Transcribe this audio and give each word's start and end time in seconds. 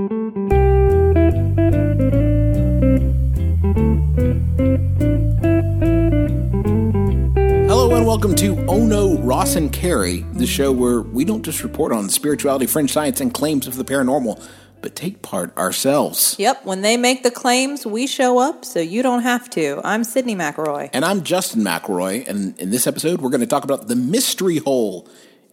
Hello 0.00 0.08
and 7.94 8.06
welcome 8.06 8.34
to 8.36 8.64
Oh 8.66 8.78
No, 8.86 9.18
Ross 9.18 9.56
and 9.56 9.70
Carrie, 9.70 10.24
the 10.32 10.46
show 10.46 10.72
where 10.72 11.02
we 11.02 11.26
don't 11.26 11.42
just 11.42 11.62
report 11.62 11.92
on 11.92 12.08
spirituality, 12.08 12.64
fringe 12.66 12.90
science, 12.90 13.20
and 13.20 13.34
claims 13.34 13.66
of 13.66 13.76
the 13.76 13.84
paranormal, 13.84 14.42
but 14.80 14.96
take 14.96 15.20
part 15.20 15.54
ourselves. 15.58 16.34
Yep, 16.38 16.64
when 16.64 16.80
they 16.80 16.96
make 16.96 17.22
the 17.22 17.30
claims, 17.30 17.84
we 17.84 18.06
show 18.06 18.38
up, 18.38 18.64
so 18.64 18.80
you 18.80 19.02
don't 19.02 19.22
have 19.22 19.50
to. 19.50 19.82
I'm 19.84 20.00
Sydnee 20.00 20.34
McElroy. 20.34 20.88
And 20.94 21.04
I'm 21.04 21.24
Justin 21.24 21.60
McElroy, 21.60 22.26
and 22.26 22.58
in 22.58 22.70
this 22.70 22.86
episode, 22.86 23.20
we're 23.20 23.28
going 23.28 23.42
to 23.42 23.46
talk 23.46 23.64
about 23.64 23.88
the 23.88 23.96
mystery 23.96 24.56
hole 24.56 25.06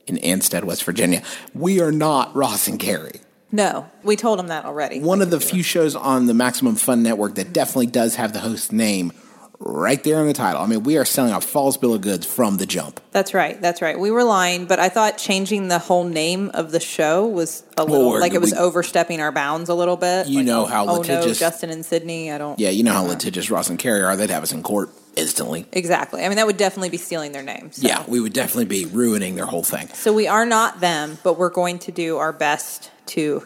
in 0.06 0.16
Ansted, 0.20 0.64
West 0.64 0.86
Virginia. 0.86 1.22
We 1.54 1.82
are 1.82 1.92
not 1.92 2.34
Ross 2.34 2.70
and 2.70 2.80
Carrie. 2.80 3.20
No, 3.52 3.90
we 4.04 4.16
told 4.16 4.40
them 4.40 4.48
that 4.48 4.66
already. 4.66 5.00
One 5.00 5.22
of 5.22 5.30
the 5.32 5.40
few 5.40 5.64
shows 5.64 5.96
on 5.96 6.26
the 6.26 6.34
Maximum 6.34 6.76
Fun 6.76 7.02
Network 7.04 7.36
that 7.36 7.54
definitely 7.54 7.88
does 7.88 8.16
have 8.16 8.34
the 8.34 8.40
host 8.40 8.74
name 8.74 9.14
right 9.60 10.04
there 10.04 10.20
in 10.20 10.28
the 10.28 10.34
title. 10.34 10.62
I 10.62 10.68
mean, 10.68 10.84
we 10.84 10.98
are 10.98 11.06
selling 11.06 11.34
a 11.34 11.42
false 11.42 11.78
bill 11.78 11.94
of 11.96 12.02
goods 12.02 12.26
from 12.28 12.58
the 12.58 12.66
jump. 12.68 13.00
That's 13.12 13.34
right. 13.34 13.60
That's 13.60 13.82
right. 13.82 13.98
We 13.98 14.12
were 14.12 14.24
lying, 14.24 14.66
but 14.66 14.80
I 14.80 14.90
thought 14.90 15.18
changing 15.18 15.68
the 15.70 15.80
whole 15.80 16.04
name 16.04 16.52
of 16.54 16.72
the 16.72 16.80
show 16.80 17.26
was 17.26 17.64
a 17.78 17.84
little 17.84 18.04
Lord, 18.10 18.22
like 18.22 18.34
it 18.34 18.42
was 18.42 18.52
we- 18.52 18.58
overstepping 18.58 19.20
our 19.22 19.32
bounds 19.32 19.70
a 19.70 19.74
little 19.74 19.98
bit. 19.98 20.28
You 20.28 20.38
Like, 20.40 20.46
know 20.46 20.66
how 20.66 20.84
oh 20.84 20.86
no, 20.96 21.00
litigious- 21.00 21.40
Justin 21.40 21.70
and 21.72 21.84
Sydnee. 21.84 22.32
I 22.32 22.38
don't. 22.38 22.60
Yeah, 22.60 22.70
you 22.70 22.84
know 22.84 22.94
how 22.94 23.06
litigious 23.08 23.50
Ross 23.50 23.70
and 23.70 23.80
Carrie 23.80 24.04
are. 24.04 24.16
They'd 24.16 24.30
have 24.30 24.44
us 24.44 24.52
in 24.52 24.62
court 24.62 24.90
instantly. 25.18 25.66
Exactly. 25.74 26.24
I 26.24 26.30
mean, 26.30 26.38
that 26.38 26.46
would 26.46 26.58
definitely 26.58 26.90
be 26.90 26.98
stealing 26.98 27.32
their 27.34 27.44
names. 27.44 27.82
Yeah, 27.84 28.04
we 28.08 28.20
would 28.22 28.34
definitely 28.34 28.66
be 28.66 28.86
ruining 28.86 29.36
their 29.36 29.46
whole 29.46 29.64
thing. 29.64 29.88
So 29.90 30.14
we 30.14 30.28
are 30.28 30.46
not 30.46 30.80
them, 30.80 31.18
but 31.24 31.38
we're 31.38 31.50
going 31.50 31.80
to 31.80 31.92
do 31.92 32.18
our 32.18 32.32
best 32.32 32.92
to 33.08 33.44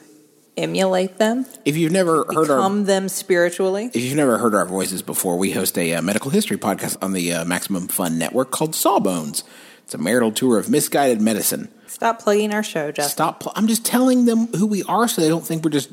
emulate 0.57 1.17
them, 1.17 1.45
If 1.63 1.77
you've 1.77 1.93
never 1.93 2.25
heard 2.25 2.49
our 2.51 2.57
become 2.57 2.83
them 2.85 3.07
spiritually. 3.07 3.89
if 3.93 4.01
you've 4.03 4.17
never 4.17 4.37
heard 4.37 4.53
our 4.53 4.65
voices 4.65 5.01
before, 5.01 5.37
we 5.37 5.51
host 5.51 5.77
a 5.77 5.93
uh, 5.93 6.01
medical 6.01 6.29
history 6.29 6.57
podcast 6.57 6.97
on 7.01 7.13
the 7.13 7.31
uh, 7.33 7.45
Maximum 7.45 7.87
Fun 7.87 8.17
Network 8.17 8.51
called 8.51 8.75
Sawbones. 8.75 9.43
It's 9.83 9.93
a 9.93 9.97
marital 9.97 10.31
tour 10.31 10.59
of 10.59 10.69
misguided 10.69 11.21
medicine. 11.21 11.69
Stop 11.87 12.21
plugging 12.21 12.53
our 12.53 12.63
show, 12.63 12.91
Justin. 12.91 13.11
Stop! 13.11 13.39
Pl- 13.41 13.53
I'm 13.55 13.67
just 13.67 13.85
telling 13.85 14.25
them 14.25 14.47
who 14.47 14.67
we 14.67 14.83
are, 14.83 15.07
so 15.07 15.21
they 15.21 15.29
don't 15.29 15.45
think 15.45 15.63
we're 15.63 15.71
just 15.71 15.89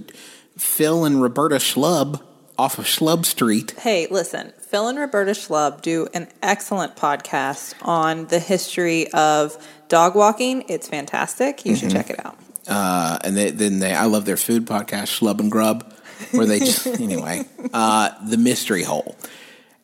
Phil 0.56 1.04
and 1.04 1.22
Roberta 1.22 1.56
Schlub 1.56 2.20
off 2.58 2.78
of 2.78 2.84
Schlub 2.84 3.24
Street. 3.24 3.74
Hey, 3.78 4.06
listen, 4.10 4.52
Phil 4.68 4.88
and 4.88 4.98
Roberta 4.98 5.30
Schlub 5.32 5.80
do 5.82 6.08
an 6.14 6.28
excellent 6.42 6.94
podcast 6.96 7.74
on 7.82 8.26
the 8.26 8.38
history 8.38 9.10
of 9.12 9.56
dog 9.88 10.14
walking. 10.14 10.64
It's 10.68 10.88
fantastic. 10.88 11.64
You 11.64 11.72
Mm-hmm. 11.72 11.80
should 11.80 11.90
check 11.90 12.10
it 12.10 12.24
out. 12.24 12.36
Uh, 12.66 13.18
and 13.24 13.34
they, 13.36 13.50
then 13.50 13.78
they, 13.78 13.94
I 13.94 14.04
love 14.04 14.26
their 14.26 14.36
food 14.36 14.66
podcast, 14.66 15.18
Schlub 15.18 15.40
and 15.40 15.50
Grub, 15.50 15.90
where 16.32 16.44
they 16.44 16.58
just 16.58 16.86
anyway. 17.00 17.46
Uh, 17.72 18.10
the 18.26 18.36
mystery 18.36 18.82
hole. 18.82 19.16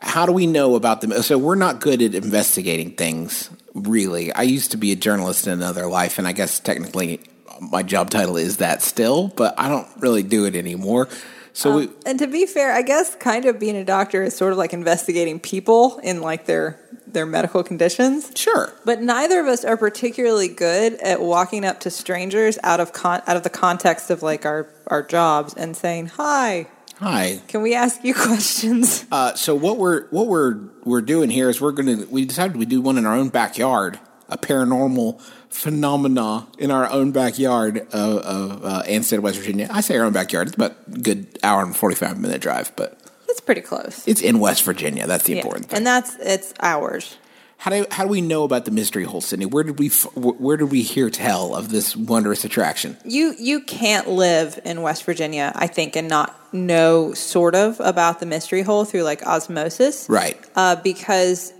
How 0.00 0.26
do 0.26 0.32
we 0.32 0.46
know 0.46 0.74
about 0.74 1.00
them? 1.00 1.12
So 1.22 1.38
we're 1.38 1.54
not 1.54 1.80
good 1.80 2.02
at 2.02 2.14
investigating 2.14 2.90
things, 2.90 3.48
really. 3.72 4.32
I 4.32 4.42
used 4.42 4.72
to 4.72 4.76
be 4.76 4.92
a 4.92 4.96
journalist 4.96 5.46
in 5.46 5.54
another 5.54 5.86
life, 5.86 6.18
and 6.18 6.28
I 6.28 6.32
guess 6.32 6.60
technically 6.60 7.20
my 7.58 7.82
job 7.82 8.10
title 8.10 8.36
is 8.36 8.58
that 8.58 8.82
still, 8.82 9.28
but 9.28 9.54
I 9.58 9.70
don't 9.70 9.88
really 9.98 10.22
do 10.22 10.44
it 10.44 10.54
anymore. 10.56 11.08
So 11.56 11.76
we, 11.76 11.88
And 12.04 12.18
to 12.18 12.26
be 12.26 12.46
fair, 12.46 12.72
I 12.72 12.82
guess 12.82 13.14
kind 13.14 13.44
of 13.44 13.60
being 13.60 13.76
a 13.76 13.84
doctor 13.84 14.22
is 14.24 14.36
sort 14.36 14.50
of 14.52 14.58
like 14.58 14.72
investigating 14.72 15.38
people 15.40 15.98
in 16.02 16.20
like 16.20 16.46
their 16.46 16.80
their 17.06 17.26
medical 17.26 17.62
conditions. 17.62 18.32
sure. 18.34 18.72
But 18.84 19.00
neither 19.00 19.38
of 19.40 19.46
us 19.46 19.64
are 19.64 19.76
particularly 19.76 20.48
good 20.48 20.94
at 20.94 21.20
walking 21.20 21.64
up 21.64 21.78
to 21.80 21.90
strangers 21.90 22.58
out 22.64 22.80
of 22.80 22.92
con- 22.92 23.22
out 23.28 23.36
of 23.36 23.44
the 23.44 23.50
context 23.50 24.10
of 24.10 24.20
like 24.22 24.44
our 24.44 24.66
our 24.88 25.02
jobs 25.04 25.54
and 25.54 25.76
saying, 25.76 26.06
"Hi, 26.16 26.66
Hi. 26.96 27.40
can 27.46 27.62
we 27.62 27.72
ask 27.74 28.02
you 28.02 28.14
questions?" 28.28 29.04
Uh, 29.12 29.34
so 29.34 29.54
what 29.54 29.78
we're 29.78 30.08
what 30.08 30.26
we're 30.26 30.58
we're 30.84 31.02
doing 31.02 31.30
here 31.30 31.48
is 31.48 31.60
we're 31.60 31.70
gonna 31.72 32.04
we 32.10 32.24
decided 32.24 32.56
we 32.56 32.66
do 32.66 32.80
one 32.80 32.98
in 32.98 33.06
our 33.06 33.14
own 33.14 33.28
backyard, 33.28 34.00
a 34.28 34.36
paranormal 34.36 35.20
phenomena 35.54 36.46
in 36.58 36.70
our 36.70 36.90
own 36.90 37.12
backyard 37.12 37.78
of, 37.92 38.18
of 38.18 38.64
uh, 38.64 38.82
Ansted, 38.86 39.20
West 39.20 39.38
Virginia. 39.38 39.68
I 39.70 39.80
say 39.80 39.96
our 39.96 40.04
own 40.04 40.12
backyard; 40.12 40.48
it's 40.48 40.56
about 40.56 40.76
a 40.92 40.98
good 40.98 41.38
hour 41.42 41.62
and 41.62 41.74
forty 41.74 41.94
five 41.96 42.20
minute 42.20 42.40
drive, 42.40 42.72
but 42.76 42.98
It's 43.28 43.40
pretty 43.40 43.60
close. 43.60 44.06
it's 44.06 44.20
in 44.20 44.40
West 44.40 44.62
Virginia. 44.64 45.06
That's 45.06 45.24
the 45.24 45.32
Yeah. 45.34 45.38
important 45.38 45.66
thing. 45.70 45.78
And 45.78 45.86
that's 45.86 46.16
it's 46.20 46.52
ours. 46.60 47.16
how 47.58 47.70
do 47.70 47.86
how 47.92 48.02
do 48.04 48.10
we 48.10 48.20
know 48.20 48.42
about 48.44 48.64
the 48.64 48.72
mystery 48.72 49.04
hole, 49.04 49.20
Sydnee? 49.22 49.48
Where 49.50 49.62
did 49.64 49.78
we 49.78 49.88
where 50.16 50.56
did 50.56 50.70
we 50.72 50.82
hear 50.82 51.08
tell 51.08 51.54
of 51.54 51.70
this 51.70 51.96
wondrous 51.96 52.44
attraction? 52.44 52.96
You 53.04 53.34
you 53.38 53.60
can't 53.60 54.08
live 54.08 54.58
in 54.64 54.82
West 54.82 55.04
Virginia, 55.04 55.52
I 55.54 55.68
think, 55.68 55.94
and 55.96 56.08
not 56.08 56.34
know 56.52 57.14
sort 57.14 57.54
of 57.54 57.78
about 57.80 58.18
the 58.20 58.26
mystery 58.26 58.62
hole 58.62 58.84
through 58.84 59.02
like 59.04 59.24
osmosis, 59.26 60.06
Right, 60.08 60.36
Uh, 60.56 60.76
because 60.76 61.52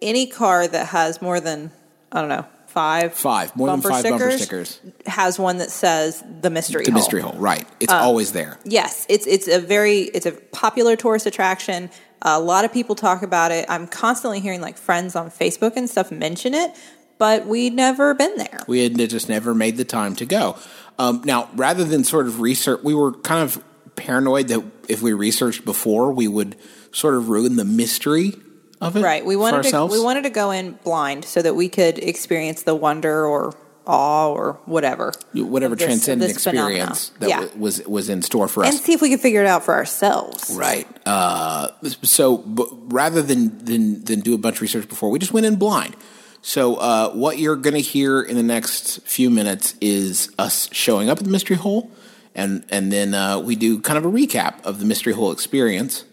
any 0.00 0.26
car 0.26 0.68
that 0.68 0.86
has 0.88 1.20
more 1.22 1.40
than 1.40 1.70
I 2.12 2.20
don't 2.20 2.28
know 2.28 2.46
five 2.68 3.14
five 3.14 3.54
more 3.56 3.68
than 3.68 3.80
five 3.80 4.04
bumper 4.04 4.30
stickers. 4.38 4.80
has 5.06 5.38
one 5.38 5.58
that 5.58 5.70
says 5.70 6.22
the 6.40 6.50
mystery 6.50 6.84
The 6.84 6.90
hole. 6.92 6.98
mystery 7.00 7.20
hole, 7.20 7.34
right? 7.38 7.66
It's 7.80 7.92
Uh, 7.92 7.96
always 7.96 8.32
there. 8.32 8.58
Yes, 8.64 9.04
it's 9.08 9.26
it's 9.26 9.48
a 9.48 9.58
very 9.58 10.02
it's 10.02 10.26
a 10.26 10.32
popular 10.32 10.94
tourist 10.96 11.26
attraction. 11.26 11.90
a 12.22 12.40
lot 12.40 12.64
of 12.64 12.72
people 12.72 12.94
talk 12.96 13.22
about 13.22 13.52
it. 13.52 13.64
I'm 13.68 13.86
constantly 13.86 14.40
hearing 14.40 14.60
like 14.60 14.76
friends 14.76 15.14
on 15.16 15.30
Facebook 15.30 15.74
and 15.76 15.88
stuff 15.88 16.10
mention 16.10 16.52
it, 16.54 16.72
but 17.16 17.46
we'd 17.46 17.74
never 17.74 18.12
been 18.14 18.36
there. 18.36 18.60
We 18.66 18.82
had 18.82 18.96
just 19.08 19.28
never 19.28 19.54
made 19.54 19.76
the 19.76 19.84
time 19.84 20.16
to 20.16 20.26
go. 20.26 20.56
Um, 20.98 21.22
now, 21.24 21.48
rather 21.54 21.84
than 21.84 22.02
sort 22.04 22.26
of 22.26 22.40
research, 22.40 22.80
we 22.82 22.92
were 22.92 23.12
kind 23.12 23.42
of 23.44 23.62
paranoid 23.94 24.48
that 24.48 24.64
if 24.88 25.00
we 25.00 25.12
researched 25.12 25.64
before, 25.64 26.10
we 26.12 26.26
would 26.26 26.56
sort 26.90 27.14
of 27.14 27.28
ruin 27.28 27.54
the 27.56 27.64
mystery 27.64 28.32
of 28.80 28.96
it. 28.96 29.02
Right. 29.02 29.24
We 29.24 29.36
wanted 29.36 29.64
to 29.70 29.86
we 29.86 30.00
wanted 30.00 30.22
to 30.24 30.30
go 30.30 30.50
in 30.50 30.72
blind 30.84 31.24
so 31.24 31.42
that 31.42 31.54
we 31.54 31.68
could 31.68 31.98
experience 31.98 32.62
the 32.62 32.74
wonder 32.74 33.26
or 33.26 33.54
awe 33.86 34.28
or 34.28 34.58
whatever. 34.66 35.12
whatever 35.34 35.74
this- 35.74 35.86
transcendent 35.86 36.34
this 36.34 36.44
phenomena. 36.44 36.84
experience 36.84 37.10
that 37.20 37.28
Yeah. 37.30 37.40
wa- 37.40 37.48
was 37.56 37.86
was 37.86 38.08
in 38.10 38.20
store 38.22 38.46
for 38.48 38.64
us. 38.64 38.74
And 38.74 38.80
see 38.84 38.92
if 38.92 39.00
we 39.00 39.08
could 39.10 39.20
figure 39.20 39.40
it 39.40 39.46
out 39.46 39.64
for 39.64 39.74
ourselves. 39.74 40.50
Right. 40.54 40.86
Uh, 41.06 41.68
so 42.02 42.36
but 42.38 42.68
rather 42.92 43.22
than, 43.22 43.64
than 43.64 44.04
than 44.04 44.20
do 44.20 44.34
a 44.34 44.38
bunch 44.38 44.56
of 44.56 44.62
research 44.62 44.88
before, 44.88 45.10
we 45.10 45.18
just 45.18 45.32
went 45.32 45.46
in 45.46 45.56
blind. 45.56 45.96
So 46.42 46.76
uh, 46.76 47.10
what 47.12 47.38
you're 47.38 47.56
going 47.56 47.74
to 47.74 47.80
hear 47.80 48.20
in 48.22 48.36
the 48.36 48.42
next 48.44 49.00
few 49.02 49.28
minutes 49.28 49.74
is 49.80 50.30
us 50.38 50.68
showing 50.72 51.10
up 51.10 51.18
at 51.18 51.24
the 51.24 51.30
mystery 51.30 51.56
hole, 51.56 51.90
and 52.34 52.64
and 52.70 52.92
then 52.92 53.12
uh, 53.14 53.38
we 53.40 53.56
do 53.56 53.80
kind 53.80 53.98
of 53.98 54.04
a 54.04 54.10
recap 54.10 54.62
of 54.64 54.78
the 54.80 54.84
mystery 54.86 55.14
hole 55.14 55.32
experience. 55.32 56.04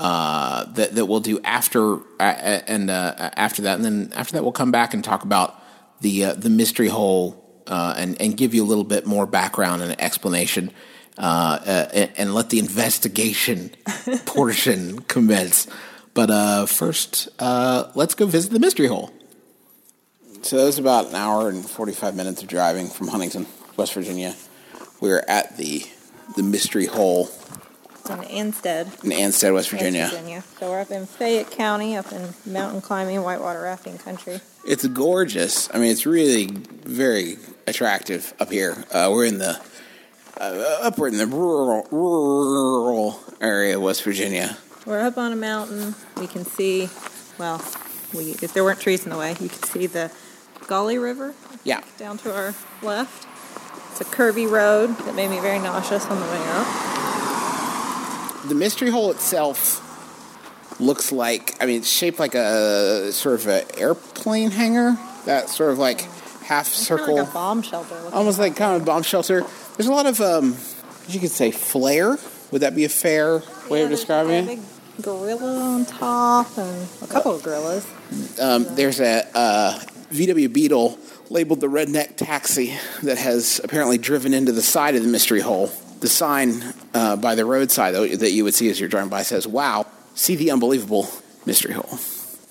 Uh, 0.00 0.64
that 0.72 0.94
that 0.94 1.04
we'll 1.04 1.20
do 1.20 1.38
after 1.44 1.96
uh, 2.18 2.62
and 2.66 2.88
uh, 2.88 3.30
after 3.36 3.60
that, 3.60 3.76
and 3.76 3.84
then 3.84 4.10
after 4.14 4.32
that 4.32 4.42
we'll 4.42 4.50
come 4.50 4.72
back 4.72 4.94
and 4.94 5.04
talk 5.04 5.24
about 5.24 5.62
the 6.00 6.24
uh, 6.24 6.32
the 6.32 6.48
mystery 6.48 6.88
hole 6.88 7.62
uh, 7.66 7.92
and 7.98 8.18
and 8.18 8.34
give 8.34 8.54
you 8.54 8.64
a 8.64 8.66
little 8.66 8.84
bit 8.84 9.04
more 9.04 9.26
background 9.26 9.82
and 9.82 10.00
explanation, 10.00 10.70
uh, 11.18 11.58
uh, 11.66 11.88
and, 11.92 12.12
and 12.16 12.34
let 12.34 12.48
the 12.48 12.58
investigation 12.58 13.72
portion 14.24 15.00
commence. 15.02 15.66
But 16.14 16.30
uh, 16.30 16.64
first, 16.64 17.28
uh, 17.38 17.90
let's 17.94 18.14
go 18.14 18.24
visit 18.24 18.52
the 18.52 18.58
mystery 18.58 18.86
hole. 18.86 19.10
So 20.40 20.56
that 20.56 20.64
was 20.64 20.78
about 20.78 21.08
an 21.08 21.14
hour 21.14 21.50
and 21.50 21.62
forty 21.62 21.92
five 21.92 22.16
minutes 22.16 22.40
of 22.40 22.48
driving 22.48 22.88
from 22.88 23.08
Huntington, 23.08 23.44
West 23.76 23.92
Virginia. 23.92 24.34
We 25.02 25.10
are 25.10 25.22
at 25.28 25.58
the 25.58 25.84
the 26.36 26.42
mystery 26.42 26.86
hole 26.86 27.26
It's 27.26 27.69
in 28.10 28.18
Ansted, 28.20 29.04
in 29.04 29.10
Ansted, 29.10 29.54
West 29.54 29.70
Virginia. 29.70 30.02
West 30.02 30.14
Virginia. 30.14 30.44
So 30.58 30.70
we're 30.70 30.80
up 30.80 30.90
in 30.90 31.06
Fayette 31.06 31.50
County, 31.50 31.96
up 31.96 32.12
in 32.12 32.34
mountain 32.46 32.80
climbing, 32.80 33.22
whitewater 33.22 33.62
rafting 33.62 33.98
country. 33.98 34.40
It's 34.66 34.86
gorgeous. 34.86 35.68
I 35.74 35.78
mean, 35.78 35.90
it's 35.90 36.06
really 36.06 36.46
very 36.46 37.38
attractive 37.66 38.34
up 38.40 38.50
here. 38.50 38.84
Uh, 38.92 39.10
we're 39.12 39.26
in 39.26 39.38
the 39.38 39.60
uh, 40.40 40.78
up 40.82 40.98
we're 40.98 41.08
in 41.08 41.18
the 41.18 41.26
rural 41.26 41.86
rural 41.90 43.20
area 43.40 43.76
of 43.76 43.82
West 43.82 44.02
Virginia. 44.04 44.56
We're 44.86 45.00
up 45.00 45.18
on 45.18 45.32
a 45.32 45.36
mountain. 45.36 45.94
We 46.16 46.26
can 46.26 46.44
see, 46.44 46.88
well, 47.38 47.62
we 48.14 48.30
if 48.42 48.52
there 48.54 48.64
weren't 48.64 48.80
trees 48.80 49.04
in 49.04 49.10
the 49.10 49.18
way, 49.18 49.36
you 49.40 49.48
could 49.48 49.64
see 49.66 49.86
the 49.86 50.10
Gauley 50.60 51.02
River 51.02 51.34
Yeah, 51.64 51.80
down 51.98 52.18
to 52.18 52.34
our 52.34 52.54
left. 52.82 53.26
It's 53.90 54.00
a 54.00 54.04
curvy 54.04 54.50
road 54.50 54.96
that 54.98 55.14
made 55.14 55.30
me 55.30 55.40
very 55.40 55.58
nauseous 55.58 56.06
on 56.06 56.18
the 56.18 56.26
way 56.26 56.42
up. 56.48 56.99
The 58.46 58.54
mystery 58.54 58.90
hole 58.90 59.10
itself 59.10 59.86
looks 60.80 61.12
like. 61.12 61.54
I 61.62 61.66
mean, 61.66 61.78
it's 61.78 61.90
shaped 61.90 62.18
like 62.18 62.34
a 62.34 63.12
sort 63.12 63.40
of 63.40 63.46
an 63.48 63.64
airplane 63.76 64.50
hangar. 64.50 64.96
That 65.26 65.48
sort 65.48 65.72
of 65.72 65.78
like 65.78 66.00
half 66.42 66.66
It's 66.68 66.88
kind 66.88 67.00
circle, 67.00 67.18
of 67.18 67.24
like 67.26 67.30
a 67.30 67.32
bomb 67.34 67.62
shelter. 67.62 67.94
almost 68.12 68.38
like 68.38 68.56
kind 68.56 68.76
of 68.76 68.82
a 68.82 68.84
bomb 68.84 69.02
shelter. 69.02 69.44
There's 69.76 69.88
a 69.88 69.92
lot 69.92 70.06
of 70.06 70.20
um, 70.20 70.56
you 71.08 71.20
could 71.20 71.30
say 71.30 71.50
flair. 71.50 72.18
Would 72.50 72.62
that 72.62 72.74
be 72.74 72.84
a 72.84 72.88
fair 72.88 73.42
way 73.68 73.78
Yeah, 73.80 73.84
of 73.84 73.90
describing 73.90 74.32
a 74.32 74.38
it? 74.38 74.46
big 74.46 74.60
gorilla 75.02 75.60
on 75.74 75.84
top 75.86 76.58
and 76.58 76.88
a 77.02 77.06
couple 77.06 77.34
of 77.34 77.42
gorillas. 77.42 77.86
Um, 78.40 78.66
there's 78.74 79.00
a 79.00 79.24
uh, 79.36 79.78
VW 80.10 80.52
Beetle 80.52 80.98
labeled 81.28 81.60
the 81.60 81.68
Redneck 81.68 82.16
Taxi 82.16 82.76
that 83.04 83.16
has 83.18 83.60
apparently 83.62 83.98
driven 83.98 84.34
into 84.34 84.50
the 84.52 84.62
side 84.62 84.96
of 84.96 85.02
the 85.02 85.08
mystery 85.08 85.40
hole. 85.40 85.70
The 86.00 86.08
sign 86.08 86.62
uh, 86.94 87.16
by 87.16 87.34
the 87.34 87.44
roadside 87.44 87.94
though, 87.94 88.06
that 88.06 88.32
you 88.32 88.44
would 88.44 88.54
see 88.54 88.68
as 88.70 88.80
you're 88.80 88.88
driving 88.88 89.10
by 89.10 89.22
says, 89.22 89.46
"Wow, 89.46 89.86
see 90.14 90.36
the 90.36 90.50
unbelievable 90.50 91.08
mystery 91.46 91.72
hole." 91.72 91.98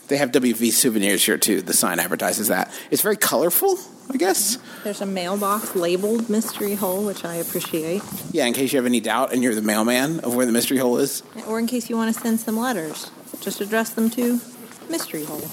They 0.07 0.17
have 0.17 0.31
WV 0.31 0.71
souvenirs 0.71 1.23
here 1.23 1.37
too. 1.37 1.61
The 1.61 1.73
sign 1.73 1.99
advertises 1.99 2.47
that. 2.47 2.71
It's 2.89 3.03
very 3.03 3.15
colorful, 3.15 3.77
I 4.09 4.17
guess. 4.17 4.57
There's 4.83 5.01
a 5.01 5.05
mailbox 5.05 5.75
labeled 5.75 6.29
mystery 6.29 6.73
hole, 6.73 7.05
which 7.05 7.23
I 7.23 7.35
appreciate. 7.35 8.01
Yeah, 8.31 8.45
in 8.45 8.53
case 8.53 8.73
you 8.73 8.77
have 8.77 8.87
any 8.87 9.01
doubt 9.01 9.33
and 9.33 9.43
you're 9.43 9.53
the 9.53 9.61
mailman 9.61 10.21
of 10.21 10.35
where 10.35 10.47
the 10.47 10.51
mystery 10.51 10.77
hole 10.77 10.97
is. 10.97 11.21
Or 11.47 11.59
in 11.59 11.67
case 11.67 11.91
you 11.91 11.95
want 11.95 12.13
to 12.13 12.19
send 12.19 12.39
some 12.39 12.57
letters, 12.57 13.11
just 13.39 13.61
address 13.61 13.91
them 13.91 14.09
to 14.11 14.41
mystery 14.89 15.25
hole. 15.25 15.43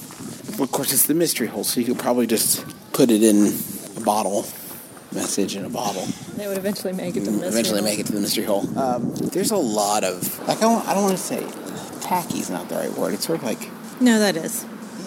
Well, 0.53 0.63
of 0.63 0.71
course, 0.71 0.91
it's 0.91 1.05
the 1.05 1.13
mystery 1.13 1.45
hole, 1.45 1.63
so 1.63 1.79
you 1.79 1.85
could 1.85 1.99
probably 1.99 2.25
just 2.25 2.65
put 2.93 3.11
it 3.11 3.21
in 3.21 3.53
a 3.95 4.01
bottle, 4.01 4.47
message 5.13 5.55
in 5.55 5.65
a 5.65 5.69
bottle. 5.69 6.05
They 6.35 6.47
would 6.47 6.57
eventually 6.57 6.93
make 6.93 7.15
it 7.15 7.23
to 7.25 7.31
mystery 7.31 7.47
Eventually, 7.49 7.79
hole. 7.79 7.89
make 7.89 7.99
it 7.99 8.05
to 8.07 8.11
the 8.13 8.19
mystery 8.21 8.43
hole. 8.45 8.79
Um, 8.79 9.13
there's 9.15 9.51
a 9.51 9.57
lot 9.57 10.03
of 10.03 10.39
like 10.47 10.57
I 10.57 10.61
don't, 10.61 10.87
I 10.87 10.93
don't 10.93 11.03
want 11.03 11.17
to 11.17 11.23
say 11.23 11.45
tacky's 12.01 12.49
not 12.49 12.69
the 12.69 12.75
right 12.75 12.91
word. 12.93 13.13
It's 13.13 13.25
sort 13.25 13.39
of 13.39 13.43
like 13.45 13.69
No, 14.01 14.19
that 14.19 14.35
is. 14.37 14.65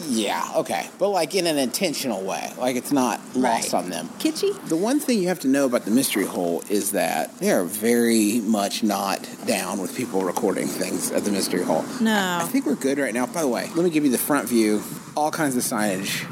yeah, 0.08 0.50
okay, 0.56 0.88
but 0.98 1.10
like 1.10 1.34
in 1.34 1.46
an 1.46 1.56
intentional 1.58 2.22
way, 2.22 2.52
like 2.58 2.76
it's 2.76 2.92
not 2.92 3.20
lost 3.36 3.72
Right. 3.72 3.74
on 3.74 3.90
them. 3.90 4.08
Kitschy? 4.18 4.52
The 4.68 4.76
one 4.76 4.98
thing 5.00 5.20
you 5.20 5.28
have 5.28 5.40
to 5.40 5.48
know 5.48 5.66
about 5.66 5.84
the 5.84 5.90
mystery 5.92 6.24
hole 6.24 6.62
is 6.68 6.90
that 6.92 7.36
they 7.38 7.50
are 7.52 7.64
very 7.64 8.40
much 8.40 8.82
not 8.82 9.26
down 9.46 9.80
with 9.80 9.96
people 9.96 10.24
recording 10.24 10.66
things 10.66 11.10
at 11.12 11.24
the 11.24 11.30
mystery 11.30 11.62
hole. 11.62 11.84
No. 12.00 12.38
I 12.42 12.44
think 12.46 12.66
we're 12.66 12.74
good 12.74 12.98
right 12.98 13.14
now. 13.14 13.26
By 13.26 13.42
the 13.42 13.48
way, 13.48 13.68
let 13.76 13.84
me 13.84 13.90
give 13.90 14.04
you 14.04 14.10
the 14.10 14.18
front 14.18 14.48
view. 14.48 14.82
All 15.16 15.30
kinds 15.30 15.56
of 15.56 15.62
signage 15.62 16.26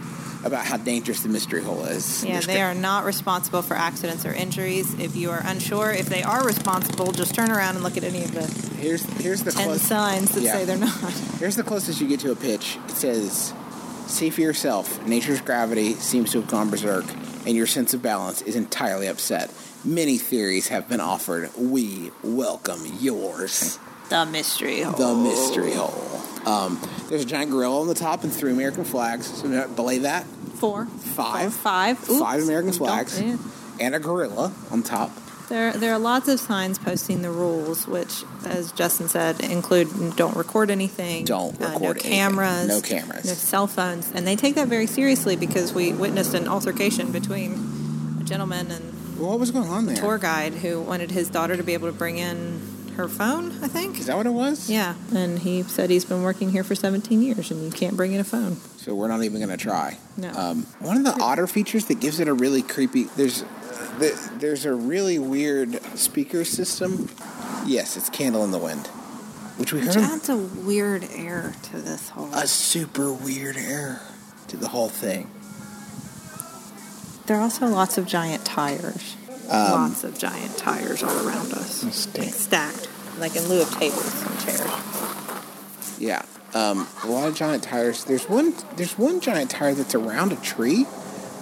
about 0.45 0.65
how 0.65 0.77
dangerous 0.77 1.21
the 1.23 1.29
mystery 1.29 1.63
hole 1.63 1.85
is. 1.85 2.25
Yeah, 2.25 2.41
they 2.41 2.61
are 2.63 2.75
not 2.75 3.05
responsible 3.05 3.63
for 3.63 3.75
accidents 3.75 4.25
or 4.25 4.33
injuries. 4.33 4.95
If 4.99 5.17
you 5.17 5.31
are 5.31 5.43
unsure 5.45 5.91
if 5.91 6.07
they 6.07 6.23
are 6.23 6.45
responsible, 6.47 7.13
just 7.13 7.35
turn 7.35 7.51
around 7.51 7.75
and 7.75 7.83
look 7.85 7.97
at 7.97 8.05
any 8.05 8.23
of 8.25 8.33
the 8.33 8.47
Here's 8.79 9.03
here's 9.21 9.43
the 9.43 9.51
10 9.53 9.65
close, 9.65 9.83
signs 9.83 10.31
that 10.33 10.43
Yeah. 10.43 10.53
say 10.53 10.65
they're 10.65 10.77
not. 10.77 11.13
here's 11.39 11.57
the 11.57 11.65
closest 11.65 12.01
you 12.01 12.07
get 12.09 12.21
to 12.21 12.31
a 12.31 12.37
pitch. 12.37 12.79
It 12.89 12.97
says, 12.97 13.53
"See 14.07 14.31
for 14.31 14.41
yourself. 14.41 15.05
Nature's 15.07 15.41
gravity 15.41 15.95
seems 15.95 16.31
to 16.33 16.41
have 16.41 16.49
gone 16.49 16.71
berserk, 16.71 17.05
and 17.47 17.57
your 17.57 17.67
sense 17.67 17.93
of 17.93 18.03
balance 18.03 18.41
is 18.43 18.55
entirely 18.55 19.07
upset. 19.09 19.51
Many 19.85 20.19
theories 20.19 20.69
have 20.69 20.89
been 20.89 21.01
offered. 21.01 21.51
We 21.59 22.13
welcome 22.23 22.81
yours." 23.01 23.79
The 24.09 24.25
mystery 24.25 24.81
hole. 24.83 24.93
The 24.95 25.15
mystery 25.15 25.75
hole. 25.75 26.18
Um, 26.47 26.81
there's 27.09 27.23
a 27.23 27.27
giant 27.27 27.51
gorilla 27.51 27.81
on 27.81 27.89
the 27.89 27.95
top 27.95 28.25
and 28.25 28.33
three 28.33 28.53
American 28.53 28.85
flags. 28.85 29.27
So 29.27 29.69
belay 29.69 29.99
that. 29.99 30.25
Four. 30.27 30.87
Five. 30.87 31.53
Four, 31.55 31.63
five. 31.63 31.99
Five 31.99 32.43
American 32.43 32.73
flags 32.73 33.21
yeah. 33.21 33.37
and 33.81 33.95
a 33.95 33.99
gorilla 34.01 34.53
on 34.71 34.83
top. 34.83 35.11
There, 35.49 35.73
there 35.73 35.95
are 35.95 35.99
lots 35.99 36.29
of 36.29 36.39
signs 36.41 36.79
posting 36.79 37.23
the 37.23 37.31
rules, 37.31 37.87
which, 37.87 38.23
as 38.45 38.71
Justin 38.73 39.09
said, 39.09 39.41
include 39.41 39.89
don't 40.15 40.37
record 40.37 40.71
anything, 40.71 41.25
Don't 41.25 41.59
uh, 41.59 41.69
record 41.69 41.81
no 41.81 41.89
anything. 41.91 42.13
cameras, 42.13 42.69
No 42.69 42.81
cameras. 42.83 43.25
no 43.25 43.33
cell 43.33 43.67
phones, 43.67 44.13
and 44.13 44.27
they 44.27 44.37
take 44.37 44.57
that 44.57 44.69
very 44.69 44.87
seriously 44.87 45.37
because 45.37 45.73
we 45.73 45.95
witnessed 45.95 46.35
an 46.35 46.49
altercation 46.49 47.13
between 47.13 48.19
a 48.21 48.25
gentleman 48.25 48.71
and 48.71 48.85
What 49.19 49.39
was 49.39 49.51
going 49.51 49.71
on 49.71 49.87
there? 49.87 49.95
a 49.97 49.99
tour 49.99 50.19
guide 50.19 50.53
who 50.53 50.83
wanted 50.83 51.11
his 51.13 51.31
daughter 51.31 51.57
to 51.57 51.63
be 51.63 51.73
able 51.73 51.89
to 51.89 51.97
bring 51.97 52.19
in 52.19 52.61
her 52.99 53.09
phone. 53.09 53.53
I 53.63 53.69
think. 53.69 53.99
Is 53.99 54.07
that 54.07 54.17
what 54.17 54.27
it 54.27 54.31
was? 54.33 54.69
Yeah, 54.69 54.95
and 55.15 55.39
he 55.39 55.63
said 55.63 55.89
he's 55.89 56.05
been 56.05 56.23
working 56.23 56.51
here 56.51 56.63
for 56.65 56.75
17 56.75 57.23
years, 57.23 57.51
and 57.51 57.65
you 57.65 57.71
can't 57.71 57.97
bring 57.97 58.13
in 58.13 58.21
a 58.21 58.25
phone. 58.25 58.57
So 58.77 58.95
we're 58.95 59.09
not 59.09 59.23
even 59.23 59.39
going 59.41 59.57
to 59.57 59.57
try. 59.57 59.97
No. 60.17 60.31
Um, 60.33 60.63
one 60.81 60.97
of 60.99 61.05
the 61.05 61.17
odder 61.23 61.47
features 61.47 61.87
that 61.87 62.01
gives 62.01 62.21
it 62.21 62.29
a 62.29 62.35
really 62.35 62.61
creepy. 62.63 63.05
There's 63.05 63.43
the, 63.99 64.31
there's 64.39 64.65
a 64.65 64.75
really 64.75 65.19
weird 65.19 65.81
speaker 65.97 66.45
system. 66.45 67.09
Yes, 67.67 67.97
it's 67.97 68.11
Candle 68.11 68.45
in 68.45 68.51
the 68.51 68.59
Wind, 68.59 68.87
which 69.59 69.73
we 69.73 69.81
Which 69.81 69.95
heard 69.95 70.05
adds 70.05 70.29
a 70.29 70.37
weird 70.37 71.05
air 71.15 71.55
to 71.65 71.79
this 71.81 72.09
whole. 72.11 72.33
a 72.35 72.47
super 72.47 73.13
weird 73.13 73.57
air 73.57 74.01
to 74.49 74.57
the 74.57 74.69
whole 74.69 74.89
thing. 74.89 75.31
There 77.27 77.37
are 77.37 77.43
also 77.43 77.67
lots 77.67 77.99
of 77.99 78.07
giant 78.07 78.45
tires. 78.45 79.15
Lots 79.49 80.05
of 80.05 80.19
giant 80.19 80.57
tires 80.57 81.03
all 81.03 81.27
around 81.27 81.53
us. 81.53 81.81
Stacked, 81.95 82.89
like 83.19 83.37
in 83.37 83.49
lieu 83.49 83.63
of 83.63 83.71
tables 83.79 84.23
and 84.25 84.41
chairs. 84.41 85.99
Yeah, 85.99 86.23
um, 86.55 86.87
a 87.05 87.09
lot 87.09 87.29
of 87.29 87.35
giant 87.35 87.63
tires. 87.63 88.05
There's 88.05 88.29
one. 88.29 88.55
There's 88.77 88.99
one 88.99 89.21
giant 89.21 89.51
tire 89.51 89.75
that's 89.75 89.95
around 89.95 90.33
a 90.33 90.37
tree, 90.37 90.85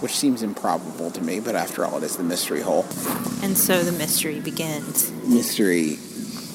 which 0.00 0.12
seems 0.12 0.43
improbable 0.43 1.11
to 1.11 1.20
me. 1.23 1.41
But 1.41 1.55
after 1.55 1.85
all, 1.85 1.99
it 1.99 2.05
is 2.05 2.17
the 2.17 2.25
mystery 2.25 2.61
hole. 2.61 2.87
And 3.43 3.56
so 3.56 3.82
the 3.82 3.93
mystery 3.93 4.41
begins. 4.41 5.11
Mystery 5.26 5.99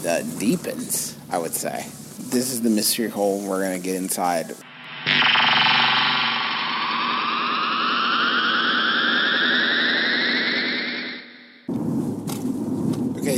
uh, 0.08 0.24
deepens. 0.40 1.16
I 1.30 1.38
would 1.38 1.54
say 1.54 1.86
this 2.18 2.52
is 2.52 2.62
the 2.62 2.70
mystery 2.70 3.10
hole. 3.10 3.42
We're 3.42 3.64
gonna 3.64 3.80
get 3.80 3.96
inside. 3.96 4.56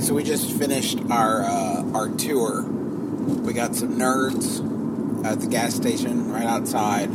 So 0.03 0.13
we 0.13 0.23
just 0.23 0.51
finished 0.51 0.99
our 1.09 1.43
uh, 1.43 1.91
our 1.93 2.09
tour. 2.09 2.63
We 2.63 3.53
got 3.53 3.73
some 3.75 3.97
nerds 3.97 4.59
at 5.25 5.39
the 5.39 5.47
gas 5.47 5.73
station 5.73 6.29
right 6.29 6.45
outside. 6.45 7.09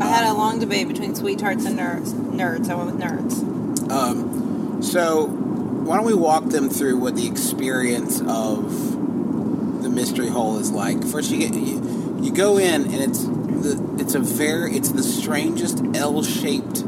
I 0.00 0.06
had 0.06 0.30
a 0.30 0.34
long 0.34 0.60
debate 0.60 0.86
between 0.86 1.14
sweethearts 1.14 1.64
and 1.64 1.78
nerds. 1.78 2.12
Nerds. 2.12 2.68
I 2.68 2.74
went 2.74 2.92
with 2.92 3.00
nerds. 3.00 3.90
Um, 3.90 4.82
so, 4.82 5.26
why 5.26 5.96
don't 5.96 6.04
we 6.04 6.14
walk 6.14 6.44
them 6.50 6.68
through 6.68 6.98
what 6.98 7.16
the 7.16 7.26
experience 7.26 8.20
of 8.20 9.82
the 9.82 9.88
mystery 9.88 10.28
hole 10.28 10.58
is 10.58 10.70
like? 10.70 11.02
First, 11.04 11.30
you 11.30 11.38
get 11.38 11.54
you, 11.54 12.18
you 12.20 12.32
go 12.32 12.58
in, 12.58 12.84
and 12.84 12.96
it's 12.96 13.24
the 13.24 13.96
it's 13.98 14.14
a 14.14 14.20
very 14.20 14.76
it's 14.76 14.92
the 14.92 15.02
strangest 15.02 15.82
L-shaped 15.94 16.84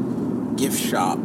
gift 0.57 0.79
shop 0.79 1.17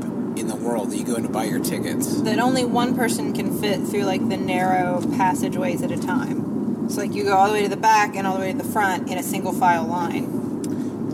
in 0.47 0.59
the 0.61 0.65
world 0.65 0.91
that 0.91 0.97
you 0.97 1.05
go 1.05 1.17
in 1.17 1.23
to 1.25 1.29
buy 1.29 1.45
your 1.45 1.59
tickets. 1.63 2.23
That 2.23 2.39
only 2.39 2.65
one 2.65 2.95
person 2.95 3.33
can 3.33 3.59
fit 3.61 3.83
through 3.83 4.05
like 4.05 4.27
the 4.29 4.37
narrow 4.37 5.03
passageways 5.17 5.83
at 5.83 5.91
a 5.91 5.97
time. 6.01 6.89
So 6.89 7.01
like 7.01 7.15
you 7.15 7.25
go 7.25 7.35
all 7.37 7.49
the 7.49 7.53
way 7.55 7.63
to 7.65 7.69
the 7.69 7.77
back 7.77 8.15
and 8.15 8.27
all 8.27 8.35
the 8.35 8.41
way 8.41 8.53
to 8.53 8.59
the 8.59 8.65
front 8.65 9.11
in 9.11 9.19
a 9.19 9.23
single 9.23 9.53
file 9.53 9.87
line. 9.87 10.25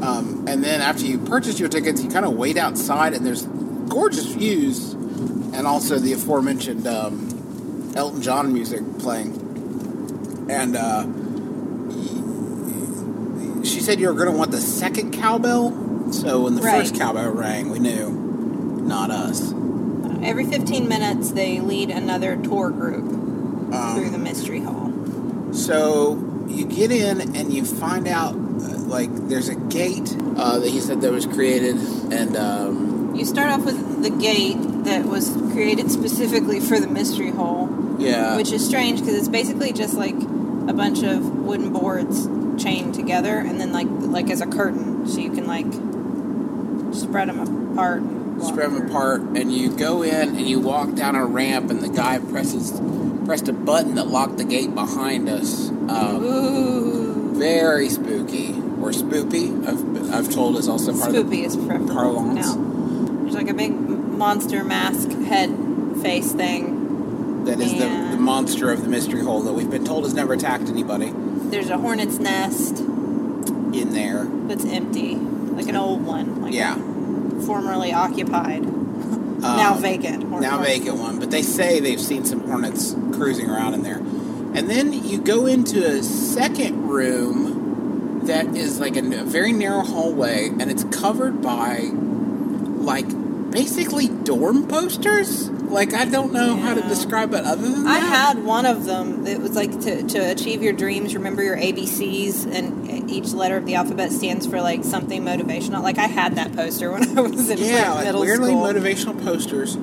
Um, 0.03 0.45
and 0.49 0.63
then 0.63 0.81
after 0.83 1.05
you 1.07 1.19
purchase 1.19 1.59
your 1.59 1.69
tickets, 1.69 2.03
you 2.03 2.11
kind 2.11 2.27
of 2.27 2.33
wait 2.35 2.57
outside, 2.59 3.15
and 3.15 3.25
there's 3.25 3.47
gorgeous 3.89 4.27
views, 4.27 4.93
and 4.93 5.67
also 5.67 5.99
the 5.99 6.13
aforementioned 6.13 6.87
um, 6.89 7.93
Elton 7.97 8.21
John 8.21 8.53
music 8.53 8.81
playing. 8.99 9.39
And 10.51 10.77
uh, 10.77 11.05
she 13.65 13.79
said 13.81 14.01
you 14.01 14.09
were 14.09 14.15
going 14.15 14.31
to 14.31 14.37
want 14.37 14.51
the 14.51 14.61
second 14.61 15.13
cowbell. 15.15 16.13
So 16.13 16.43
when 16.43 16.57
the 16.57 16.63
Right. 16.63 16.81
first 16.81 16.97
cowbell 16.97 17.31
rang, 17.31 17.71
we 17.71 17.79
knew 17.79 18.11
not 18.93 19.11
us. 19.11 19.53
Every 20.23 20.45
15 20.45 20.87
minutes, 20.87 21.31
they 21.33 21.61
lead 21.61 21.89
another 21.91 22.37
tour 22.37 22.69
group 22.71 23.05
Um, 23.73 23.95
through 23.97 24.11
the 24.11 24.19
mystery 24.19 24.61
hall. 24.61 24.93
So 25.53 26.19
you 26.47 26.67
get 26.67 26.91
in 26.93 27.35
and 27.35 27.53
you 27.53 27.65
find 27.65 28.07
out, 28.07 28.35
uh, 28.35 28.79
like, 28.97 29.11
there's 29.29 29.49
a 29.49 29.55
gate 29.55 30.15
uh, 30.37 30.59
that 30.59 30.69
he 30.69 30.79
said 30.81 31.01
that 31.01 31.11
was 31.11 31.25
created, 31.25 31.77
and 32.13 32.37
um, 32.37 33.15
You 33.15 33.25
start 33.25 33.49
off 33.51 33.65
with 33.65 34.03
the 34.03 34.11
gate 34.11 34.59
that 34.85 35.07
was 35.07 35.31
created 35.53 35.91
specifically 35.91 36.61
for 36.61 36.79
the 36.79 36.87
mystery 36.89 37.31
Hall. 37.31 37.71
yeah, 37.99 38.37
which 38.37 38.53
is 38.53 38.63
strange 38.67 39.01
because 39.01 39.15
it's 39.15 39.29
basically 39.29 39.73
just 39.73 39.95
like 39.95 40.17
a 40.69 40.75
bunch 40.83 41.03
of 41.03 41.25
wooden 41.49 41.73
boards 41.73 42.29
chained 42.63 42.95
together 42.95 43.39
and 43.39 43.59
then 43.61 43.73
like 43.73 43.89
like 44.17 44.29
as 44.31 44.41
a 44.43 44.47
curtain, 44.47 45.07
so 45.09 45.19
you 45.19 45.31
can 45.31 45.47
like 45.47 45.71
spread 46.95 47.29
them 47.31 47.41
apart. 47.73 48.03
Spread 48.41 48.73
them 48.73 48.89
apart, 48.89 49.21
and 49.21 49.53
you 49.53 49.71
go 49.77 50.03
in 50.03 50.31
and 50.37 50.49
you 50.49 50.61
walk 50.61 50.95
down 50.95 51.15
a 51.17 51.25
ramp, 51.27 51.71
and 51.71 51.81
the 51.81 51.89
guy 51.89 52.19
presses 52.19 52.81
pressed 53.25 53.49
a 53.49 53.53
button 53.53 53.95
that 53.95 54.09
locked 54.09 54.37
the 54.39 54.45
gate 54.45 54.75
behind 54.75 55.29
us. 55.29 55.69
Um, 55.69 56.23
Ooh, 56.25 57.39
very 57.39 57.89
spooky 57.89 58.51
or 58.81 58.91
spoopy. 58.91 59.65
I've, 59.67 60.13
I've 60.13 60.35
told 60.35 60.57
is 60.57 60.69
also 60.69 60.93
part 60.93 61.15
of 61.15 61.31
the 61.31 61.37
spoopy 61.37 61.45
is 61.47 61.57
preferable 61.57 61.95
parlance. 61.95 62.47
now. 62.55 63.23
There's 63.23 63.35
like 63.35 63.49
a 63.49 63.55
big 63.55 63.73
monster 63.73 64.65
mask 64.65 65.11
head 65.27 65.51
face 66.03 66.33
thing. 66.33 67.45
that 67.45 67.61
is 67.61 67.73
the, 67.73 67.79
the 68.11 68.17
monster 68.21 68.71
of 68.73 68.83
the 68.83 68.89
mystery 68.89 69.23
hole 69.23 69.41
that 69.43 69.53
we've 69.53 69.71
been 69.71 69.85
told 69.85 70.05
has 70.05 70.15
never 70.15 70.33
attacked 70.33 70.69
anybody 70.69 71.13
There's 71.15 71.71
a 71.71 71.79
hornet's 71.79 72.19
nest 72.19 72.81
in 72.81 73.91
there. 73.93 74.25
that's 74.49 74.65
empty, 74.65 75.15
like 75.15 75.69
an 75.69 75.77
old 75.77 76.05
one, 76.05 76.43
like 76.43 76.53
Yeah. 76.53 76.77
Formerly 77.47 77.93
occupied, 77.93 78.65
um, 78.65 79.41
now 79.41 79.75
vacant. 79.75 80.29
now 80.41 80.63
vacant 80.63 80.99
one, 80.99 81.19
but 81.19 81.31
they 81.31 81.43
say 81.43 81.81
they've 81.81 82.01
seen 82.01 82.25
some 82.25 82.41
hornets 82.41 82.95
cruising 83.13 83.51
around 83.51 83.75
in 83.75 83.83
there. 83.83 83.99
And 83.99 84.69
then 84.69 84.93
you 84.93 85.19
go 85.19 85.47
into 85.47 85.87
a 85.87 86.03
second 86.03 86.89
room 86.89 88.23
that 88.27 88.55
is 88.55 88.79
like 88.79 88.97
a 88.97 89.03
very 89.03 89.53
narrow 89.53 89.83
hallway, 89.83 90.49
and 90.49 90.71
it's 90.71 90.85
covered 90.85 91.43
by 91.43 91.91
like 92.83 93.07
basically 93.53 94.09
dorm 94.09 94.67
posters. 94.67 95.49
Like 95.51 95.95
I 95.95 96.05
don't 96.05 96.33
know 96.33 96.57
how 96.57 96.75
to 96.75 96.83
describe 96.83 97.33
it 97.35 97.45
other 97.45 97.63
than 97.63 97.85
that. 97.85 97.91
I 97.91 98.01
that. 98.01 98.37
had 98.37 98.45
one 98.45 98.67
of 98.67 98.85
them. 98.85 99.27
It 99.27 99.41
was 99.41 99.55
like 99.55 99.81
to, 99.83 100.03
to 100.03 100.19
achieve 100.19 100.63
your 100.63 100.73
dreams, 100.73 101.15
remember 101.15 101.43
your 101.43 101.57
ABCs, 101.57 102.53
and 102.53 103.11
each 103.11 103.33
letter 103.33 103.57
of 103.57 103.67
the 103.67 103.77
alphabet 103.77 104.11
stands 104.11 104.47
for 104.47 104.61
like 104.61 104.85
something 104.85 105.23
motivational. 105.23 105.83
Like 105.83 105.99
I 105.99 106.07
had 106.07 106.37
that 106.37 106.55
poster 106.55 106.91
when 106.91 107.17
I 107.17 107.21
was 107.21 107.49
in 107.49 107.59
yeah, 107.59 107.93
like 107.93 108.07
middle 108.07 108.21
weirdly 108.21 108.51
school. 108.51 108.65
motivational 108.65 109.23
posters. 109.23 109.77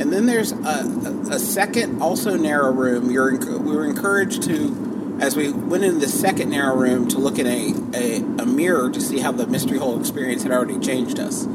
And 0.00 0.10
then 0.10 0.24
there's 0.24 0.52
a, 0.52 0.56
a, 0.56 1.34
a 1.34 1.38
second, 1.38 2.00
also 2.00 2.36
narrow 2.36 2.72
room. 2.72 3.10
You're 3.10 3.36
we 3.36 3.76
were 3.76 3.84
encouraged 3.84 4.44
to, 4.44 5.18
as 5.20 5.36
we 5.36 5.52
went 5.52 5.84
into 5.84 5.98
the 5.98 6.08
second 6.08 6.48
narrow 6.48 6.74
room, 6.74 7.06
to 7.08 7.18
look 7.18 7.38
in 7.38 7.46
a, 7.46 7.74
a, 7.94 8.16
a 8.42 8.46
mirror 8.46 8.90
to 8.90 9.00
see 9.00 9.18
how 9.18 9.30
the 9.30 9.46
mystery 9.46 9.76
hole 9.76 10.00
experience 10.00 10.42
had 10.42 10.52
already 10.52 10.78
changed 10.78 11.20
us. 11.20 11.46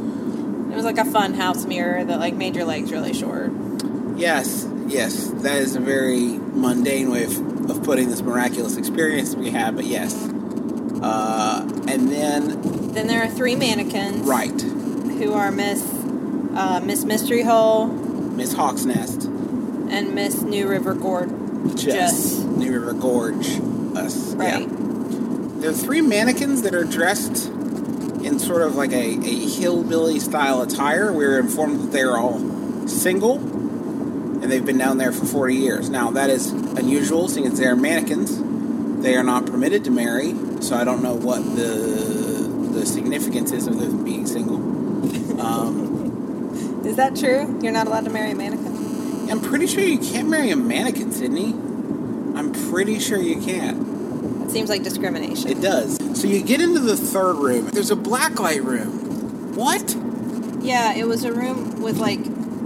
It 0.76 0.80
was 0.80 0.86
like 0.86 0.98
a 0.98 1.06
fun 1.06 1.34
house 1.36 1.64
mirror 1.66 2.04
that 2.04 2.20
like 2.20 2.34
made 2.34 2.54
your 2.54 2.66
legs 2.66 2.92
really 2.92 3.14
short. 3.14 3.50
Yes, 4.18 4.68
yes, 4.88 5.30
that 5.30 5.60
is 5.60 5.78
a 5.78 5.80
very 5.80 6.38
mundane 6.38 7.10
way 7.10 7.24
of, 7.24 7.70
of 7.70 7.82
putting 7.84 8.10
this 8.10 8.22
miraculous 8.22 8.76
experience 8.76 9.36
we 9.36 9.52
had, 9.52 9.78
but 9.78 9.86
yes. 9.86 10.14
Uh, 11.02 11.62
and 11.88 12.10
then, 12.12 12.92
Then 12.94 13.08
there 13.08 13.24
are 13.24 13.30
three 13.30 13.56
mannequins, 13.56 14.28
right, 14.28 14.62
Who 14.62 15.32
are 15.32 15.50
Miss 15.50 15.82
uh, 16.56 16.82
Miss 16.84 17.06
Mystery 17.06 17.42
Hole 17.44 17.88
Miss 17.88 18.52
Hawk's 18.52 18.84
Nest, 18.84 19.24
and 19.24 20.14
Miss 20.14 20.42
New 20.42 20.68
River 20.68 20.94
Gorge. 20.94 21.30
just 21.82 22.46
New 22.48 22.74
River 22.74 22.92
Gorge, 22.92 23.48
us. 23.96 24.34
Right. 24.34 24.60
Yeah. 24.62 24.68
There 25.60 25.70
are 25.70 25.74
three 25.74 26.02
mannequins 26.02 26.64
that 26.64 26.76
are 26.76 26.84
dressed 26.84 27.50
in 28.26 28.40
sort 28.40 28.64
of 28.64 28.76
like 28.76 28.92
a, 28.92 28.96
a 28.96 29.50
hillbilly 29.50 30.20
style 30.20 30.62
attire. 30.64 31.14
We 31.14 31.26
were 31.26 31.40
informed 31.40 31.80
that 31.80 31.92
they 31.92 32.02
are 32.02 32.18
all 32.18 32.40
single 32.88 33.38
and 33.38 34.52
they've 34.52 34.66
been 34.66 34.80
down 34.80 34.98
there 34.98 35.12
for 35.12 35.26
40 35.26 35.56
years. 35.56 35.90
Now, 35.90 36.12
that 36.12 36.30
is 36.30 36.52
unusual 36.52 37.28
seeing 37.28 37.46
as 37.46 37.60
they 37.60 37.66
are 37.66 37.76
mannequins. 37.76 38.42
They 39.02 39.16
are 39.16 39.24
not 39.24 39.46
permitted 39.46 39.84
to 39.86 39.92
marry, 39.92 40.34
so 40.62 40.76
I 40.76 40.84
don't 40.84 41.04
know 41.04 41.14
what 41.14 41.44
the 41.56 42.46
the 42.76 42.86
significance 42.86 43.52
is 43.52 43.68
of 43.68 43.80
them 43.80 44.04
being 44.04 44.26
single. 44.26 44.58
Um, 45.40 46.82
Is 46.86 46.98
that 46.98 47.16
true? 47.16 47.60
You're 47.62 47.72
not 47.72 47.88
allowed 47.88 48.06
to 48.06 48.12
marry 48.12 48.32
a 48.32 48.36
mannequin. 48.36 49.30
I'm 49.32 49.42
pretty 49.42 49.68
sure 49.68 49.82
you 49.82 49.98
can't 49.98 50.30
marry 50.30 50.50
a 50.50 50.56
mannequin, 50.56 51.12
Sydnee. 51.12 51.54
I'm 52.38 52.52
pretty 52.70 53.00
sure 53.00 53.20
you 53.20 53.42
can't. 53.42 54.44
It 54.44 54.52
seems 54.52 54.70
like 54.70 54.84
discrimination. 54.84 55.50
It 55.50 55.62
does. 55.62 55.98
So 56.16 56.28
you 56.28 56.42
get 56.44 56.62
into 56.62 56.80
the 56.80 56.96
third 56.98 57.36
room. 57.36 57.68
There's 57.68 57.92
a 57.92 57.96
blacklight 57.96 58.64
room. 58.64 59.54
What? 59.56 59.96
Yeah, 60.64 60.94
it 60.96 61.08
was 61.08 61.24
a 61.24 61.32
room 61.34 61.82
with 61.82 61.98
like, 61.98 62.20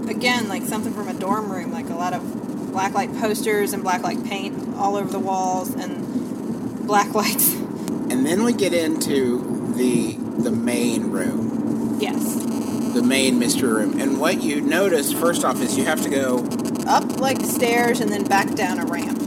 again, 0.09 0.47
like 0.47 0.63
something 0.63 0.93
from 0.93 1.07
a 1.07 1.13
dorm 1.13 1.51
room, 1.51 1.71
like 1.71 1.89
a 1.89 1.95
lot 1.95 2.13
of 2.13 2.21
blacklight 2.21 3.19
posters 3.19 3.73
and 3.73 3.83
blacklight 3.83 4.27
paint 4.29 4.75
all 4.77 4.95
over 4.95 5.09
the 5.11 5.19
walls 5.19 5.73
and 5.73 6.85
black 6.87 7.13
lights. 7.15 7.53
And 7.55 8.25
then 8.25 8.43
we 8.43 8.53
get 8.53 8.73
into 8.73 9.73
the 9.75 10.13
the 10.39 10.51
main 10.51 11.11
room, 11.11 11.97
yes, 11.99 12.35
the 12.93 13.03
main 13.03 13.39
mystery 13.39 13.69
room. 13.69 13.99
And 13.99 14.19
what 14.21 14.41
you 14.41 14.61
notice 14.61 15.11
first 15.11 15.43
off 15.43 15.61
is 15.61 15.77
you 15.77 15.83
have 15.85 16.01
to 16.03 16.09
go 16.09 16.37
up 16.87 17.19
like 17.19 17.41
stairs 17.41 17.99
and 17.99 18.09
then 18.09 18.23
back 18.23 18.55
down 18.55 18.79
a 18.79 18.85
ramp, 18.85 19.17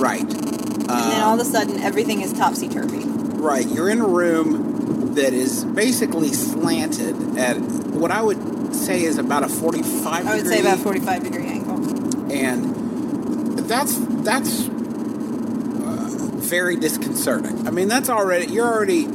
Right. 0.00 0.20
and 0.22 0.46
right. 0.88 0.88
then 0.88 1.20
Uh, 1.20 1.24
all 1.26 1.34
of 1.34 1.40
a 1.40 1.50
sudden 1.50 1.80
everything 1.80 2.20
is 2.20 2.32
topsy 2.32 2.68
turvy. 2.68 3.04
Right. 3.40 3.66
You're 3.66 3.88
in 3.88 4.00
a 4.00 4.06
room 4.08 5.14
that 5.14 5.32
is 5.32 5.64
basically 5.64 6.32
slanted 6.32 7.38
at 7.38 7.58
what 7.58 8.10
I 8.10 8.22
would 8.22 8.74
say 8.74 9.02
is 9.02 9.18
about 9.18 9.42
a 9.42 9.48
45 9.48 10.06
I 10.26 10.34
would 10.36 10.42
degree 10.42 10.56
say 10.56 10.60
about 10.60 10.78
forty-five 10.78 11.24
degree 11.24 11.46
angle. 11.46 12.32
and 12.32 13.58
that's 13.58 13.96
that's 14.22 14.68
uh, 14.68 16.08
very 16.36 16.76
disconcerting. 16.76 17.66
I 17.66 17.70
mean, 17.70 17.88
that's 17.88 18.08
already 18.08 18.46
you're 18.52 18.66
already 18.66 19.06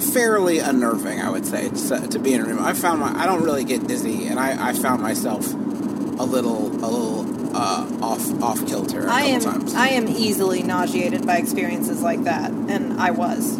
fairly 0.00 0.58
unnerving. 0.58 1.20
I 1.20 1.30
would 1.30 1.46
say 1.46 1.68
to, 1.68 2.08
to 2.08 2.18
be 2.18 2.34
in 2.34 2.40
a 2.40 2.44
room. 2.44 2.58
I 2.62 2.72
found 2.74 3.00
my 3.00 3.12
I 3.18 3.26
don't 3.26 3.42
really 3.42 3.64
get 3.64 3.86
dizzy, 3.86 4.26
and 4.26 4.38
I, 4.38 4.70
I 4.70 4.72
found 4.72 5.02
myself 5.02 5.52
a 5.52 6.24
little 6.24 6.68
a 6.68 6.88
little 6.88 7.31
uh, 7.54 7.98
off 8.02 8.42
off 8.42 8.66
kilter 8.66 9.08
I 9.08 9.22
am 9.22 9.40
times. 9.40 9.74
I 9.74 9.88
am 9.88 10.08
easily 10.08 10.62
nauseated 10.62 11.26
by 11.26 11.36
experiences 11.36 12.02
like 12.02 12.24
that, 12.24 12.50
and 12.50 13.00
I 13.00 13.10
was 13.10 13.58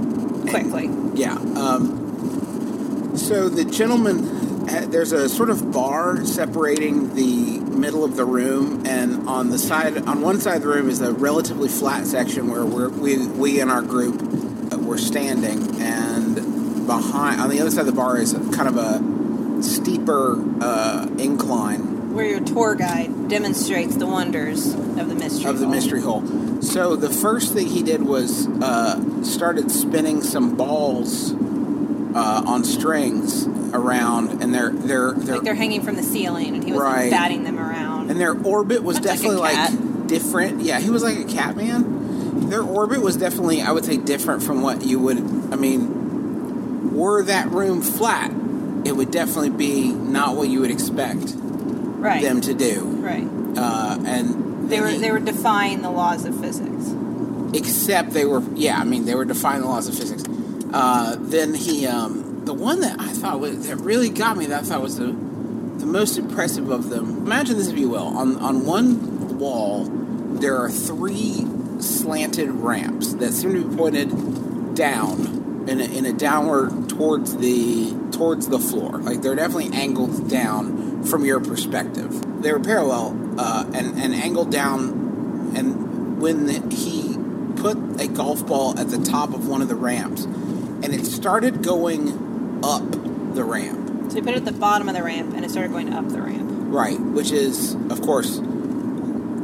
quickly. 0.49 0.91
Yeah. 1.15 1.35
Um, 1.35 3.17
so 3.17 3.49
the 3.49 3.65
gentleman, 3.65 4.69
uh, 4.69 4.87
there's 4.89 5.13
a 5.13 5.29
sort 5.29 5.51
of 5.51 5.73
bar 5.73 6.25
separating 6.25 7.15
the 7.15 7.61
middle 7.61 8.05
of 8.05 8.17
the 8.17 8.25
room, 8.25 8.85
and 8.87 9.29
on 9.29 9.51
the 9.51 9.59
side, 9.59 9.99
on 10.07 10.21
one 10.23 10.41
side 10.41 10.57
of 10.57 10.63
the 10.63 10.69
room 10.69 10.89
is 10.89 11.01
a 11.01 11.13
relatively 11.13 11.69
flat 11.69 12.07
section 12.07 12.51
where 12.51 12.65
we're, 12.65 12.89
we 12.89 13.27
we 13.27 13.61
in 13.61 13.71
our 13.71 13.83
group 13.83 14.23
uh, 14.73 14.79
were 14.79 14.99
standing, 14.99 15.81
and 15.81 16.87
behind 16.87 17.41
on 17.41 17.51
the 17.51 17.61
other 17.61 17.71
side 17.71 17.81
of 17.81 17.87
the 17.87 17.93
bar 17.93 18.19
is 18.19 18.33
kind 18.55 18.69
of 18.69 18.77
a 18.77 19.63
steeper 19.63 20.43
uh, 20.61 21.07
incline 21.19 22.02
Where 22.13 22.27
your 22.27 22.41
tour 22.41 22.75
guide 22.75 23.29
demonstrates 23.29 23.97
the 23.97 24.07
wonders 24.07 24.75
of 24.75 25.09
the 25.09 25.15
mystery 25.15 25.51
of 25.51 25.59
the 25.59 25.65
hole. 25.67 25.75
mystery 25.75 26.01
hole. 26.03 26.63
So 26.63 26.95
the 26.97 27.11
first 27.11 27.55
thing 27.55 27.67
he 27.69 27.83
did 27.83 28.03
was 28.03 28.47
uh, 28.47 29.23
started 29.25 29.71
spinning 29.71 30.23
some 30.23 30.55
balls 30.57 31.33
uh, 31.33 32.43
on 32.47 32.65
strings 32.65 33.47
around, 33.73 34.43
and 34.43 34.55
they're 34.55 34.71
they're 34.71 35.13
they're 35.13 35.35
Like 35.37 35.45
they're 35.45 35.55
hanging 35.55 35.83
from 35.83 35.97
the 35.97 36.03
ceiling, 36.03 36.55
and 36.55 36.63
he 36.63 36.73
was 36.73 36.81
like, 36.83 37.11
batting 37.11 37.45
them 37.45 37.59
around. 37.59 38.11
and 38.11 38.21
their 38.21 38.35
orbit 38.35 38.83
was 38.83 38.97
Much 38.97 39.05
definitely 39.05 39.37
like, 39.39 39.55
cat. 39.55 40.07
different. 40.07 40.61
Yeah, 40.61 40.79
he 40.81 40.91
was 40.91 41.03
like 41.03 41.19
a 41.19 41.25
cat 41.25 41.57
man. 41.57 42.51
Their 42.51 42.63
orbit 42.63 43.01
was 43.01 43.17
definitely, 43.17 43.63
I 43.63 43.73
would 43.73 43.87
say, 43.87 43.97
different 43.97 44.43
from 44.43 44.61
what 44.61 44.83
you 44.85 44.99
would. 44.99 45.17
I 45.17 45.57
mean, 45.57 46.93
were 46.95 47.23
that 47.23 47.49
room 47.51 47.81
flat, 47.81 48.31
it 48.85 48.93
would 48.95 49.11
definitely 49.11 49.51
be 49.51 49.91
not 49.91 50.37
what 50.37 50.49
you 50.51 50.61
would 50.61 50.71
expect 50.71 51.35
right, 52.03 52.23
them 52.23 52.41
to 52.43 52.55
do. 52.55 52.83
right. 53.01 53.27
Uh, 53.57 53.99
and 54.07 54.69
They 54.71 54.81
were 54.81 54.89
he- 54.89 54.99
they 54.99 55.11
were 55.11 55.21
defying 55.21 55.83
the 55.83 55.91
laws 55.91 56.25
of 56.25 56.39
physics. 56.41 56.95
except 57.55 58.11
they 58.13 58.25
were 58.25 58.43
yeah 58.55 58.79
i 58.79 58.85
mean 58.85 59.05
they 59.05 59.15
were 59.15 59.27
defying 59.27 59.61
the 59.61 59.69
laws 59.69 59.87
of 59.89 59.95
physics 59.95 60.25
uh, 60.73 61.17
then 61.19 61.53
he 61.55 61.87
um, 61.87 62.45
the 62.47 62.55
one 62.55 62.81
that 62.81 62.99
i 62.99 63.09
thought 63.09 63.41
was, 63.41 63.67
that 63.69 63.77
really 63.77 64.09
got 64.09 64.37
me 64.39 64.47
that 64.47 64.63
i 64.63 64.67
thought 64.67 64.81
was 64.81 64.97
the 64.97 65.07
the 65.83 65.87
most 65.87 66.17
impressive 66.17 66.71
of 66.71 66.89
them 66.89 67.05
imagine 67.27 67.57
this 67.59 67.69
if 67.69 67.77
you 67.79 67.89
will 67.91 68.07
on 68.17 68.37
on 68.39 68.65
one 68.65 69.39
wall 69.39 69.85
there 70.41 70.57
are 70.57 70.71
three 70.71 71.45
slanted 71.81 72.49
ramps 72.51 73.13
that 73.15 73.33
seem 73.33 73.53
to 73.53 73.65
be 73.69 73.77
pointed 73.77 74.09
down 74.75 75.65
in 75.69 75.81
a, 75.81 75.85
in 75.85 76.07
a 76.07 76.13
downward 76.13 76.89
towards 76.89 77.37
the 77.37 77.93
towards 78.13 78.49
the 78.49 78.59
floor 78.59 78.93
like 78.99 79.21
they're 79.21 79.35
definitely 79.35 79.71
angled 79.77 80.29
down 80.31 80.82
from 81.09 81.25
your 81.25 81.41
perspective. 81.41 82.43
They 82.43 82.53
were 82.53 82.61
parallel 82.61 83.17
uh, 83.39 83.65
and, 83.75 83.99
and 83.99 84.15
angled 84.15 84.51
down 84.51 85.53
and 85.57 86.21
when 86.21 86.71
he 86.71 87.17
put 87.61 87.77
a 88.01 88.09
golf 88.09 88.47
ball 88.47 88.79
at 88.79 88.89
the 88.91 88.99
top 88.99 89.35
of 89.35 89.47
one 89.49 89.63
of 89.63 89.69
the 89.69 89.75
ramps 89.75 90.25
and 90.25 90.87
it 90.95 91.05
started 91.07 91.63
going 91.63 92.61
up 92.65 92.83
the 93.35 93.45
ramp. 93.45 94.11
So 94.11 94.17
he 94.17 94.23
put 94.23 94.31
it 94.35 94.37
at 94.39 94.45
the 94.45 94.53
bottom 94.53 94.89
of 94.89 94.95
the 94.95 95.03
ramp, 95.03 95.35
and 95.35 95.45
it 95.45 95.51
started 95.51 95.71
going 95.73 95.93
up 95.93 96.09
the 96.09 96.21
ramp. 96.21 96.51
right 96.73 96.99
which 97.01 97.31
is 97.33 97.75
of 97.91 98.03
course 98.03 98.39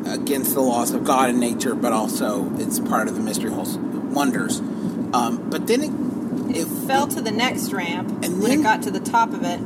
against 0.07 0.55
the 0.55 0.61
laws 0.61 0.93
of 0.93 1.05
god 1.05 1.31
and 1.31 1.41
nature 1.41 1.75
but 1.75 1.93
also 1.93 2.51
it's 2.59 2.79
part 2.81 3.09
of 3.09 3.15
the 3.15 3.21
mystery 3.21 3.51
hole's 3.51 3.77
wonders. 3.77 4.61
Um, 4.61 5.49
but 5.51 5.67
then 5.67 5.83
it, 5.83 6.57
It 6.57 6.67
fell 6.87 7.07
to 7.09 7.21
the 7.21 7.31
next 7.31 7.73
ramp 7.73 8.09
And 8.23 8.41
when 8.41 8.51
then- 8.51 8.61
it 8.61 8.63
got 8.63 8.83
to 8.83 8.91
the 8.91 9.01
top 9.01 9.33
of 9.33 9.43
it, 9.43 9.61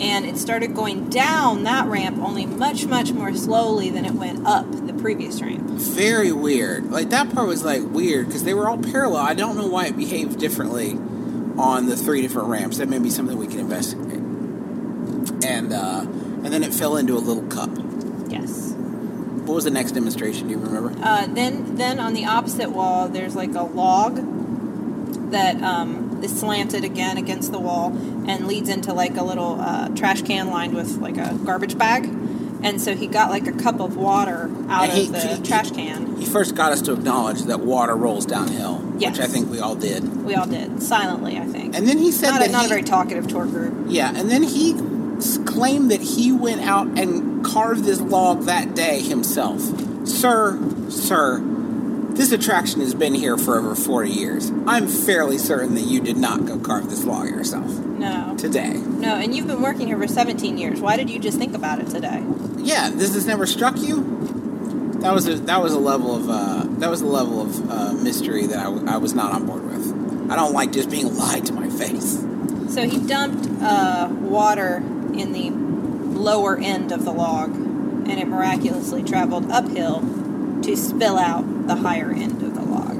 and 0.00 0.24
it 0.24 0.36
started 0.36 0.74
going 0.74 1.08
down 1.08 1.64
that 1.64 1.86
ramp 1.86 2.18
only 2.18 2.46
much 2.46 2.86
much 2.86 3.12
more 3.12 3.34
slowly 3.34 3.90
than 3.90 4.04
it 4.04 4.12
went 4.14 4.46
up 4.46 4.70
the 4.86 4.94
previous 4.94 5.40
ramp. 5.40 5.68
very 5.70 6.32
weird. 6.32 6.90
Like 6.90 7.10
that 7.10 7.32
part 7.34 7.46
was 7.48 7.64
like 7.64 7.82
weird 7.82 8.26
because 8.26 8.44
they 8.44 8.54
were 8.54 8.68
all 8.68 8.78
parallel. 8.78 9.22
I 9.22 9.34
don't 9.34 9.56
know 9.56 9.66
why 9.66 9.86
it 9.86 9.96
behaved 9.96 10.38
differently 10.38 10.92
on 11.58 11.86
the 11.86 11.96
three 11.96 12.22
different 12.22 12.48
ramps. 12.48 12.78
That 12.78 12.88
may 12.88 12.98
be 12.98 13.10
something 13.10 13.36
we 13.36 13.46
can 13.46 13.60
investigate. 13.60 14.18
And 15.44 15.72
uh, 15.72 16.00
and 16.44 16.52
then 16.52 16.62
it 16.62 16.72
fell 16.72 16.96
into 16.96 17.14
a 17.14 17.18
little 17.18 17.46
cup. 17.48 17.70
Yes. 18.28 18.72
what 19.48 19.54
was 19.54 19.64
the 19.64 19.70
next 19.70 19.92
demonstration? 19.92 20.46
Do 20.46 20.54
you 20.54 20.60
remember? 20.60 20.94
Uh, 21.02 21.26
then, 21.26 21.76
then 21.76 21.98
on 21.98 22.14
the 22.14 22.26
opposite 22.26 22.70
wall, 22.70 23.08
there's 23.08 23.34
like 23.34 23.54
a 23.54 23.62
log 23.62 24.16
that 25.30 25.60
um, 25.62 26.07
is 26.22 26.38
slanted 26.38 26.84
again 26.84 27.16
against 27.16 27.52
the 27.52 27.58
wall 27.58 27.86
and 28.28 28.46
leads 28.46 28.68
into 28.68 28.92
like 28.92 29.16
a 29.16 29.22
little 29.24 29.60
uh, 29.60 29.88
trash 29.90 30.22
can 30.22 30.48
lined 30.48 30.74
with 30.74 30.98
like 30.98 31.16
a 31.16 31.34
garbage 31.44 31.76
bag. 31.78 32.04
And 32.60 32.80
so 32.80 32.96
he 32.96 33.06
got 33.06 33.30
like 33.30 33.46
a 33.46 33.52
cup 33.52 33.78
of 33.80 33.96
water 33.96 34.50
out 34.68 34.88
he- 34.90 35.06
of 35.06 35.12
the 35.12 35.36
he- 35.36 35.42
trash 35.42 35.70
can. 35.70 36.16
He 36.16 36.26
first 36.26 36.56
got 36.56 36.72
us 36.72 36.82
to 36.82 36.92
acknowledge 36.92 37.42
that 37.42 37.60
water 37.60 37.94
rolls 37.94 38.26
downhill, 38.26 38.82
Yes. 38.98 39.16
which 39.16 39.28
I 39.28 39.30
think 39.30 39.48
we 39.48 39.60
all 39.60 39.76
did. 39.76 40.24
We 40.24 40.34
all 40.34 40.46
did 40.46 40.82
silently, 40.82 41.38
I 41.38 41.46
think. 41.46 41.76
And 41.76 41.86
then 41.86 41.98
he 41.98 42.10
said 42.10 42.32
not, 42.32 42.40
that 42.40 42.48
a, 42.48 42.52
not 42.52 42.60
he, 42.62 42.66
a 42.66 42.68
very 42.68 42.82
talkative 42.82 43.28
tour 43.28 43.46
group. 43.46 43.86
yeah, 43.88 44.12
and 44.14 44.28
then 44.28 44.42
he 44.42 44.74
claimed 45.46 45.90
that 45.92 46.00
he 46.00 46.32
went 46.32 46.60
out 46.62 46.86
and 46.98 47.44
carved 47.44 47.84
this 47.84 48.00
log 48.00 48.42
that 48.44 48.74
day 48.74 49.00
himself. 49.02 49.60
Sir, 50.08 50.58
sir, 50.88 51.38
this 52.18 52.32
attraction 52.32 52.80
has 52.80 52.94
been 52.94 53.14
here 53.14 53.38
for 53.38 53.58
over 53.58 53.74
40 53.74 54.10
years. 54.10 54.50
I'm 54.66 54.88
fairly 54.88 55.38
certain 55.38 55.74
that 55.76 55.82
you 55.84 56.00
did 56.00 56.16
not 56.16 56.44
go 56.46 56.58
carve 56.58 56.90
this 56.90 57.04
log 57.04 57.28
yourself 57.28 57.70
No. 57.70 58.34
today. 58.36 58.74
No, 58.74 59.14
and 59.14 59.34
you've 59.34 59.46
been 59.46 59.62
working 59.62 59.86
here 59.86 59.96
for 59.96 60.08
17 60.08 60.58
years. 60.58 60.80
Why 60.80 60.96
did 60.96 61.08
you 61.10 61.18
just 61.20 61.38
think 61.38 61.54
about 61.54 61.78
it 61.78 61.88
today? 61.88 62.22
Yeah, 62.56 62.90
this 62.90 63.14
has 63.14 63.24
never 63.26 63.46
struck 63.46 63.78
you. 63.78 64.02
That 65.00 65.14
was 65.14 65.28
a 65.28 65.36
that 65.36 65.62
was 65.62 65.72
a 65.72 65.78
level 65.78 66.16
of 66.16 66.28
uh, 66.28 66.64
that 66.80 66.90
was 66.90 67.00
a 67.02 67.06
level 67.06 67.40
of 67.40 67.70
uh, 67.70 67.92
mystery 67.92 68.46
that 68.48 68.58
I, 68.58 68.64
w- 68.64 68.84
I 68.88 68.96
was 68.96 69.14
not 69.14 69.32
on 69.32 69.46
board 69.46 69.64
with. 69.64 70.28
I 70.28 70.34
don't 70.34 70.52
like 70.52 70.72
just 70.72 70.90
being 70.90 71.14
lied 71.16 71.46
to 71.46 71.52
my 71.52 71.68
face. 71.70 72.18
So 72.74 72.82
he 72.86 72.98
dumped 73.06 73.48
uh, 73.62 74.08
water 74.10 74.78
in 75.14 75.32
the 75.32 75.50
lower 76.18 76.58
end 76.58 76.90
of 76.90 77.04
the 77.04 77.12
log, 77.12 77.54
and 77.54 78.10
it 78.10 78.26
miraculously 78.26 79.04
traveled 79.04 79.48
uphill 79.52 80.00
to 80.62 80.76
spill 80.76 81.18
out 81.18 81.66
the 81.66 81.76
higher 81.76 82.10
end 82.10 82.42
of 82.42 82.54
the 82.54 82.62
log 82.62 82.96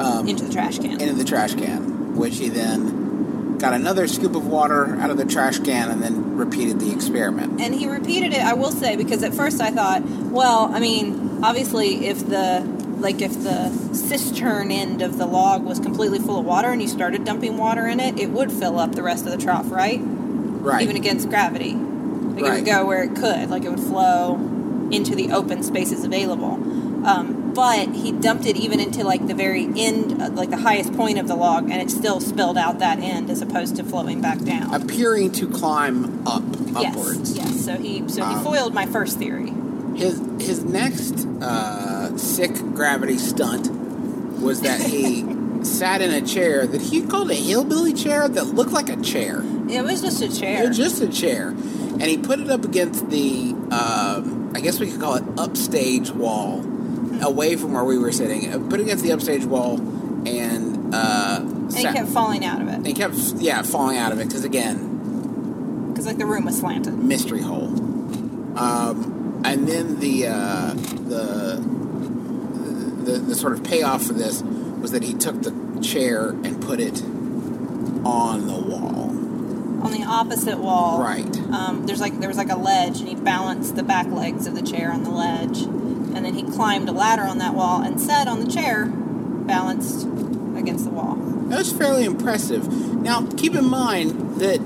Um, 0.00 0.26
into 0.28 0.44
the 0.44 0.52
trash 0.52 0.78
can. 0.78 1.00
into 1.00 1.14
the 1.14 1.24
trash 1.24 1.54
can, 1.54 2.16
which 2.16 2.38
he 2.38 2.48
then 2.48 3.58
got 3.58 3.74
another 3.74 4.08
scoop 4.08 4.34
of 4.34 4.46
water 4.46 4.96
out 5.00 5.10
of 5.10 5.16
the 5.16 5.24
trash 5.24 5.58
can 5.60 5.88
and 5.90 6.02
then 6.02 6.36
repeated 6.36 6.80
the 6.80 6.90
experiment. 6.90 7.60
and 7.60 7.72
he 7.74 7.88
repeated 7.88 8.32
it 8.32 8.40
i 8.40 8.52
will 8.54 8.72
say 8.72 8.96
because 8.96 9.22
at 9.22 9.32
first 9.32 9.60
i 9.60 9.70
thought 9.70 10.02
well 10.32 10.68
i 10.74 10.80
mean 10.80 11.38
obviously 11.44 12.06
if 12.06 12.26
the 12.28 12.60
like 12.98 13.20
if 13.22 13.40
the 13.44 13.68
cistern 13.94 14.72
end 14.72 15.00
of 15.00 15.16
the 15.16 15.26
log 15.26 15.62
was 15.62 15.78
completely 15.78 16.18
full 16.18 16.40
of 16.40 16.44
water 16.44 16.68
and 16.70 16.82
you 16.82 16.88
started 16.88 17.24
dumping 17.24 17.56
water 17.56 17.86
in 17.86 18.00
it 18.00 18.18
it 18.18 18.30
would 18.30 18.50
fill 18.50 18.80
up 18.80 18.92
the 18.96 19.02
rest 19.02 19.26
of 19.26 19.30
the 19.30 19.38
trough 19.38 19.70
right 19.70 20.00
Right. 20.02 20.82
even 20.82 20.96
against 20.96 21.28
gravity 21.28 21.74
like 21.74 22.38
it 22.44 22.50
would 22.50 22.64
go 22.66 22.84
where 22.86 23.02
it 23.04 23.14
could 23.14 23.48
like 23.50 23.62
it 23.64 23.70
would 23.70 23.78
flow 23.80 24.36
into 24.92 25.14
the 25.14 25.32
open 25.32 25.62
spaces 25.62 26.04
available 26.04 26.58
um, 27.06 27.52
but 27.54 27.88
he 27.94 28.12
dumped 28.12 28.46
it 28.46 28.56
even 28.56 28.78
into 28.78 29.02
like 29.04 29.26
the 29.26 29.34
very 29.34 29.64
end 29.76 30.22
uh, 30.22 30.28
like 30.30 30.50
the 30.50 30.56
highest 30.58 30.92
point 30.94 31.18
of 31.18 31.26
the 31.28 31.34
log 31.34 31.64
and 31.70 31.80
it 31.82 31.90
still 31.90 32.20
spilled 32.20 32.56
out 32.56 32.78
that 32.78 32.98
end 33.00 33.28
as 33.30 33.42
opposed 33.42 33.74
to 33.76 33.82
flowing 33.84 34.20
back 34.20 34.38
down 34.40 34.72
Appearing 34.74 35.32
to 35.32 35.48
climb 35.48 36.26
up 36.26 36.42
yes 36.70 36.86
upwards. 36.96 37.36
yes 37.36 37.64
so 37.64 37.74
he 37.76 38.08
so 38.08 38.24
he 38.24 38.34
Um, 38.34 38.44
foiled 38.44 38.72
my 38.74 38.86
first 38.86 39.18
theory 39.18 39.50
His 39.96 40.20
his 40.40 40.64
next 40.64 41.26
uh, 41.42 42.16
sick 42.16 42.54
gravity 42.74 43.18
stunt 43.18 43.68
was 44.40 44.60
that 44.62 44.80
he 44.80 45.24
sat 45.64 46.00
in 46.02 46.10
a 46.10 46.20
chair 46.20 46.66
that 46.66 46.80
he 46.82 47.02
called 47.02 47.30
a 47.30 47.34
hillbilly 47.34 47.92
chair 47.92 48.26
that 48.28 48.44
looked 48.44 48.72
like 48.72 48.88
a 48.88 48.96
chair. 49.00 49.42
It 49.68 49.84
was 49.84 50.00
just 50.02 50.20
a 50.20 50.28
chair. 50.40 50.64
It 50.64 50.68
was 50.68 50.76
just 50.76 51.00
a 51.00 51.06
chair, 51.06 51.48
and 51.50 52.02
he 52.02 52.18
put 52.18 52.40
it 52.40 52.50
up 52.50 52.64
against 52.64 53.08
the 53.10 53.54
um, 53.70 54.31
I 54.54 54.60
guess 54.60 54.78
we 54.80 54.90
could 54.90 55.00
call 55.00 55.14
it 55.14 55.24
upstage 55.38 56.10
wall, 56.10 56.60
away 57.22 57.56
from 57.56 57.72
where 57.72 57.84
we 57.84 57.98
were 57.98 58.12
sitting. 58.12 58.52
Uh, 58.52 58.58
Put 58.68 58.80
it 58.80 58.84
against 58.84 59.02
the 59.04 59.12
upstage 59.12 59.44
wall, 59.44 59.78
and 60.26 60.94
uh, 60.94 61.38
and 61.40 61.72
he 61.74 61.82
sat- 61.82 61.94
kept 61.94 62.08
falling 62.10 62.44
out 62.44 62.60
of 62.60 62.68
it 62.68 62.74
and 62.74 62.86
he 62.86 62.92
kept 62.92 63.14
yeah 63.38 63.62
falling 63.62 63.96
out 63.96 64.12
of 64.12 64.20
it 64.20 64.28
because 64.28 64.44
again 64.44 65.88
because 65.88 66.06
like 66.06 66.18
the 66.18 66.26
room 66.26 66.44
was 66.44 66.58
slanted. 66.58 66.94
mystery 66.94 67.40
hole. 67.40 67.68
Um, 68.58 69.40
and 69.44 69.66
then 69.66 69.98
the, 69.98 70.26
uh, 70.28 70.74
the 70.74 71.56
the 73.04 73.18
the 73.18 73.34
sort 73.34 73.54
of 73.54 73.64
payoff 73.64 74.04
for 74.06 74.12
this 74.12 74.42
was 74.42 74.92
that 74.92 75.02
he 75.02 75.14
took 75.14 75.40
the 75.42 75.80
chair 75.82 76.28
and 76.28 76.60
put 76.62 76.78
it 76.78 77.02
on 78.04 78.46
the 78.46 78.52
wall. 78.54 79.01
Opposite 80.22 80.58
wall, 80.58 81.02
Right. 81.02 81.36
Um, 81.52 81.84
there's 81.84 82.00
like 82.00 82.20
there 82.20 82.28
was 82.28 82.38
like 82.38 82.48
a 82.48 82.56
ledge, 82.56 83.00
and 83.00 83.08
he 83.08 83.16
balanced 83.16 83.74
the 83.74 83.82
back 83.82 84.06
legs 84.06 84.46
of 84.46 84.54
the 84.54 84.62
chair 84.62 84.92
on 84.92 85.02
the 85.02 85.10
ledge, 85.10 85.62
and 85.62 86.24
then 86.24 86.34
he 86.34 86.44
climbed 86.44 86.88
a 86.88 86.92
ladder 86.92 87.22
on 87.22 87.38
that 87.38 87.54
wall 87.54 87.82
and 87.82 88.00
sat 88.00 88.28
on 88.28 88.38
the 88.38 88.50
chair, 88.50 88.86
balanced 88.86 90.06
against 90.56 90.84
the 90.84 90.90
wall. 90.90 91.16
That 91.16 91.58
was 91.58 91.72
fairly 91.72 92.04
impressive. 92.04 92.72
Now, 93.02 93.26
keep 93.36 93.56
in 93.56 93.68
mind 93.68 94.36
that 94.40 94.58